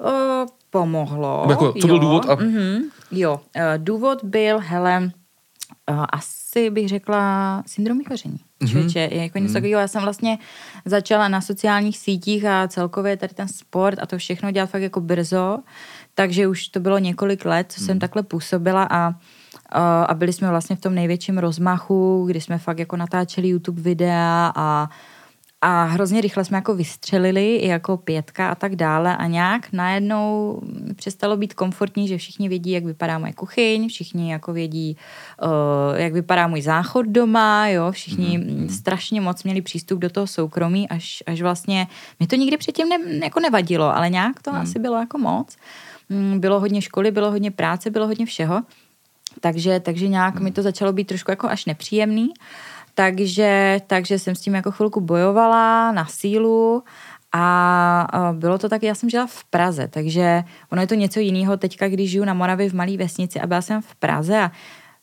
[0.00, 1.40] O, pomohlo.
[1.48, 2.02] Nebo jako, co byl jo.
[2.02, 5.10] důvod a- Mm-hmm, jo, eh, důvod byl, hele,
[5.86, 8.40] asi bych řekla syndrom vyhoření.
[8.60, 8.98] Mm-hmm.
[8.98, 9.80] Je jako něco takového.
[9.80, 10.38] Já jsem vlastně
[10.84, 15.00] začala na sociálních sítích a celkově tady ten sport a to všechno dělat fakt jako
[15.00, 15.58] brzo,
[16.14, 19.14] takže už to bylo několik let, co jsem takhle působila a
[19.72, 23.82] a a byli jsme vlastně v tom největším rozmachu, kdy jsme fakt jako natáčeli YouTube
[23.82, 24.90] videa a
[25.60, 30.60] a hrozně rychle jsme jako vystřelili, i jako pětka a tak dále a nějak najednou
[30.96, 34.96] přestalo být komfortní, že všichni vědí, jak vypadá moje kuchyň, všichni jako vědí,
[35.42, 40.26] uh, jak vypadá můj záchod doma, jo, všichni mm, strašně moc měli přístup do toho
[40.26, 41.86] soukromí, až, až vlastně,
[42.18, 45.56] mě to nikdy předtím ne, jako nevadilo, ale nějak to asi bylo jako moc.
[46.08, 48.62] Mm, Bylo hodně školy, bylo hodně práce, bylo hodně všeho.
[49.40, 52.28] Takže, takže nějak mi to začalo být trošku jako až nepříjemný.
[52.98, 56.84] Takže, takže jsem s tím jako chvilku bojovala na sílu
[57.32, 60.42] a bylo to tak, já jsem žila v Praze, takže
[60.72, 63.62] ono je to něco jiného teďka, když žiju na Moravě v malé vesnici a byla
[63.62, 64.50] jsem v Praze a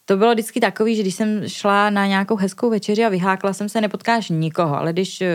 [0.05, 3.69] to bylo vždycky takový, že když jsem šla na nějakou hezkou večeři a vyhákla jsem
[3.69, 5.29] se, nepotkáš nikoho, ale když eh,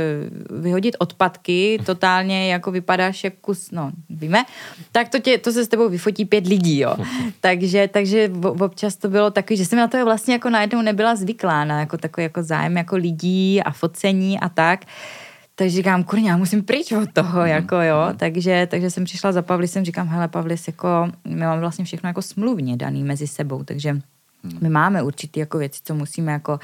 [0.50, 4.44] vyhodit odpadky, totálně jako vypadáš jak kus, no víme,
[4.92, 6.96] tak to, tě, to se s tebou vyfotí pět lidí, jo.
[7.40, 11.64] takže, takže občas to bylo takový, že jsem na to vlastně jako najednou nebyla zvyklá,
[11.64, 14.84] na jako takový jako zájem jako lidí a focení a tak.
[15.54, 18.08] Takže říkám, kurňa, já musím pryč od toho, jako jo.
[18.16, 22.22] Takže, takže jsem přišla za Pavlisem, říkám, hele, Pavlis, jako, my máme vlastně všechno jako
[22.22, 24.00] smluvně daný mezi sebou, takže
[24.60, 26.58] my máme určitý jako věci, co musíme jako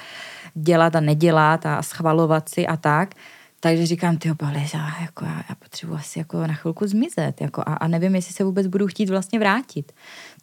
[0.55, 3.15] dělat a nedělat a schvalovat si a tak.
[3.65, 7.61] Takže říkám, ty Pavlis, já, jako, já, já potřebuji asi jako na chvilku zmizet jako,
[7.67, 9.93] a, a nevím, jestli se vůbec budu chtít vlastně vrátit.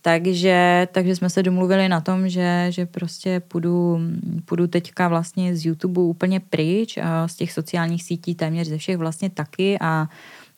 [0.02, 3.99] Takže, takže jsme se domluvili na tom, že, že prostě půjdu,
[4.45, 8.98] půjdu teďka vlastně z YouTube úplně pryč a z těch sociálních sítí téměř ze všech
[8.98, 10.08] vlastně taky a,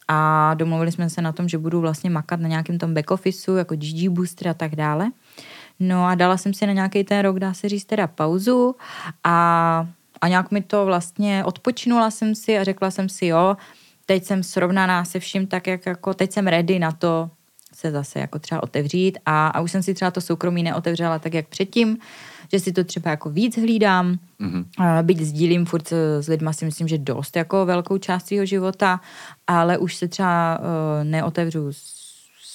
[0.07, 3.55] a domluvili jsme se na tom, že budu vlastně makat na nějakém tom back officeu,
[3.55, 5.11] jako GG Booster a tak dále.
[5.79, 8.75] No a dala jsem si na nějaký ten rok, dá se říct, teda pauzu
[9.23, 9.87] a,
[10.21, 13.57] a nějak mi to vlastně odpočinula jsem si a řekla jsem si, jo,
[14.05, 17.29] teď jsem srovnaná se vším tak, jak jako teď jsem ready na to
[17.73, 21.33] se zase jako třeba otevřít a, a už jsem si třeba to soukromí neotevřela tak,
[21.33, 21.97] jak předtím,
[22.51, 25.03] že si to třeba jako víc hlídám, mm-hmm.
[25.03, 29.01] byť sdílím furt s lidma si myslím, že dost jako velkou část svého života,
[29.47, 30.65] ale už se třeba uh,
[31.03, 32.02] neotevřu s,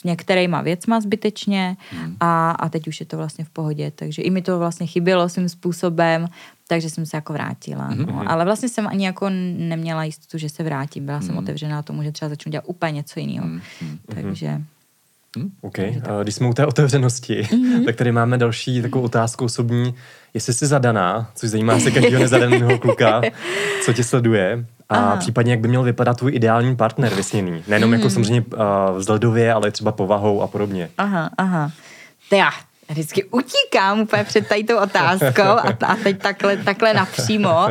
[0.00, 2.16] s některýma věcma zbytečně mm.
[2.20, 5.28] a, a teď už je to vlastně v pohodě, takže i mi to vlastně chybělo
[5.28, 6.26] svým způsobem,
[6.68, 7.90] takže jsem se jako vrátila.
[7.90, 8.06] Mm-hmm.
[8.06, 8.30] No.
[8.30, 11.06] Ale vlastně jsem ani jako neměla jistotu, že se vrátím.
[11.06, 11.22] Byla mm.
[11.22, 13.46] jsem otevřená tomu, že třeba začnu dělat úplně něco jiného.
[13.46, 13.98] Mm-hmm.
[14.14, 14.60] Takže...
[15.36, 15.78] Hmm, OK.
[16.22, 17.84] Když jsme u té otevřenosti, mm-hmm.
[17.86, 19.94] tak tady máme další takovou otázku osobní.
[20.34, 23.22] Jestli jsi zadaná, což zajímá se každého nezadaného kluka,
[23.84, 25.16] co tě sleduje, a Aha.
[25.16, 27.62] případně jak by měl vypadat tvůj ideální partner vysněný.
[27.69, 28.10] Nejenom jako mhm.
[28.10, 30.90] samozřejmě uh, vzhledově, ale třeba povahou a podobně.
[30.98, 31.70] Aha, aha.
[32.28, 32.51] To já
[32.90, 37.66] vždycky utíkám úplně před tady tou otázkou a, a teď takhle, takhle napřímo.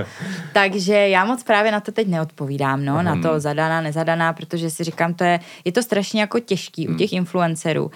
[0.53, 4.83] Takže já moc právě na to teď neodpovídám, no, na to zadaná, nezadaná, protože si
[4.83, 6.97] říkám, to je, je to strašně jako těžký u hmm.
[6.97, 7.85] těch influencerů.
[7.85, 7.91] Uh,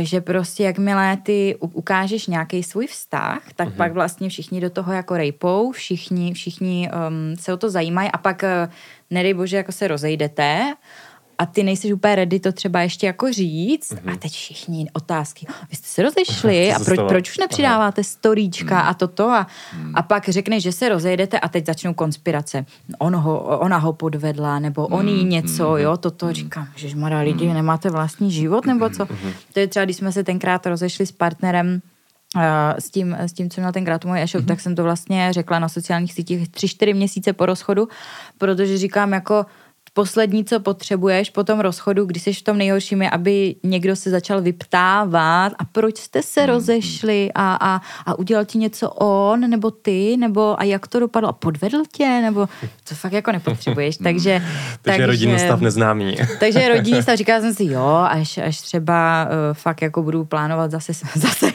[0.00, 3.76] že prostě jakmile ty ukážeš nějaký svůj vztah, tak uh-huh.
[3.76, 8.18] pak vlastně všichni do toho jako rejpou, všichni, všichni um, se o to zajímají a
[8.18, 8.72] pak, uh,
[9.10, 10.74] nedej bože, jako se rozejdete
[11.38, 14.12] a ty nejsi úplně ready to třeba ještě jako říct mm-hmm.
[14.12, 18.08] a teď všichni otázky, vy jste se rozešli a proč, proč už nepřidáváte Aha.
[18.08, 18.88] storíčka mm.
[18.88, 19.46] a toto a,
[19.76, 19.92] mm.
[19.96, 22.66] a pak řekneš, že se rozejdete a teď začnou konspirace.
[22.98, 25.30] On ho, ona ho podvedla nebo on jí mm.
[25.30, 25.78] něco, mm.
[25.78, 26.32] jo, toto mm.
[26.32, 27.54] říkám, že mladá lidi, mm.
[27.54, 29.04] nemáte vlastní život nebo co.
[29.24, 29.32] Mm.
[29.52, 31.80] To je třeba, když jsme se tenkrát rozešli s partnerem,
[32.36, 32.42] Uh,
[32.78, 34.48] s tím, s tím, co měl tenkrát můj e-shop, mm-hmm.
[34.48, 37.88] tak jsem to vlastně řekla na sociálních sítích tři, čtyři měsíce po rozchodu,
[38.38, 39.46] protože říkám jako,
[39.94, 44.10] poslední, co potřebuješ po tom rozchodu, když jsi v tom nejhorším, je, aby někdo se
[44.10, 46.50] začal vyptávat a proč jste se hmm.
[46.50, 47.30] rozešli?
[47.34, 51.28] A, a, a udělal ti něco on, nebo ty, nebo a jak to dopadlo?
[51.28, 52.48] A podvedl tě, nebo
[52.88, 54.42] to fakt jako nepotřebuješ, takže...
[54.42, 56.16] takže, takže rodinný stav neznámý.
[56.40, 60.70] takže rodinný stav, říkala jsem si, jo, až, až třeba uh, fakt jako budu plánovat
[60.70, 61.52] zase, zase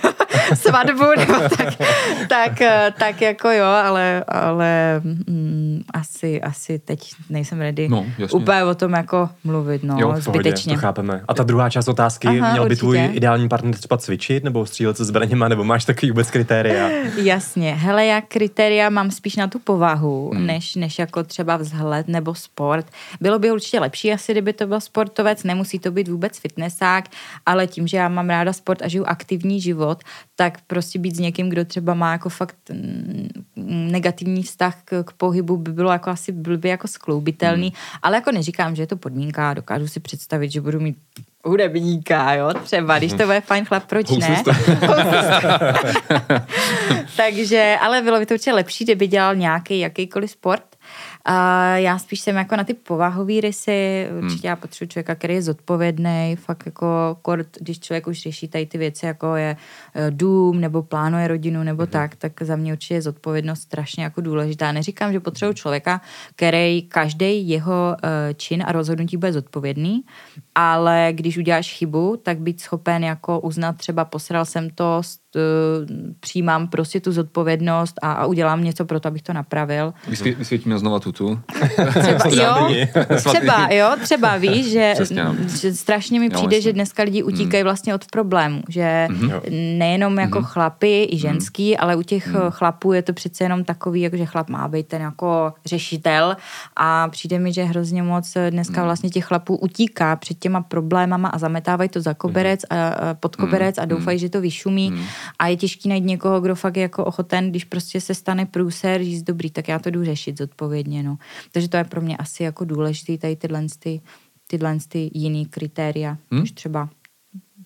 [0.56, 1.82] svatbu, nebo tak,
[2.30, 2.60] tak,
[2.98, 8.94] tak jako jo, ale, ale mm, asi, asi teď nejsem ready no, úplně o tom
[8.94, 10.74] jako mluvit, no, jo, zbytečně.
[10.74, 11.22] to chápeme.
[11.28, 12.80] A ta druhá část otázky, Aha, měl by určitě.
[12.80, 16.90] tvůj ideální partner třeba cvičit, nebo střílet se zbraněma, nebo máš takový vůbec kritéria?
[17.16, 20.46] Jasně, hele, já kritéria mám spíš na tu povahu, hmm.
[20.46, 22.86] než, než jako třeba vzhled nebo sport.
[23.22, 27.06] Bylo by určitě lepší asi, kdyby to byl sportovec, nemusí to být vůbec fitnessák,
[27.46, 30.04] ale tím, že já mám ráda sport a žiju aktivní život,
[30.40, 33.30] tak prostě být s někým, kdo třeba má jako fakt mm,
[33.92, 38.00] negativní vztah k, k pohybu, by bylo jako asi blbě jako skloubitelný, hmm.
[38.02, 40.98] ale jako neříkám, že je to podmínka, dokážu si představit, že budu mít
[41.46, 44.44] hudebníka, jo, třeba, když to bude fajn chlap, proč ne?
[47.18, 50.76] Takže, ale bylo by to určitě lepší, kdyby dělal nějaký jakýkoliv sport,
[51.32, 54.52] a já spíš jsem jako na ty povahové rysy, určitě hmm.
[54.52, 58.78] já potřebuji člověka, který je zodpovědný, fakt jako kort, když člověk už řeší tady ty
[58.78, 59.58] věci, jako je
[59.96, 61.92] eh, dům, nebo plánuje rodinu, nebo hmm.
[61.92, 64.72] tak, tak za mě určitě je zodpovědnost strašně jako důležitá.
[64.72, 66.02] Neříkám, že potřebuji člověka,
[66.36, 70.04] který každý jeho uh, čin a rozhodnutí bude zodpovědný,
[70.56, 75.02] ale když uděláš chybu, tak být schopen jako uznat třeba posral jsem to,
[75.36, 75.40] Eh,
[76.20, 79.94] přijímám prostě tu zodpovědnost a, a udělám něco pro to, abych to napravil.
[80.08, 81.40] Vysvě, vysvětíme znova tutu.
[82.00, 82.76] Třeba, jo,
[83.16, 85.36] třeba, jo, třeba víš, že, Přesně, no.
[85.62, 87.66] že strašně mi přijde, jo, že dneska lidi utíkají mm.
[87.66, 89.42] vlastně od problému, že mm-hmm.
[89.78, 90.46] nejenom jako mm-hmm.
[90.46, 91.22] chlapy i mhm.
[91.22, 91.78] ženský, mm.
[91.80, 92.40] ale u těch mm.
[92.50, 96.36] chlapů je to přece jenom takový, jako že chlap má být ten jako řešitel
[96.76, 98.86] a přijde mi, že hrozně moc dneska mm.
[98.86, 102.78] vlastně těch chlapů utíká před těma problémama a zametávají to za koberec mm.
[102.78, 103.84] a, a pod koberec mm.
[103.84, 105.00] a doufají, že to vyšumí mm
[105.40, 109.04] a je těžký najít někoho, kdo fakt je jako ochoten, když prostě se stane průser,
[109.04, 111.18] říct dobrý, tak já to jdu řešit zodpovědně, no.
[111.52, 114.02] Takže to je pro mě asi jako důležitý tady tyhle, ty,
[114.48, 116.42] tyhle ty jiný kritéria, hmm?
[116.42, 116.90] než třeba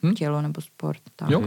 [0.03, 0.13] hmm?
[0.13, 0.99] tělo nebo sport.
[1.15, 1.29] Tak.
[1.29, 1.43] Jo.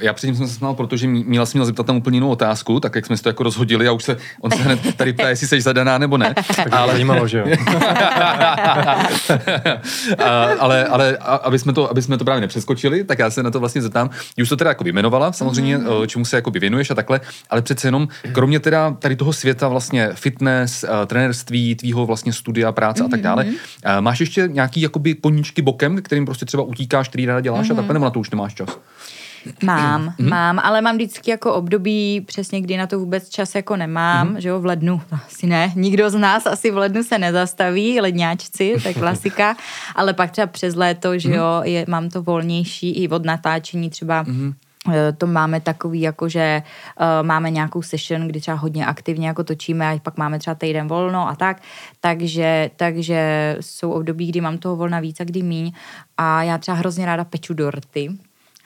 [0.00, 2.94] Já předtím jsem se smál, protože Míla si měla zeptat tam úplně jinou otázku, tak
[2.94, 5.46] jak jsme si to jako rozhodili a už se, on se hned tady ptá, jestli
[5.46, 6.34] jsi zadaná nebo ne.
[6.56, 7.46] tak ale zajímalo, že jo.
[10.58, 13.60] ale, ale aby, jsme to, aby jsme to právě nepřeskočili, tak já se na to
[13.60, 14.10] vlastně zeptám.
[14.42, 15.86] Už to teda jako vyjmenovala, samozřejmě, mm.
[16.06, 17.20] čemu se jako věnuješ a takhle,
[17.50, 22.72] ale přece jenom, kromě teda tady toho světa vlastně fitness, uh, trenérství, tvýho vlastně studia,
[22.72, 23.06] práce mm.
[23.06, 23.52] a tak dále, uh,
[24.00, 27.78] máš ještě nějaký jakoby koníčky bokem, kterým prostě třeba utíkáš, který ráda děláš mm.
[27.78, 28.78] a takhle, nebo na to už nemáš čas?
[29.64, 30.28] Mám, mm-hmm.
[30.28, 34.38] mám, ale mám vždycky jako období přesně, kdy na to vůbec čas jako nemám, mm-hmm.
[34.38, 38.74] že jo, v lednu, asi ne, nikdo z nás asi v lednu se nezastaví, ledňáčci,
[38.82, 39.56] to je klasika,
[39.94, 44.24] ale pak třeba přes léto, že jo, je, mám to volnější i od natáčení třeba
[44.24, 44.52] mm-hmm
[45.18, 46.62] to máme takový, jako že
[47.00, 50.88] uh, máme nějakou session, kdy třeba hodně aktivně jako točíme a pak máme třeba týden
[50.88, 51.62] volno a tak,
[52.00, 55.72] takže, takže jsou období, kdy mám toho volna víc a kdy míň
[56.16, 58.10] a já třeba hrozně ráda peču dorty,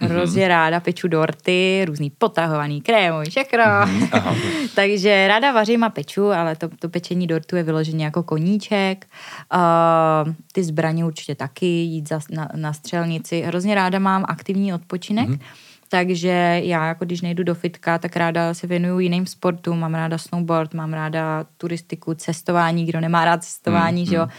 [0.01, 0.09] Mm-hmm.
[0.09, 3.64] Hrozně ráda peču dorty, různý potahovaný krémy, všechno.
[3.64, 4.68] Mm-hmm.
[4.74, 9.06] Takže ráda vařím a peču, ale to, to pečení dortu je vyloženě jako koníček.
[9.55, 13.40] Uh, ty zbraně určitě taky, jít za, na, na střelnici.
[13.40, 15.28] Hrozně ráda mám aktivní odpočinek.
[15.28, 15.40] Mm-hmm.
[15.88, 19.78] Takže já, jako když nejdu do fitka, tak ráda se věnuju jiným sportům.
[19.78, 24.22] Mám ráda snowboard, mám ráda turistiku, cestování, kdo nemá rád cestování, mm, že jo.
[24.22, 24.30] Mm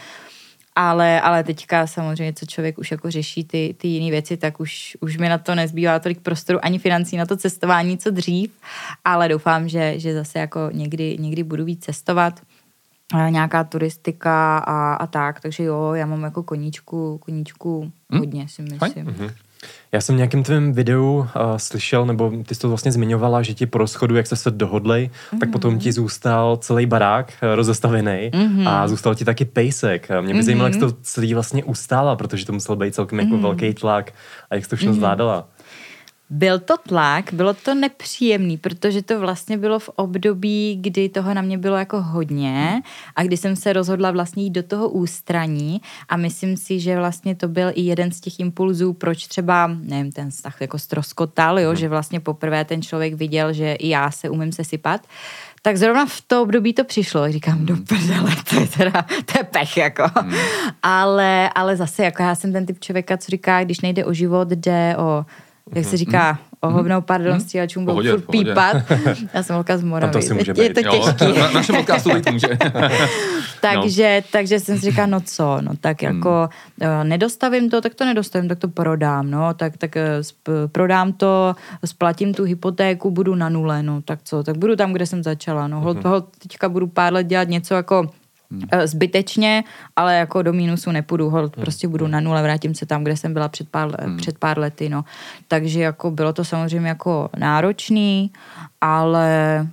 [0.80, 4.96] ale, ale teďka samozřejmě, co člověk už jako řeší ty, ty jiné věci, tak už,
[5.00, 8.50] už mi na to nezbývá tolik prostoru ani financí na to cestování, co dřív,
[9.04, 12.40] ale doufám, že, že zase jako někdy, někdy budu víc cestovat
[13.28, 18.20] nějaká turistika a, a tak, takže jo, já mám jako koníčku, koníčku hmm?
[18.20, 19.06] hodně si myslím.
[19.06, 19.28] Hmm.
[19.92, 21.26] Já jsem v nějakém tvém videu uh,
[21.56, 25.10] slyšel, nebo ty jsi to vlastně zmiňovala, že ti po rozchodu, jak jste se dohodli,
[25.10, 25.38] mm-hmm.
[25.38, 28.68] tak potom ti zůstal celý barák uh, rozestavený mm-hmm.
[28.68, 30.08] a zůstal ti taky pejsek.
[30.08, 30.42] Mě by mm-hmm.
[30.42, 33.22] zajímalo, jak jsi to celý vlastně ustála, protože to musel být celkem mm-hmm.
[33.22, 33.42] jako mhm.
[33.42, 34.12] velký tlak
[34.50, 34.96] a jak jsi to všechno mm-hmm.
[34.96, 35.48] zvládala.
[36.30, 41.42] Byl to tlak, bylo to nepříjemný, protože to vlastně bylo v období, kdy toho na
[41.42, 42.82] mě bylo jako hodně
[43.16, 47.34] a kdy jsem se rozhodla vlastně jít do toho ústraní a myslím si, že vlastně
[47.34, 51.74] to byl i jeden z těch impulzů, proč třeba, nevím, ten vztah jako stroskotal, jo,
[51.74, 55.00] že vlastně poprvé ten člověk viděl, že i já se umím sesypat.
[55.62, 57.32] Tak zrovna v to období to přišlo.
[57.32, 60.04] Říkám, do prdele, to je teda, to je pech, jako.
[60.16, 60.34] Hmm.
[60.82, 64.48] Ale, ale zase, jako já jsem ten typ člověka, co říká, když nejde o život,
[64.48, 65.24] jde o
[65.74, 67.40] jak se říká, o hovnou, pardon, mm.
[67.40, 68.76] stíhačům budou furt pípat.
[69.34, 70.12] Já jsem holka z Moravy.
[70.12, 71.24] To si může je, je to těžký.
[71.24, 72.48] Jo, na našem podcastu být může.
[73.60, 74.28] takže, no.
[74.32, 76.48] takže jsem si říkala, no co, no tak jako
[76.80, 77.08] hmm.
[77.08, 81.54] nedostavím to, tak to nedostavím, tak to prodám, no, tak, tak eh, sp- prodám to,
[81.84, 85.68] splatím tu hypotéku, budu na nule, no, tak co, tak budu tam, kde jsem začala,
[85.68, 86.02] no, hmm.
[86.38, 88.10] teďka budu pár let dělat něco jako
[88.50, 88.86] Hmm.
[88.86, 89.64] Zbytečně,
[89.96, 91.62] ale jako do mínusu nepůjdu, hold, hmm.
[91.62, 94.16] prostě budu na nule, vrátím se tam, kde jsem byla před pár, hmm.
[94.16, 95.04] před pár lety, no.
[95.48, 98.32] Takže jako bylo to samozřejmě jako náročný,
[98.80, 99.66] ale,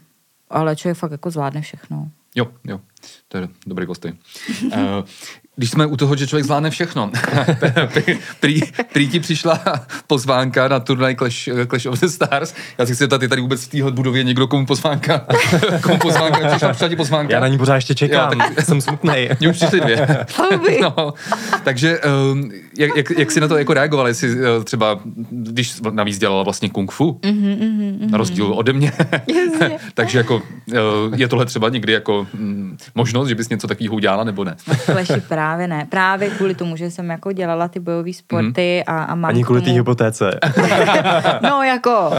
[0.50, 2.10] ale člověk fakt jako zvládne všechno.
[2.36, 2.82] Jo, jo,
[3.28, 4.14] to je dobrý postoj.
[4.64, 4.72] uh,
[5.56, 7.12] když jsme u toho, že člověk zvládne všechno.
[8.40, 8.62] prý,
[8.94, 9.60] prý ti přišla
[10.08, 12.54] pozvánka na turnaj Clash, Clash of the Stars.
[12.78, 15.26] Já si chci zeptat, je tady vůbec v téhle budově někdo, komu pozvánka?
[15.82, 16.48] komu pozvánka?
[16.48, 17.34] Přišla, přišla ti pozvánka?
[17.34, 18.66] Já na ní pořád ještě čekám, jo, tak...
[18.66, 19.30] jsem smutný.
[19.40, 20.26] Mně už přišly dvě.
[20.82, 21.14] no,
[21.64, 22.00] takže
[22.32, 24.08] um, jak, jak, jak, jsi na to jako reagoval?
[24.08, 25.00] Jestli uh, třeba,
[25.30, 28.10] když navíc dělala vlastně kung fu, mm-hmm, mm-hmm.
[28.10, 28.92] na rozdíl ode mě,
[29.94, 30.74] takže jako uh,
[31.16, 34.56] je tohle třeba někdy jako mm, možnost, že bys něco takového udělala, nebo ne?
[35.46, 35.88] Právě ne.
[35.90, 38.96] Právě kvůli tomu, že jsem jako dělala ty bojové sporty mm.
[38.96, 40.40] a, a mám Ani kvůli té hypotéce.
[41.42, 42.12] no jako,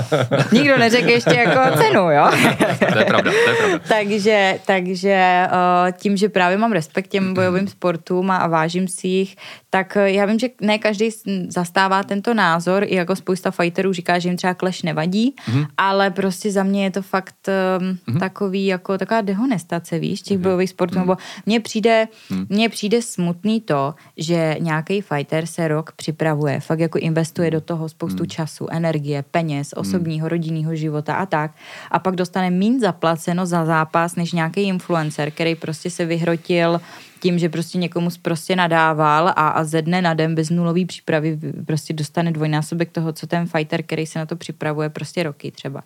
[0.53, 2.31] nikdo neřekl ještě jako cenu, jo.
[2.93, 3.79] to je pravda, to je pravda.
[3.89, 9.09] takže, takže uh, tím, že právě mám respekt těm bojovým sportům a, a vážím si
[9.09, 9.37] jich,
[9.77, 11.11] tak eh, já vím, že ne každý
[11.49, 15.67] zastává tento názor, i jako spousta fighterů říká, že jim třeba clash nevadí, mm-hmm.
[15.77, 17.53] ale prostě za mě je to fakt um,
[17.93, 18.19] mm-hmm.
[18.19, 20.43] takový, jako taková dehonestace, víš, těch mm-hmm.
[20.43, 20.99] bojových sportů, mm-hmm.
[20.99, 21.17] nebo
[21.47, 22.47] mně přijde, mm-hmm.
[22.49, 27.89] mně přijde smutný to, že nějaký fighter se rok připravuje, fakt jako investuje do toho
[27.89, 28.37] spoustu mm-hmm.
[28.37, 29.81] času, energie, peněz, mhm.
[29.81, 30.31] osobního, mm-hmm.
[30.31, 31.51] rodinného života a tak,
[31.91, 36.81] a pak dostane mín zaplaceno za zápas, než nějaký influencer, který prostě se vyhrotil
[37.21, 41.39] tím, že prostě někomu prostě nadával a, a ze dne na den bez nulový přípravy
[41.67, 45.83] prostě dostane dvojnásobek toho, co ten fighter, který se na to připravuje prostě roky třeba.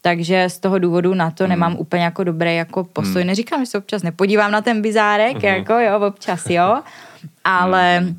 [0.00, 1.50] Takže z toho důvodu na to mm.
[1.50, 3.22] nemám úplně jako dobrý jako postoj.
[3.22, 3.26] Mm.
[3.26, 5.44] Neříkám, že se občas nepodívám na ten bizárek, mm.
[5.44, 6.82] jako jo, občas jo,
[7.44, 8.00] ale...
[8.00, 8.18] Mm.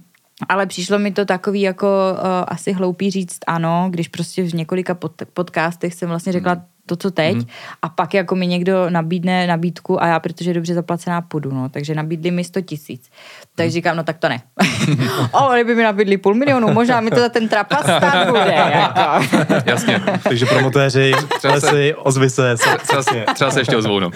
[0.49, 4.93] Ale přišlo mi to takový jako uh, asi hloupý říct ano, když prostě v několika
[4.93, 7.45] pod, podcastech jsem vlastně řekla, mm to, co teď, mm.
[7.81, 11.69] a pak jako mi někdo nabídne nabídku a já, protože je dobře zaplacená, půjdu, no,
[11.69, 13.09] takže nabídli mi 100 tisíc.
[13.55, 13.73] Takže mm.
[13.73, 14.41] říkám, no tak to ne.
[15.31, 18.53] o, kdyby mi nabídli půl milionu, možná mi to za ten trapas stát bude.
[18.53, 19.01] Jako.
[19.65, 20.01] Jasně.
[20.23, 22.55] takže promotéři, třeba se, ozvy se.
[22.55, 24.11] Třeba, se, třeba se ještě ozvou, no.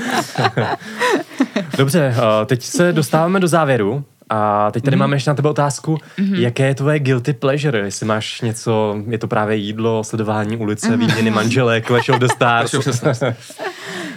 [1.77, 4.05] Dobře, eh, teď se dostáváme do závěru.
[4.29, 4.99] A teď tady mm.
[4.99, 6.39] máme ještě na tebe otázku, mm-hmm.
[6.39, 7.79] jaké je tvoje guilty pleasure?
[7.79, 10.99] Jestli máš něco, je to právě jídlo, sledování ulice, mm-hmm.
[10.99, 12.73] výměny manželek, Clash of the Stars.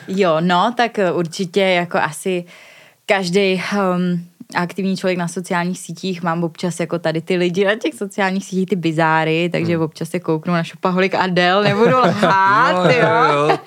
[0.08, 2.44] jo, no, tak určitě jako asi
[3.06, 3.62] každý
[3.94, 4.24] um,
[4.54, 8.68] aktivní člověk na sociálních sítích, mám občas jako tady ty lidi na těch sociálních sítích,
[8.68, 9.84] ty bizáry, takže hmm.
[9.84, 13.48] občas se kouknu na Šopaholik Adel, nebudu lhát, jo, jo.
[13.48, 13.58] jo.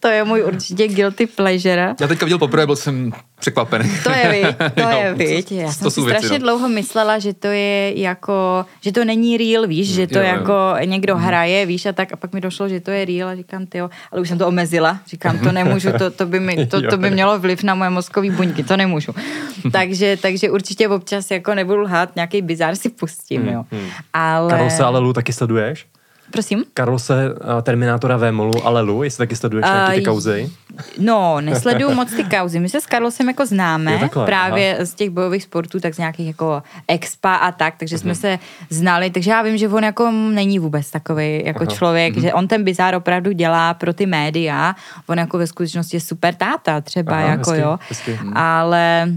[0.00, 1.94] To je můj určitě guilty pleasure.
[2.00, 3.90] Já teďka viděl poprvé, byl jsem překvapený.
[4.04, 5.52] To je viď, to je viď.
[5.52, 6.46] Já jsem to si strašně věci, no.
[6.46, 10.52] dlouho myslela, že to je jako, že to není real, víš, že to jo, jako
[10.52, 10.76] jo.
[10.84, 11.24] někdo hmm.
[11.24, 13.80] hraje, víš, a tak a pak mi došlo, že to je real a říkám, ty
[13.80, 13.90] ale
[14.20, 17.38] už jsem to omezila, říkám, to nemůžu, to, to, by, mi, to, to by mělo
[17.38, 19.12] vliv na moje mozkové buňky, to nemůžu.
[19.72, 23.64] takže, takže určitě občas jako nebudu lhát, nějaký bizár si pustím, hmm, jo.
[23.70, 23.88] Hmm.
[24.12, 24.50] Ale...
[24.50, 25.86] Karol se ale Lu taky sleduješ?
[26.32, 26.64] Prosím?
[26.74, 30.50] Karlose, uh, Terminátora Vémolu, ale Lu, jestli taky sleduješ uh, nějaké ty kauzy?
[30.98, 32.60] No, nesleduju moc ty kauzy.
[32.60, 34.84] My se s Karlosem jako známe, takhle, právě aha.
[34.84, 38.00] z těch bojových sportů, tak z nějakých jako expa a tak, takže uh-huh.
[38.00, 38.20] jsme mhm.
[38.20, 38.38] se
[38.70, 41.74] znali, takže já vím, že on jako není vůbec takový jako uh-huh.
[41.74, 42.22] člověk, uh-huh.
[42.22, 44.76] že on ten bizár opravdu dělá pro ty média,
[45.06, 48.18] on jako ve skutečnosti je super táta třeba, aha, jako hezky, jo, hezky.
[48.34, 49.08] ale...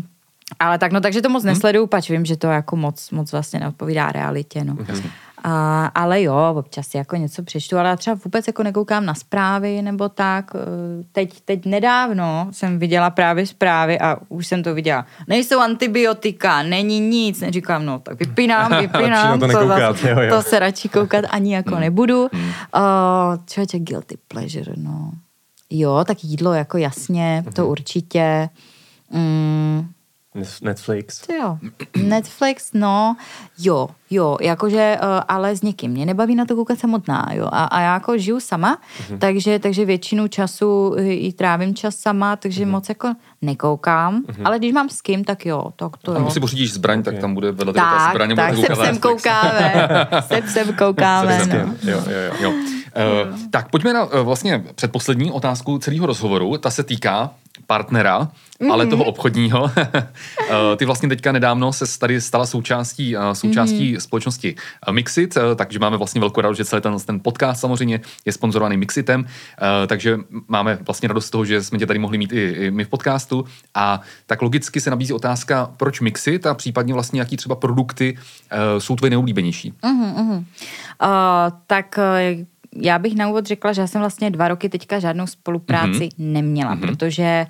[0.60, 3.60] Ale tak no, takže to moc nesleduju, pač vím, že to jako moc, moc vlastně
[3.60, 4.74] neodpovídá realitě, no.
[4.74, 5.10] Uh-huh.
[5.48, 9.14] A, ale jo, občas si jako něco přečtu, ale já třeba vůbec jako nekoukám na
[9.14, 10.52] zprávy nebo tak.
[10.56, 10.60] E,
[11.12, 15.06] teď, teď nedávno jsem viděla právě zprávy a už jsem to viděla.
[15.28, 17.42] Nejsou antibiotika, není nic.
[17.42, 19.40] Neříkám, no tak vypínám, vypínám.
[19.40, 20.36] to, to, zase, jo, jo.
[20.36, 21.82] to se radši koukat ani jako hmm.
[21.82, 22.22] nebudu.
[22.22, 22.30] Uh,
[23.46, 25.12] člověče, guilty pleasure, no.
[25.70, 27.72] Jo, tak jídlo jako jasně, to mhm.
[27.72, 28.50] určitě.
[29.12, 29.88] Mm,
[30.62, 31.30] Netflix.
[31.40, 31.58] Jo,
[32.04, 33.16] Netflix, no,
[33.60, 35.92] jo, jo, jakože, uh, ale s někým.
[35.92, 37.50] Mě nebaví na to koukat samotná, jo.
[37.52, 39.18] A, a já jako žiju sama, mm-hmm.
[39.18, 42.70] takže, takže většinu času i trávím čas sama, takže mm-hmm.
[42.70, 44.42] moc jako nekoukám, mm-hmm.
[44.46, 46.28] ale když mám s kým, tak jo, tak to jo.
[46.28, 47.14] A si pořídíš zbraň, okay.
[47.14, 48.36] tak tam bude vedle tak, ta zbraň.
[48.36, 49.90] Tak, sem sem koukáme,
[50.28, 51.56] sem sem koukáme, no.
[51.56, 52.34] Jo, jo, jo.
[52.40, 52.54] jo.
[52.96, 56.58] Uh, tak pojďme na uh, vlastně předposlední otázku celého rozhovoru.
[56.58, 57.32] Ta se týká
[57.68, 58.20] partnera,
[58.60, 58.72] mm-hmm.
[58.72, 59.72] ale toho obchodního.
[60.50, 64.00] Eh, ty vlastně teďka nedávno se tady stala součástí, eh, součástí mm-hmm.
[64.00, 64.56] společnosti
[64.88, 68.78] eh, Mixit, takže máme vlastně velkou radost, že celý ten, ten podcast samozřejmě je sponzorovaný
[68.78, 69.26] Mixitem,
[69.88, 72.84] takže máme vlastně radost z toho, že jsme tě tady mohli mít i, i my
[72.84, 77.56] v podcastu a tak logicky se nabízí otázka, proč Mixit a případně vlastně jaký třeba
[77.56, 78.18] produkty
[78.78, 79.74] jsou tvoje nejoblíbenější.
[79.84, 80.38] Mm-hmm.
[80.38, 80.44] Uh,
[81.68, 82.00] tak
[82.76, 86.12] já bych na úvod řekla, že já jsem vlastně dva roky teďka žádnou spolupráci mm-hmm.
[86.18, 86.80] neměla, mm-hmm.
[86.80, 87.48] protože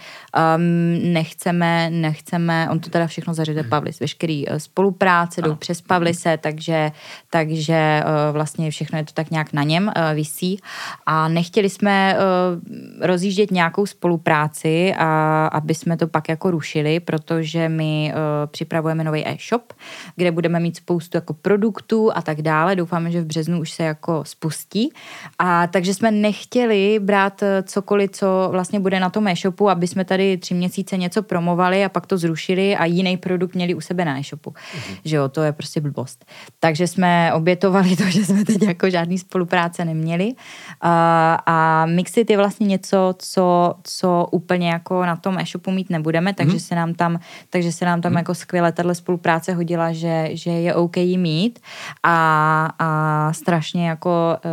[0.55, 6.37] um, nechceme, nechceme, on to teda všechno zařede Pavlis, veškerý uh, spolupráce jdou přes Pavlise,
[6.37, 6.91] takže,
[7.29, 10.59] takže uh, vlastně všechno je to tak nějak na něm uh, visí
[11.05, 17.69] a nechtěli jsme uh, rozjíždět nějakou spolupráci, a, aby jsme to pak jako rušili, protože
[17.69, 18.21] my uh,
[18.51, 19.73] připravujeme nový e-shop,
[20.15, 22.75] kde budeme mít spoustu jako produktů a tak dále.
[22.75, 24.91] Doufáme, že v březnu už se jako spustí
[25.39, 30.05] a takže jsme nechtěli brát eh, cokoliv, co vlastně bude na tom e-shopu, aby jsme
[30.05, 34.05] tady tři měsíce něco promovali a pak to zrušili a jiný produkt měli u sebe
[34.05, 34.49] na e-shopu.
[34.49, 34.97] Mm-hmm.
[35.05, 36.25] Že jo, to je prostě blbost.
[36.59, 40.33] Takže jsme obětovali to, že jsme teď jako žádný spolupráce neměli.
[40.81, 46.33] A, a Mixit je vlastně něco, co, co úplně jako na tom e-shopu mít nebudeme,
[46.33, 46.67] takže mm-hmm.
[46.67, 47.19] se nám tam,
[47.49, 48.17] takže se nám tam mm-hmm.
[48.17, 51.59] jako skvěle tahle spolupráce hodila, že, že je OK jí mít
[52.03, 54.51] a, a strašně jako uh,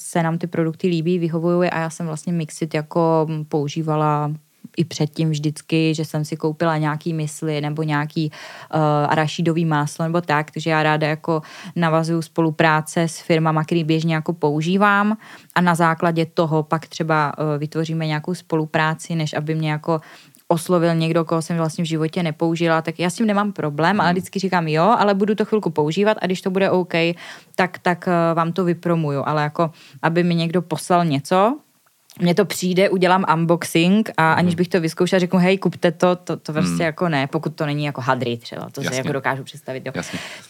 [0.00, 4.30] se nám ty produkty líbí, vyhovují a já jsem vlastně Mixit jako používala
[4.76, 8.30] i předtím vždycky, že jsem si koupila nějaký mysli nebo nějaký
[8.74, 11.42] uh, arašidový máslo nebo tak, takže já ráda jako
[11.76, 15.16] navazuju spolupráce s firmama, který běžně jako používám
[15.54, 20.00] a na základě toho pak třeba uh, vytvoříme nějakou spolupráci, než aby mě jako
[20.50, 24.08] oslovil někdo, koho jsem vlastně v životě nepoužila, tak já s tím nemám problém, ale
[24.08, 24.14] hmm.
[24.14, 26.94] vždycky říkám jo, ale budu to chvilku používat a když to bude OK,
[27.54, 29.70] tak, tak eh, vám to vypromuju, ale jako,
[30.02, 31.58] aby mi někdo poslal něco,
[32.20, 34.56] mně to přijde, udělám unboxing a aniž mhm.
[34.56, 36.80] bych to vyzkoušela, řeknu, hej, kupte to, to, to prostě hmm.
[36.80, 38.94] jako ne, pokud to není jako hadry třeba, to Jasně.
[38.94, 39.86] si jako dokážu představit.
[39.86, 39.92] Jo.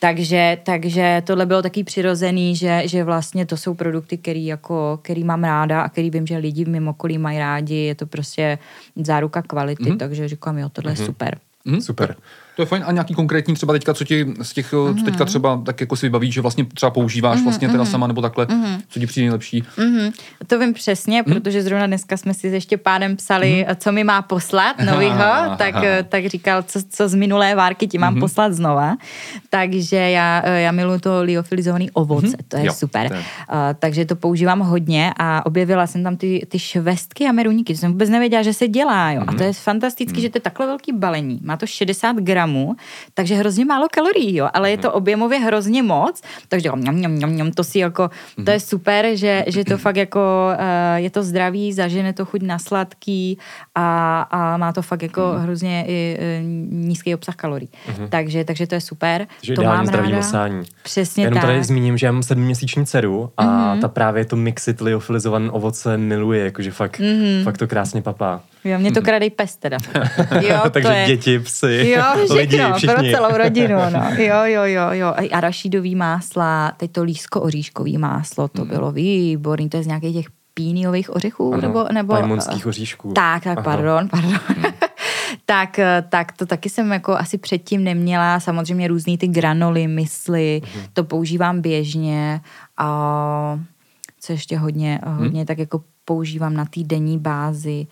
[0.01, 5.24] Takže, takže tohle bylo taky přirozený, že, že vlastně to jsou produkty, který, jako, který
[5.24, 8.59] mám ráda a který vím, že lidi v mým okolí mají rádi, je to prostě
[8.97, 9.98] záruka kvality, hmm.
[9.98, 10.97] takže říkám, jo, tohle hmm.
[10.97, 11.06] je mhm.
[11.06, 11.38] super.
[11.66, 12.16] Hmm, super.
[12.60, 12.84] To je fajn.
[12.86, 14.98] A nějaký konkrétní třeba teďka, co ti z těch, mm-hmm.
[14.98, 17.44] co teďka třeba tak jako si vybaví, že vlastně třeba používáš mm-hmm.
[17.44, 17.92] vlastně teda mhm.
[17.92, 18.80] sama nebo takhle, mm-hmm.
[18.88, 19.62] co ti přijde nejlepší?
[19.62, 20.12] Mm-hmm.
[20.46, 21.34] To vím přesně, mm-hmm.
[21.34, 23.76] protože zrovna dneska jsme si ještě pádem psali, mm-hmm.
[23.76, 25.74] co mi má poslat novýho, tak,
[26.08, 28.20] tak říkal, co, co z minulé várky ti mám mm-hmm.
[28.20, 28.96] poslat znova.
[29.50, 32.44] Takže já, já miluji to liofilizovaný ovoce, mm-hmm.
[32.48, 33.12] to je jo, super.
[33.12, 33.18] Uh,
[33.78, 37.92] takže to používám hodně a objevila jsem tam ty, ty švestky a meruníky, to jsem
[37.92, 39.10] vůbec nevěděla, že se dělá.
[39.10, 39.20] Jo.
[39.20, 39.28] Mm-hmm.
[39.28, 39.46] A to mhm.
[39.46, 40.22] je fantasticky, mm-hmm.
[40.22, 41.40] že to je takhle velký balení.
[41.42, 42.77] Má to 60 gramů gramů,
[43.14, 47.31] takže hrozně málo kalorií, jo, ale je to objemově hrozně moc, takže mňam, mňam, mňam,
[47.31, 48.10] mňam, to si jako,
[48.44, 52.43] to je super, že, že to fakt jako, uh, je to zdravý, zažene to chuť
[52.43, 53.39] na sladký
[53.74, 56.47] a, a má to fakt jako hrozně i, uh,
[56.86, 57.70] nízký obsah kalorií.
[58.09, 59.27] Takže, takže to je super.
[59.43, 60.16] Že to mám zdravý ráda.
[60.16, 60.62] masání.
[60.82, 61.47] Přesně Jenom tak.
[61.47, 63.81] tady zmíním, že já mám sedmiměsíční dceru a mm-hmm.
[63.81, 67.44] ta právě to mixit liofilizované ovoce miluje, jakože fakt, mm-hmm.
[67.44, 68.40] fakt to krásně papá.
[68.64, 69.76] Jo, mě to kradej pes teda.
[70.40, 73.10] Jo, Takže to je, děti, psy, Jo, všechno, lidi, pro všichni.
[73.12, 74.00] celou rodinu, no.
[74.18, 75.06] Jo, jo, jo, jo.
[75.16, 80.26] A arašidový másla, teď to lísko-oříškový máslo, to bylo výborný, to je z nějakých těch
[80.54, 81.86] píniových ořechů, Ano, nebo...
[81.92, 83.12] nebo pajmonských oříšků.
[83.12, 83.64] Tak, tak, Aha.
[83.64, 84.38] pardon, pardon.
[85.46, 88.40] tak, eh, tak to taky jsem jako asi předtím neměla.
[88.40, 90.84] Samozřejmě různý ty granoly, mysli, Mhm.
[90.92, 92.40] to používám běžně.
[92.76, 93.60] A
[94.20, 95.16] co ještě hodně, Mhm.
[95.18, 97.86] hodně tak jako používám na té denní bázi.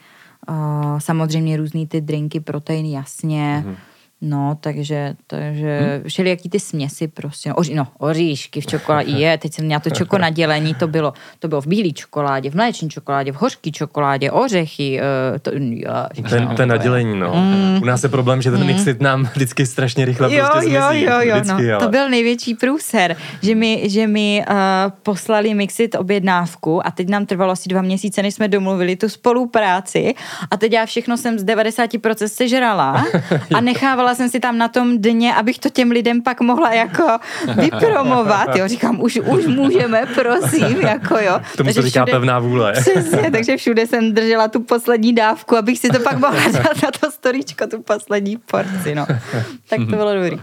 [0.98, 3.62] Samozřejmě různý ty drinky, proteiny, jasně.
[3.66, 3.76] Mhm.
[4.20, 6.08] No, takže, takže hmm.
[6.08, 10.18] všelijaký ty směsi prostě, oři, no, oříšky v čokoládě, je, teď jsem měla to čoko
[10.18, 14.30] na dělení, to bylo, to bylo v bílé čokoládě, v mléční čokoládě, v hořký čokoládě,
[14.30, 15.00] ořechy,
[15.32, 17.32] uh, to, já, Ten, ten nadělení, no.
[17.82, 20.34] U nás je problém, že ten mixit nám vždycky strašně rychle Mm.
[20.34, 21.04] jo, prostě jo, zmizí.
[21.04, 21.74] jo, jo, Vždycky, no.
[21.74, 21.84] ale.
[21.84, 24.56] To byl největší průser, že mi, že mi uh,
[25.02, 30.14] poslali Mixit objednávku a teď nám trvalo asi dva měsíce, než jsme domluvili tu spolupráci
[30.50, 33.04] a teď já všechno jsem z 90% sežrala
[33.54, 37.04] a nechávala jsem si tam na tom dně, abych to těm lidem pak mohla jako
[37.60, 41.40] vypromovat, jo, říkám, už, už můžeme, prosím, jako jo.
[41.56, 42.72] Tomu se říká pevná vůle.
[42.80, 46.90] Přesně, takže všude jsem držela tu poslední dávku, abych si to pak mohla dát na
[47.00, 49.06] to storíčko, tu poslední porci, no.
[49.68, 50.40] Tak to bylo dobrý.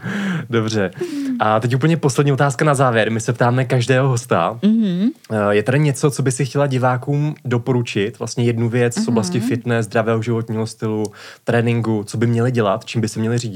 [0.49, 0.91] Dobře.
[1.39, 3.11] A teď úplně poslední otázka na závěr.
[3.11, 4.59] My se ptáme každého hosta.
[4.63, 4.75] Mhm.
[4.75, 5.49] Mm-hmm.
[5.49, 8.19] Je tady něco, co by si chtěla divákům doporučit?
[8.19, 9.47] Vlastně jednu věc z oblasti Mhm.
[9.47, 11.03] fitness, zdravého životního stylu,
[11.43, 13.54] tréninku, co by měli dělat, čím by se měli řídit?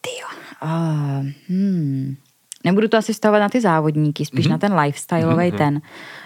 [0.00, 0.28] Tyjo.
[0.62, 2.16] Uh, hmm.
[2.64, 4.50] Nebudu to asi vztahovat na ty závodníky, spíš mm-hmm.
[4.50, 5.58] na ten lifestyleový mm-hmm.
[5.58, 5.80] ten.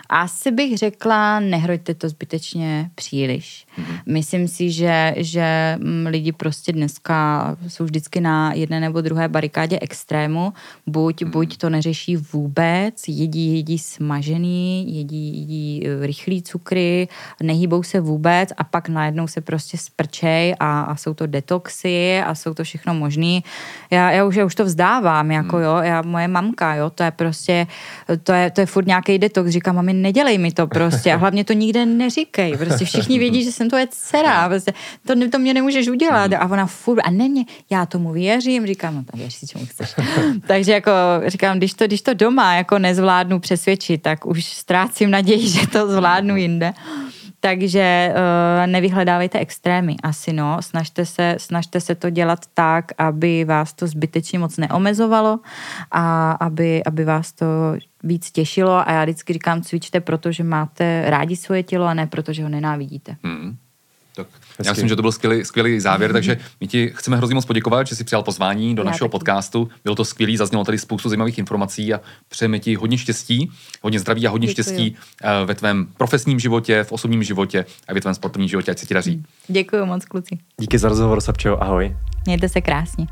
[0.08, 3.66] Asi bych řekla, nehrojte to zbytečně příliš.
[3.78, 4.00] Mm-hmm.
[4.06, 9.78] Myslím si, že, že mm, lidi prostě dneska jsou vždycky na jedné nebo druhé barikádě
[9.80, 10.52] extrému.
[10.86, 11.30] Buď, mm-hmm.
[11.30, 17.08] buď to neřeší vůbec, jedí, jedí smažený, jedí, jedí eh, rychlý cukry,
[17.42, 22.34] nehýbou se vůbec a pak najednou se prostě sprčej a, a jsou to detoxy a
[22.34, 23.44] jsou to všechno možný.
[23.90, 27.10] Já, já, už, já už to vzdávám, jako jo, já, moje mamka, jo, to je
[27.10, 27.66] prostě,
[28.22, 31.44] to je, to je furt nějaký detox, říkám, mami, nedělej mi to prostě a hlavně
[31.44, 34.72] to nikde neříkej, prostě všichni vědí, že jsem to je dcera, prostě,
[35.06, 38.94] to, to mě nemůžeš udělat a ona furt, a ne, ne, já tomu věřím, říkám,
[38.94, 39.94] no tak věř si, čemu chceš.
[40.46, 40.90] Takže jako
[41.26, 45.92] říkám, když to, když to doma jako nezvládnu přesvědčit, tak už ztrácím naději, že to
[45.92, 46.72] zvládnu jinde.
[47.40, 50.62] Takže uh, nevyhledávejte extrémy asi, no.
[50.62, 55.38] Snažte se, snažte se to dělat tak, aby vás to zbytečně moc neomezovalo
[55.90, 57.46] a aby, aby vás to
[58.02, 62.42] víc těšilo a já vždycky říkám, cvičte, protože máte rádi svoje tělo a ne protože
[62.42, 63.16] ho nenávidíte.
[63.24, 63.56] Hmm.
[64.16, 64.26] Tak
[64.64, 67.86] já myslím, že to byl skvělý, skvělý závěr, takže my ti chceme hrozně moc poděkovat,
[67.86, 69.12] že jsi přijal pozvání do Já našeho taky.
[69.12, 69.68] podcastu.
[69.84, 73.50] Bylo to skvělý, zaznělo tady spoustu zajímavých informací a přejeme ti hodně štěstí,
[73.82, 74.52] hodně zdraví a hodně Děkuji.
[74.62, 78.78] štěstí eh, ve tvém profesním životě, v osobním životě a ve tvém sportovním životě, ať
[78.78, 79.24] se ti daří.
[79.48, 80.38] Děkuji moc, kluci.
[80.60, 81.96] Díky za rozhovor, Sapčo, ahoj.
[82.26, 83.06] Mějte se krásně.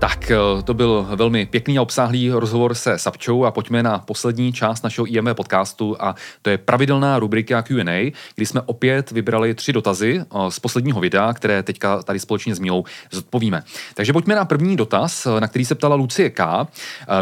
[0.00, 4.52] Tak, eh, to byl velmi pěkný a obsáhlý rozhovor se Sapčou a pojďme na poslední
[4.52, 9.72] část našeho IMV podcastu a to je pravidelná rubrika Q&A, kdy jsme opět vybrali tři
[9.72, 13.62] dotazy eh, z posledního videa, které teďka tady společně s Mílou zodpovíme.
[13.94, 16.66] Takže pojďme na první dotaz, eh, na který se ptala Lucie K.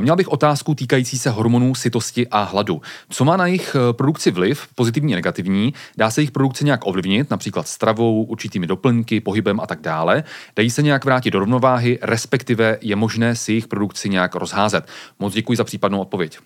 [0.01, 2.83] Měla bych otázku týkající se hormonů sytosti a hladu.
[3.11, 5.75] Co má na jejich produkci vliv, pozitivní a negativní?
[5.97, 10.25] Dá se jejich produkce nějak ovlivnit, například stravou, určitými doplňky, pohybem a tak dále?
[10.57, 14.85] Dají se nějak vrátit do rovnováhy, respektive je možné si jejich produkci nějak rozházet?
[15.19, 16.39] Moc děkuji za případnou odpověď.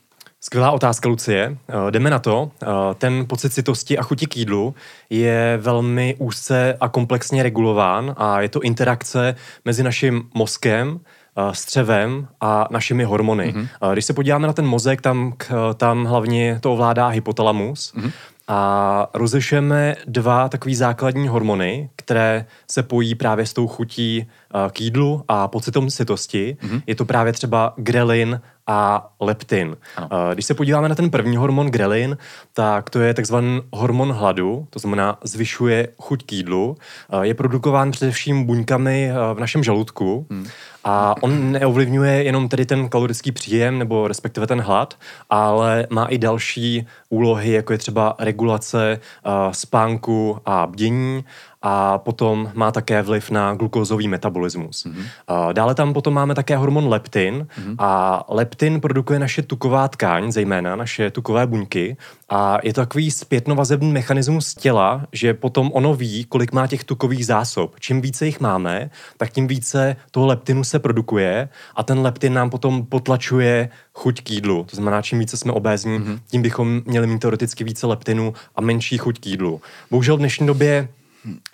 [0.44, 1.59] Skvělá otázka, Lucie.
[1.69, 2.51] Eh, Jdeme na to.
[2.62, 2.66] Eh,
[2.99, 4.74] Ten pocit citosti a chuti k jídlu
[5.11, 9.35] je velmi úzce a komplexně regulován a je to interakce
[9.65, 11.01] mezi naším mozkem,
[11.36, 13.55] eh, střevem a našimi hormony.
[13.55, 13.93] Mm-hmm.
[13.93, 15.32] Když se podíváme na ten mozek, tam,
[15.77, 18.12] tam hlavně to ovládá hypotalamus mm-hmm.
[18.53, 24.81] A rozlišujeme dva takový základní hormony, které se pojí právě s tou chutí eh, k
[24.81, 26.57] jídlu a pocitom sytosti.
[26.61, 26.83] Mm-hmm.
[26.87, 29.77] Je to právě třeba grelin a leptin.
[29.97, 30.09] Ano.
[30.12, 32.16] Eh, Když se podíváme na ten první hormon grelin,
[32.53, 36.77] tak to je takzvaný hormon hladu, to znamená zvyšuje chuť k jídlu.
[37.12, 40.27] Eh, Je produkován především buňkami v našem žaludku
[40.85, 44.99] A on neovlivňuje jenom tedy ten kalorický příjem nebo respektive ten hlad,
[45.31, 51.25] ale má i další úlohy, jako je třeba regulace uh, spánku a bdění
[51.62, 54.84] a potom má také vliv na glukózový metabolismus.
[54.84, 55.05] Mm-hmm.
[55.52, 57.74] Dále tam potom máme také hormon leptin mm-hmm.
[57.78, 61.97] a leptin produkuje naše tuková tkáň, zejména naše tukové buňky
[62.28, 67.26] a je to takový zpětnovazebný mechanismus těla, že potom ono ví, kolik má těch tukových
[67.26, 67.74] zásob.
[67.80, 72.51] Čím více jich máme, tak tím více toho leptinu se produkuje a ten leptin nám
[72.51, 74.66] potom potlačuje chuť k jídlu.
[74.70, 76.18] To znamená, čím více jsme obézní, mm-hmm.
[76.30, 79.60] tím bychom měli mít teoreticky více leptinu a menší chuť k jídlu.
[79.90, 80.89] Bohužel v dnešní době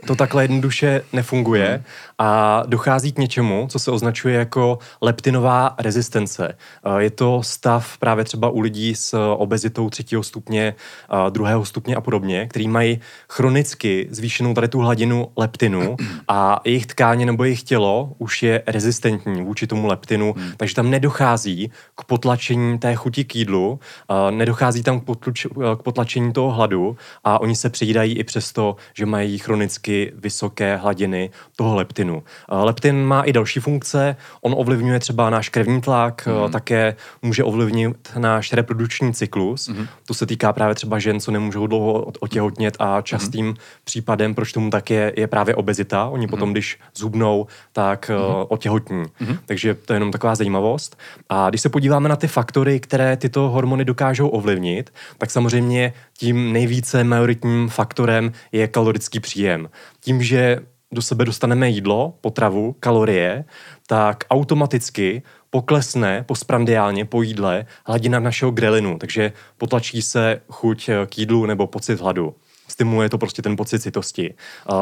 [0.07, 1.85] to takhle jednoduše nefunguje.
[2.19, 6.57] A dochází k něčemu, co se označuje jako leptinová rezistence.
[6.85, 11.97] Eh, je to stav právě třeba u lidí s obezitou třetího stupně, eh, druhého stupně
[11.97, 15.97] a podobně, který mají chronicky zvýšenou tady tu hladinu leptinu
[16.29, 20.53] a jejich tkáně nebo jejich tělo už je rezistentní vůči tomu leptinu, hmm.
[20.57, 23.81] takže tam nedochází k potlačení té chuti k jídlu,
[24.11, 29.39] eh, nedochází tam k potlačení toho hladu a oni se přijídají i přesto, že mají
[29.39, 32.08] chronicky vysoké hladiny toho leptinu.
[32.49, 36.53] Leptin má i další funkce, on ovlivňuje třeba náš krevní tlak, mm.
[36.53, 39.69] také může ovlivnit náš reprodukční cyklus.
[39.69, 39.87] Mm.
[40.07, 43.55] To se týká právě třeba žen, co nemůžou dlouho otěhotnět a častým mm.
[43.85, 46.09] případem, proč tomu tak je, je právě obezita.
[46.09, 46.31] Oni mm.
[46.31, 48.17] potom, když zhubnou, tak mm.
[48.49, 49.05] otěhotní.
[49.21, 49.39] Mm.
[49.47, 50.99] Takže to je jenom taková zajímavost.
[51.29, 56.53] A když se podíváme na ty faktory, které tyto hormony dokážou ovlivnit, tak samozřejmě tím
[56.53, 59.69] nejvíce majoritním faktorem je kalorický příjem.
[60.01, 60.61] Tím, že
[60.93, 63.45] do sebe dostaneme jídlo, potravu, kalorie,
[63.87, 71.47] tak automaticky poklesne postprandiálně po jídle hladina našeho grelinu, takže potlačí se chuť k jídlu
[71.47, 72.35] nebo pocit hladu
[72.69, 74.35] stimuluje to prostě ten pocit citosti.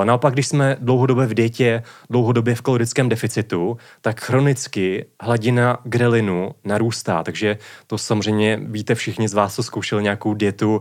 [0.04, 7.22] Naopak, když jsme dlouhodobě v dietě, dlouhodobě v kalorickém deficitu, tak chronicky hladina grelinu narůstá.
[7.22, 10.80] Takže to samozřejmě víte všichni z vás, co zkoušeli nějakou dietu,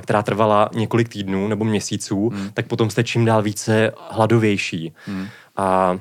[0.00, 2.50] která trvala několik týdnů nebo měsíců, hmm.
[2.54, 4.92] tak potom jste čím dál více hladovější.
[5.06, 5.26] Hmm.
[5.56, 5.98] A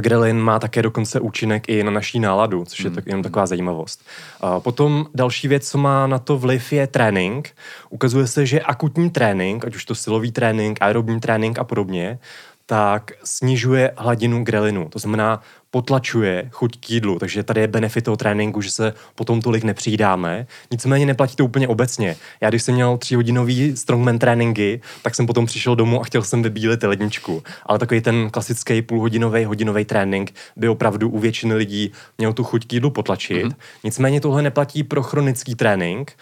[0.00, 2.96] Grelin má také dokonce účinek i na naší náladu, což je mm.
[2.96, 4.00] tak, jenom taková zajímavost.
[4.40, 7.50] A potom další věc, co má na to vliv, je trénink.
[7.90, 12.18] Ukazuje se, že akutní trénink, ať už to silový trénink, aerobní trénink a podobně,
[12.66, 14.88] tak snižuje hladinu grelinu.
[14.88, 15.40] To znamená,
[15.70, 20.46] potlačuje chuť k jídlu, takže tady je benefit toho tréninku, že se potom tolik nepřidáme.
[20.70, 22.16] Nicméně neplatí to úplně obecně.
[22.40, 26.42] Já když jsem měl tříhodinový strongman tréninky, tak jsem potom přišel domů a chtěl jsem
[26.42, 27.42] vybílit ledničku.
[27.66, 32.66] Ale takový ten klasický půlhodinový, hodinový trénink by opravdu u většiny lidí měl tu chuť
[32.66, 33.46] k jídlu potlačit.
[33.46, 33.56] Mm-hmm.
[33.84, 36.12] Nicméně tohle neplatí pro chronický trénink,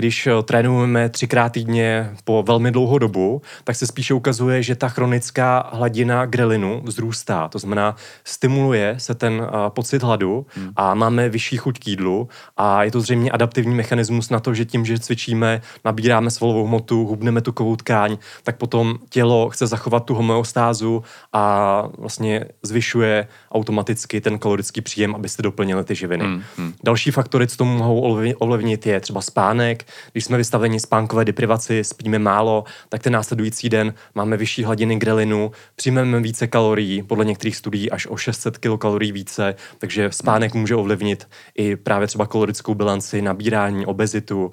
[0.00, 4.88] když eh, trénujeme třikrát týdně po velmi dlouhou dobu, tak se spíše ukazuje, že ta
[4.88, 7.48] chronická hladina grelinu vzrůstá.
[7.48, 10.70] To znamená, stimuluje se ten uh, pocit hladu hmm.
[10.76, 14.64] a máme vyšší chuť k jídlu a je to zřejmě adaptivní mechanismus na to, že
[14.64, 20.14] tím, že cvičíme, nabíráme svalovou hmotu, hubneme tukovou tkáň, tak potom tělo chce zachovat tu
[20.14, 21.02] homeostázu
[21.32, 26.24] a vlastně zvyšuje automaticky ten kalorický příjem, abyste doplnili ty živiny.
[26.24, 26.42] Hmm.
[26.56, 26.74] Hmm.
[26.84, 28.00] Další faktory, co tomu mohou
[28.38, 33.94] ovlivnit, je třeba spánek, když jsme vystaveni spánkové deprivaci, spíme málo, tak ten následující den
[34.14, 39.54] máme vyšší hladiny grelinu, přijmeme více kalorií, podle některých studií až o 600 kilokalorií více,
[39.78, 44.52] takže spánek může ovlivnit i právě třeba kalorickou bilanci, nabírání, obezitu.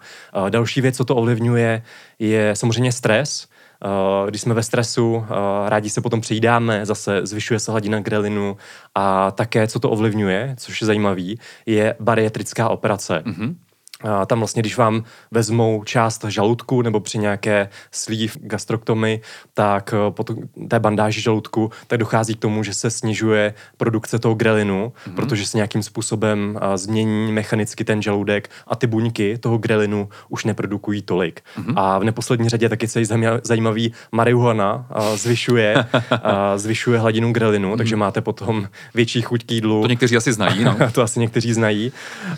[0.49, 1.81] Další věc, co to ovlivňuje,
[2.19, 3.47] je samozřejmě stres,
[4.29, 5.25] když jsme ve stresu,
[5.67, 8.57] rádi se potom přejídáme, zase zvyšuje se hladina grelinu
[8.95, 13.23] a také, co to ovlivňuje, což je zajímavý, je bariatrická operace.
[13.25, 13.55] Mm-hmm.
[14.03, 19.21] A tam vlastně, když vám vezmou část žaludku nebo při nějaké slív gastroktomy,
[19.53, 20.23] tak eh, po
[20.67, 25.15] té bandáži žaludku, tak dochází k tomu, že se snižuje produkce toho grelinu, mm-hmm.
[25.15, 30.43] protože se nějakým způsobem a, změní mechanicky ten žaludek a ty buňky toho grelinu už
[30.43, 31.41] neprodukují tolik.
[31.59, 31.73] Mm-hmm.
[31.75, 33.01] A v neposlední řadě taky se
[33.43, 35.85] zajímavý marihuana a, zvyšuje,
[36.55, 37.77] zvyšuje hladinu grelinu, mm-hmm.
[37.77, 39.81] takže máte potom větší chuť k jídlu.
[39.81, 40.77] To někteří asi znají, no.
[40.91, 41.91] to asi někteří znají.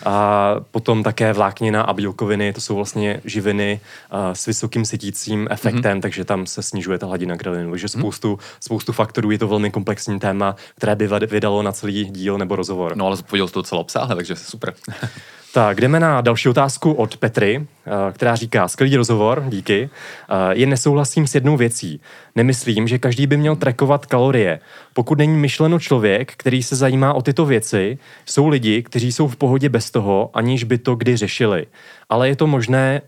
[0.04, 3.80] A potom také vlá vláknina a bílkoviny, to jsou vlastně živiny
[4.12, 6.00] uh, s vysokým sytícím efektem, mm-hmm.
[6.00, 7.70] takže tam se snižuje ta hladina grelinu.
[7.70, 8.00] Takže mhm.
[8.00, 8.56] spoustu, mm-hmm.
[8.60, 12.96] spoustu faktorů, je to velmi komplexní téma, které by vydalo na celý díl nebo rozhovor.
[12.96, 14.74] No ale zodpověděl to celou obsáhle, takže super.
[15.52, 19.90] Tak, jdeme na další otázku od Petry, eh, která říká, skvělý rozhovor, díky.
[20.28, 22.00] Eh, jen nesouhlasím s jednou věcí.
[22.34, 24.60] Nemyslím, že každý by měl trekovat kalorie.
[24.94, 29.36] Pokud není myšleno člověk, který se zajímá o tyto věci, jsou lidi, kteří jsou v
[29.36, 31.66] pohodě bez toho, aniž by to kdy řešili.
[32.08, 33.02] Ale je to možné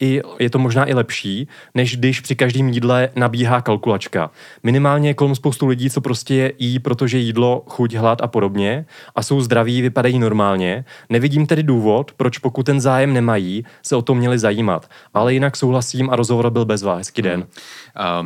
[0.00, 4.30] i, je to možná i lepší, než když při každém jídle nabíhá kalkulačka.
[4.62, 9.22] Minimálně je kolem spoustu lidí, co prostě jí, protože jídlo, chuť, hlad a podobně a
[9.22, 10.84] jsou zdraví, vypadají normálně.
[11.08, 14.90] Nevidím tedy důvod, proč pokud ten zájem nemají, se o to měli zajímat.
[15.14, 16.98] Ale jinak souhlasím a rozhovor byl bez vás.
[16.98, 17.40] Hezký den.
[17.40, 17.50] Hmm.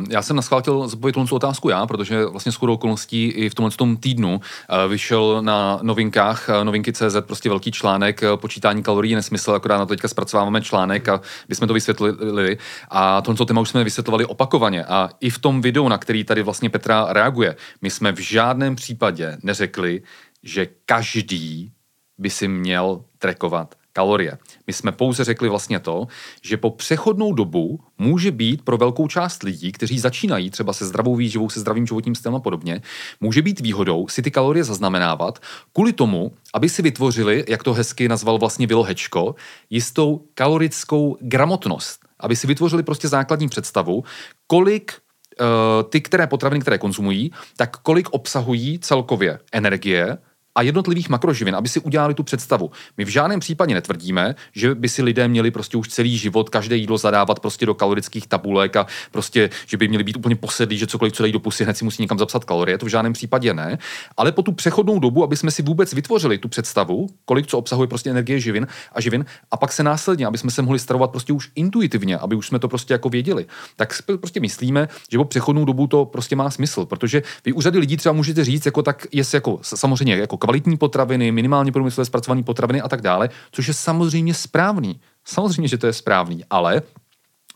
[0.09, 3.71] Já jsem naschvál chtěl zbavit tu otázku já, protože vlastně shodou okolností i v tomhle
[3.71, 9.15] tom týdnu eh, vyšel na novinkách, eh, novinky CZ, prostě velký článek, eh, počítání kalorií
[9.15, 12.57] nesmysl, akorát na to teďka zpracováváme článek a bychom to vysvětlili.
[12.89, 14.85] A tohle téma už jsme vysvětlovali opakovaně.
[14.85, 18.75] A i v tom videu, na který tady vlastně Petra reaguje, my jsme v žádném
[18.75, 20.01] případě neřekli,
[20.43, 21.71] že každý
[22.17, 24.37] by si měl trekovat kalorie.
[24.67, 26.07] My jsme pouze řekli vlastně to,
[26.41, 31.15] že po přechodnou dobu může být pro velkou část lidí, kteří začínají třeba se zdravou
[31.15, 32.81] výživou, se zdravým životním stylem a podobně,
[33.19, 35.43] může být výhodou si ty kalorie zaznamenávat
[35.75, 39.35] kvůli tomu, aby si vytvořili, jak to hezky nazval vlastně Vilohečko,
[39.69, 41.99] jistou kalorickou gramotnost.
[42.19, 44.03] Aby si vytvořili prostě základní představu,
[44.47, 50.17] kolik uh, ty, které potraviny, které konzumují, tak kolik obsahují celkově energie,
[50.55, 52.71] a jednotlivých makroživin, aby si udělali tu představu.
[52.97, 56.75] My v žádném případě netvrdíme, že by si lidé měli prostě už celý život každé
[56.75, 60.87] jídlo zadávat prostě do kalorických tabulek a prostě, že by měli být úplně posedlí, že
[60.87, 62.77] cokoliv, co dají do pusy, hned si musí někam zapsat kalorie.
[62.77, 63.77] To v žádném případě ne.
[64.17, 67.87] Ale po tu přechodnou dobu, aby jsme si vůbec vytvořili tu představu, kolik co obsahuje
[67.87, 71.33] prostě energie živin a živin, a pak se následně, aby jsme se mohli stravovat prostě
[71.33, 73.45] už intuitivně, aby už jsme to prostě jako věděli,
[73.75, 77.79] tak prostě myslíme, že po přechodnou dobu to prostě má smysl, protože vy u řady
[77.79, 82.43] lidí třeba můžete říct, jako tak je jako samozřejmě jako kvalitní potraviny, minimálně průmyslové zpracované
[82.43, 84.99] potraviny a tak dále, což je samozřejmě správný.
[85.25, 86.81] Samozřejmě, že to je správný, ale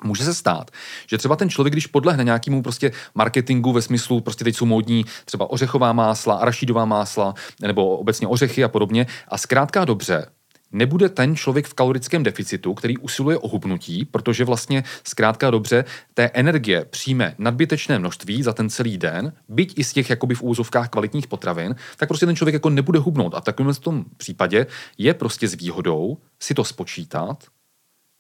[0.04, 0.72] Může se stát,
[1.08, 5.06] že třeba ten člověk, když podlehne nějakému prostě marketingu ve smyslu, prostě teď jsou módní
[5.26, 10.26] třeba ořechová másla, arašidová másla, nebo obecně ořechy a podobně, a zkrátka dobře,
[10.74, 16.30] nebude ten člověk v kalorickém deficitu, který usiluje o hubnutí, protože vlastně zkrátka dobře té
[16.34, 20.90] energie přijme nadbytečné množství za ten celý den, byť i z těch jakoby v úzovkách
[20.90, 23.34] kvalitních potravin, tak prostě ten člověk jako nebude hubnout.
[23.36, 24.66] A v takovém tom případě
[24.98, 27.44] je prostě s výhodou si to spočítat,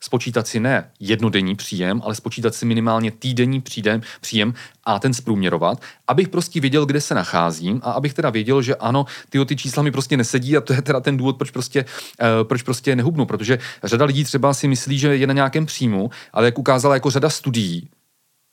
[0.04, 4.54] spočítat si ne jednodenní příjem, ale spočítat si minimálně týdenní příjem, příjem
[4.84, 9.06] a ten zprůměrovat, abych prostě věděl, kde se nacházím a abych teda věděl, že ano,
[9.30, 12.48] ty ty čísla mi prostě nesedí a to je teda ten důvod, proč prostě, uh,
[12.48, 16.46] proč prostě nehubnu, protože řada lidí třeba si myslí, že je na nějakém příjmu, ale
[16.46, 17.90] jak ukázala jako řada studií,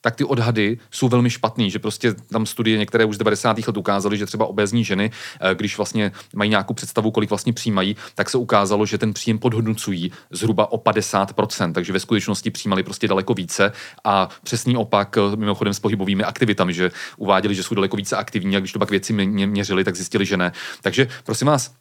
[0.01, 3.66] tak ty odhady jsou velmi špatný, že prostě tam studie některé už z 90.
[3.66, 5.10] let ukázaly, že třeba obezní ženy,
[5.40, 9.39] eh, když vlastně mají nějakou představu, kolik vlastně přijímají, tak se ukázalo, že ten příjem
[9.39, 13.72] podhodnocují zhruba o 50%, takže ve skutečnosti přijímali prostě daleko více
[14.05, 18.56] a přesný opak eh, mimochodem s pohybovými aktivitami, že uváděli, že jsou daleko více aktivní
[18.56, 20.52] a když to pak věci měřili, tak zjistili, že ne.
[20.82, 21.74] Takže prosím vás,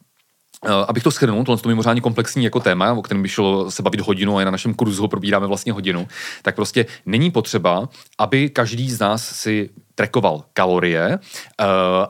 [0.88, 4.00] abych to schrnul, tohle je mimořádně komplexní jako téma, o kterém by šlo se bavit
[4.00, 6.08] hodinu a je na našem kurzu ho probíráme vlastně hodinu,
[6.42, 7.88] tak prostě není potřeba,
[8.18, 11.64] aby každý z nás si trekoval kalorie, eh,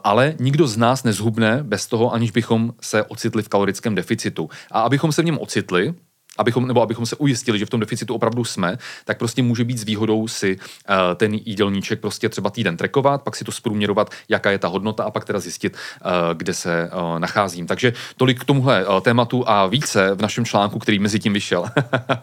[0.05, 4.48] ale nikdo z nás nezhubne bez toho, aniž bychom se ocitli v kalorickém deficitu.
[4.70, 5.94] A abychom se v něm ocitli,
[6.39, 9.78] abychom, nebo abychom se ujistili, že v tom deficitu opravdu jsme, tak prostě může být
[9.78, 14.51] s výhodou si uh, ten jídelníček prostě třeba týden trekovat, pak si to zprůměrovat, jaká
[14.51, 17.66] je ta hodnota a pak teda zjistit, uh, kde se uh, nacházím.
[17.66, 21.65] Takže tolik k tomuhle uh, tématu a více v našem článku, který mezi tím vyšel.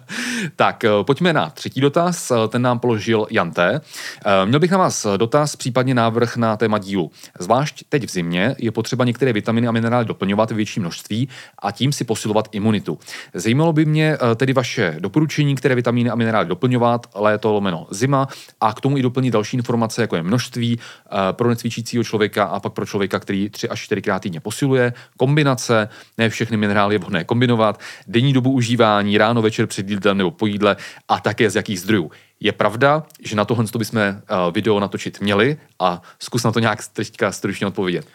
[0.55, 3.81] tak uh, pojďme na třetí dotaz, uh, ten nám položil Janté.
[4.25, 7.11] Uh, měl bych na vás dotaz, případně návrh na téma dílu.
[7.39, 11.29] Zvlášť teď v zimě je potřeba některé vitaminy a minerály doplňovat v větší množství
[11.59, 12.99] a tím si posilovat imunitu.
[13.33, 18.27] Zajímalo by mě, Eh, tedy vaše doporučení, které vitamíny a minerály doplňovat, léto, lomeno, zima.
[18.61, 22.59] A k tomu i doplnit další informace, jako je množství eh, pro necvičícího člověka a
[22.59, 27.23] pak pro člověka, který tři až čtyřikrát týdně posiluje, kombinace, ne všechny minerály je vhodné
[27.23, 30.75] kombinovat, denní dobu užívání, ráno, večer, před jídlem nebo po jídle
[31.07, 32.11] a také z jakých zdrojů.
[32.39, 36.79] Je pravda, že na tohle bychom uh, video natočit měli a zkus na to nějak
[36.93, 38.05] teďka stručně odpovědět.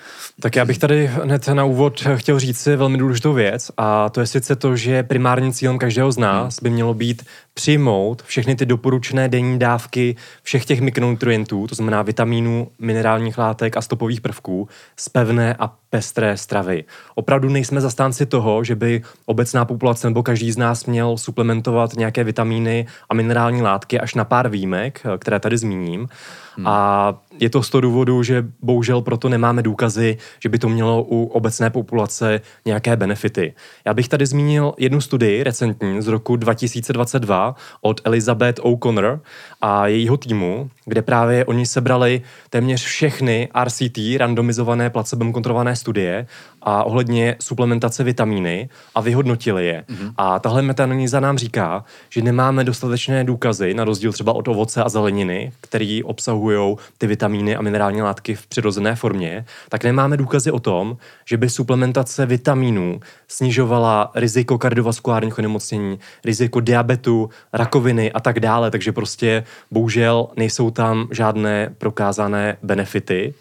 [0.41, 4.21] Tak já bych tady hned na úvod chtěl říct si velmi důležitou věc a to
[4.21, 7.23] je sice to, že primárním cílem každého z nás by mělo být
[7.55, 13.83] přijmout všechny ty doporučené denní dávky všech těch mikronutrientů, to znamená vitamínů, minerálních látek a
[13.83, 16.85] stopových prvků z pevné a pestré stravy.
[17.15, 22.25] Opravdu nejsme zastánci toho, že by obecná populace nebo každý z nás měl suplementovat nějaké
[22.25, 26.09] vitamíny a minerální látky až na pár výjimek, které tady zmíním.
[26.57, 26.67] Hmm.
[26.67, 31.03] A je to z toho důvodu, že bohužel proto nemáme důkazy, že by to mělo
[31.03, 33.55] u obecné populace nějaké benefity.
[33.85, 39.21] Já bych tady zmínil jednu studii recentní z roku 2022 od Elizabeth O'Connor
[39.61, 46.27] a jejího týmu, kde právě oni sebrali téměř všechny RCT, randomizované placebem kontrolované studie
[46.63, 49.85] a ohledně suplementace vitamíny a vyhodnotili je.
[49.89, 50.13] Mm-hmm.
[50.17, 54.89] A tahle metanalýza nám říká, že nemáme dostatečné důkazy, na rozdíl třeba od ovoce a
[54.89, 60.61] zeleniny, které obsahují ty vitamíny a minerální látky v přirozené formě, tak nemáme důkazy o
[60.61, 68.71] tom, že by suplementace vitamínů snižovala riziko kardiovaskulárních onemocnění, riziko diabetu, rakoviny a tak dále.
[68.71, 73.35] Takže prostě bohužel nejsou tam žádné prokázané benefity.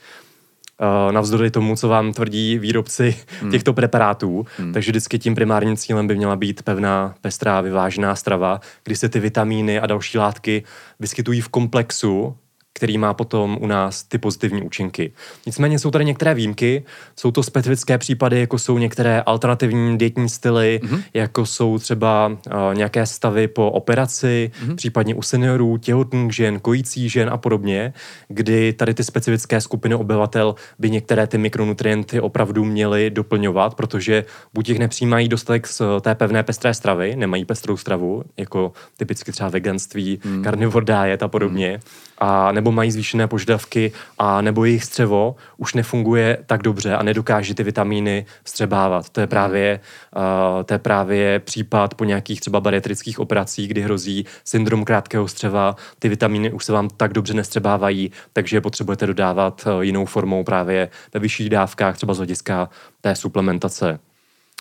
[0.82, 3.52] Uh, navzdory tomu, co vám tvrdí výrobci hmm.
[3.52, 4.46] těchto preparátů.
[4.58, 4.74] Hmm.
[4.74, 9.20] Takže vždycky tím primárním cílem by měla být pevná, pestrá, vyvážená strava, kdy se ty
[9.20, 10.64] vitamíny a další látky
[11.00, 12.36] vyskytují v komplexu
[12.74, 15.12] který má potom u nás ty pozitivní účinky.
[15.46, 16.84] Nicméně jsou tady některé výjimky,
[17.16, 21.04] jsou to specifické případy, jako jsou některé alternativní dietní styly, mm-hmm.
[21.14, 24.76] jako jsou třeba uh, nějaké stavy po operaci, mm-hmm.
[24.76, 27.94] případně u seniorů, těhotných žen, kojících žen a podobně,
[28.28, 34.70] kdy tady ty specifické skupiny obyvatel by některé ty mikronutrienty opravdu měly doplňovat, protože buď
[34.70, 40.20] jich nepřijímají dostatek z té pevné pestré stravy, nemají pestrou stravu, jako typicky třeba veganství,
[40.26, 40.44] mm.
[40.44, 42.11] carnivore diet a podobně, mm.
[42.24, 47.56] A nebo mají zvýšené požadavky a nebo jejich střevo už nefunguje tak dobře a nedokáže
[47.56, 49.10] ty vitamíny střebávat.
[49.10, 49.80] To je právě,
[50.16, 55.76] uh, to je právě případ po nějakých třeba bariatrických operacích, kdy hrozí syndrom krátkého střeva,
[56.00, 60.44] ty vitamíny už se vám tak dobře nestřebávají, takže je potřebujete dodávat uh, jinou formou
[60.44, 62.70] právě ve vyšších dávkách, třeba z hlediska
[63.02, 64.00] té suplementace.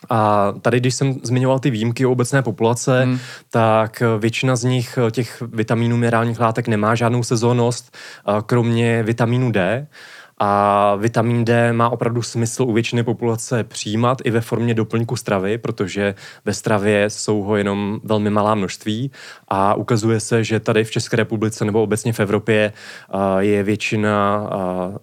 [0.09, 3.19] A tady, když jsem zmiňoval ty výjimky o obecné populace, hmm.
[3.51, 7.97] tak většina z nich, těch vitamínů, minerálních látek, nemá žádnou sezónnost,
[8.47, 9.87] kromě vitamínu D.
[10.43, 15.59] A vitamin D má opravdu smysl u většiny populace přijímat i ve formě doplňku stravy,
[15.59, 16.15] protože
[16.45, 19.11] ve stravě jsou ho jenom velmi malá množství
[19.49, 22.73] a ukazuje se, že tady v České republice nebo obecně v Evropě
[23.39, 24.51] je většina,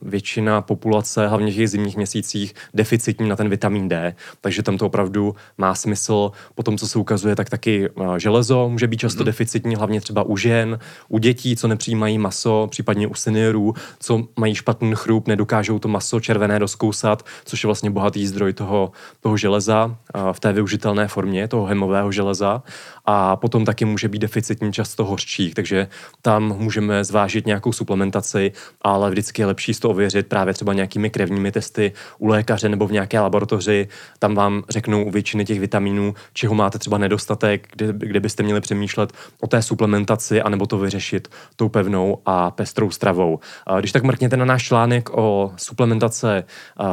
[0.01, 4.15] většina populace, hlavně v těch zimních měsících, deficitní na ten vitamin D.
[4.41, 6.31] Takže tam to opravdu má smysl.
[6.55, 9.25] Potom, co se ukazuje, tak taky železo může být často mm-hmm.
[9.25, 14.55] deficitní, hlavně třeba u žen, u dětí, co nepřijímají maso, případně u seniorů, co mají
[14.55, 18.91] špatný chrup nedokážou to maso červené rozkousat, což je vlastně bohatý zdroj toho,
[19.21, 19.95] toho železa
[20.31, 22.63] v té využitelné formě, toho hemového železa.
[23.09, 25.87] A potom taky může být deficitní často hořčích, takže
[26.21, 28.51] tam můžeme zvážit nějakou suplementaci,
[28.81, 32.91] ale vždycky je lepší to ověřit právě třeba nějakými krevními testy u lékaře nebo v
[32.91, 33.87] nějaké laboratoři.
[34.19, 38.61] Tam vám řeknou u většiny těch vitamínů, čeho máte třeba nedostatek, kde, kde byste měli
[38.61, 43.39] přemýšlet o té suplementaci, anebo to vyřešit tou pevnou a pestrou stravou.
[43.79, 46.43] Když tak mrkněte na náš článek o suplementace,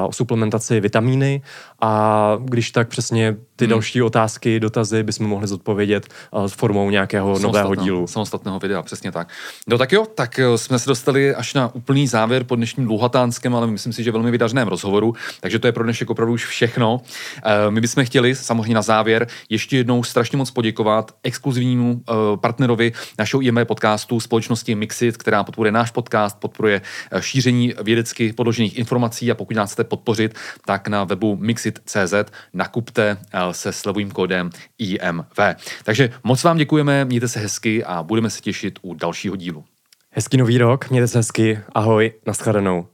[0.07, 1.43] o suplementaci vitamíny
[1.85, 3.70] a když tak přesně ty hmm.
[3.70, 6.06] další otázky, dotazy bychom mohli zodpovědět
[6.47, 8.06] s formou nějakého nového dílu.
[8.06, 9.28] Samostatného videa, přesně tak.
[9.69, 13.55] No tak jo, tak eh, jsme se dostali až na úplný závěr po dnešním dlouhatánském,
[13.56, 17.01] ale myslím si, že velmi vydařeném rozhovoru, takže to je pro dnešek opravdu už všechno.
[17.44, 22.93] Eh, my bychom chtěli samozřejmě na závěr ještě jednou strašně moc poděkovat exkluzivnímu eh, partnerovi
[23.19, 26.82] našeho IME podcastu společnosti Mixit, která podporuje náš podcast, podporuje
[27.20, 30.35] šíření vědecky podložených informací a pokud nás chcete podpořit,
[30.66, 31.36] tak na webu
[31.74, 33.16] mixit.cz nakupte
[33.51, 35.38] se slevovým kódem IMV.
[35.84, 39.64] Takže moc vám děkujeme, mějte se hezky a budeme se těšit u dalšího dílu.
[40.10, 42.94] Hezký nový rok, mějte se hezky, ahoj, nashledanou.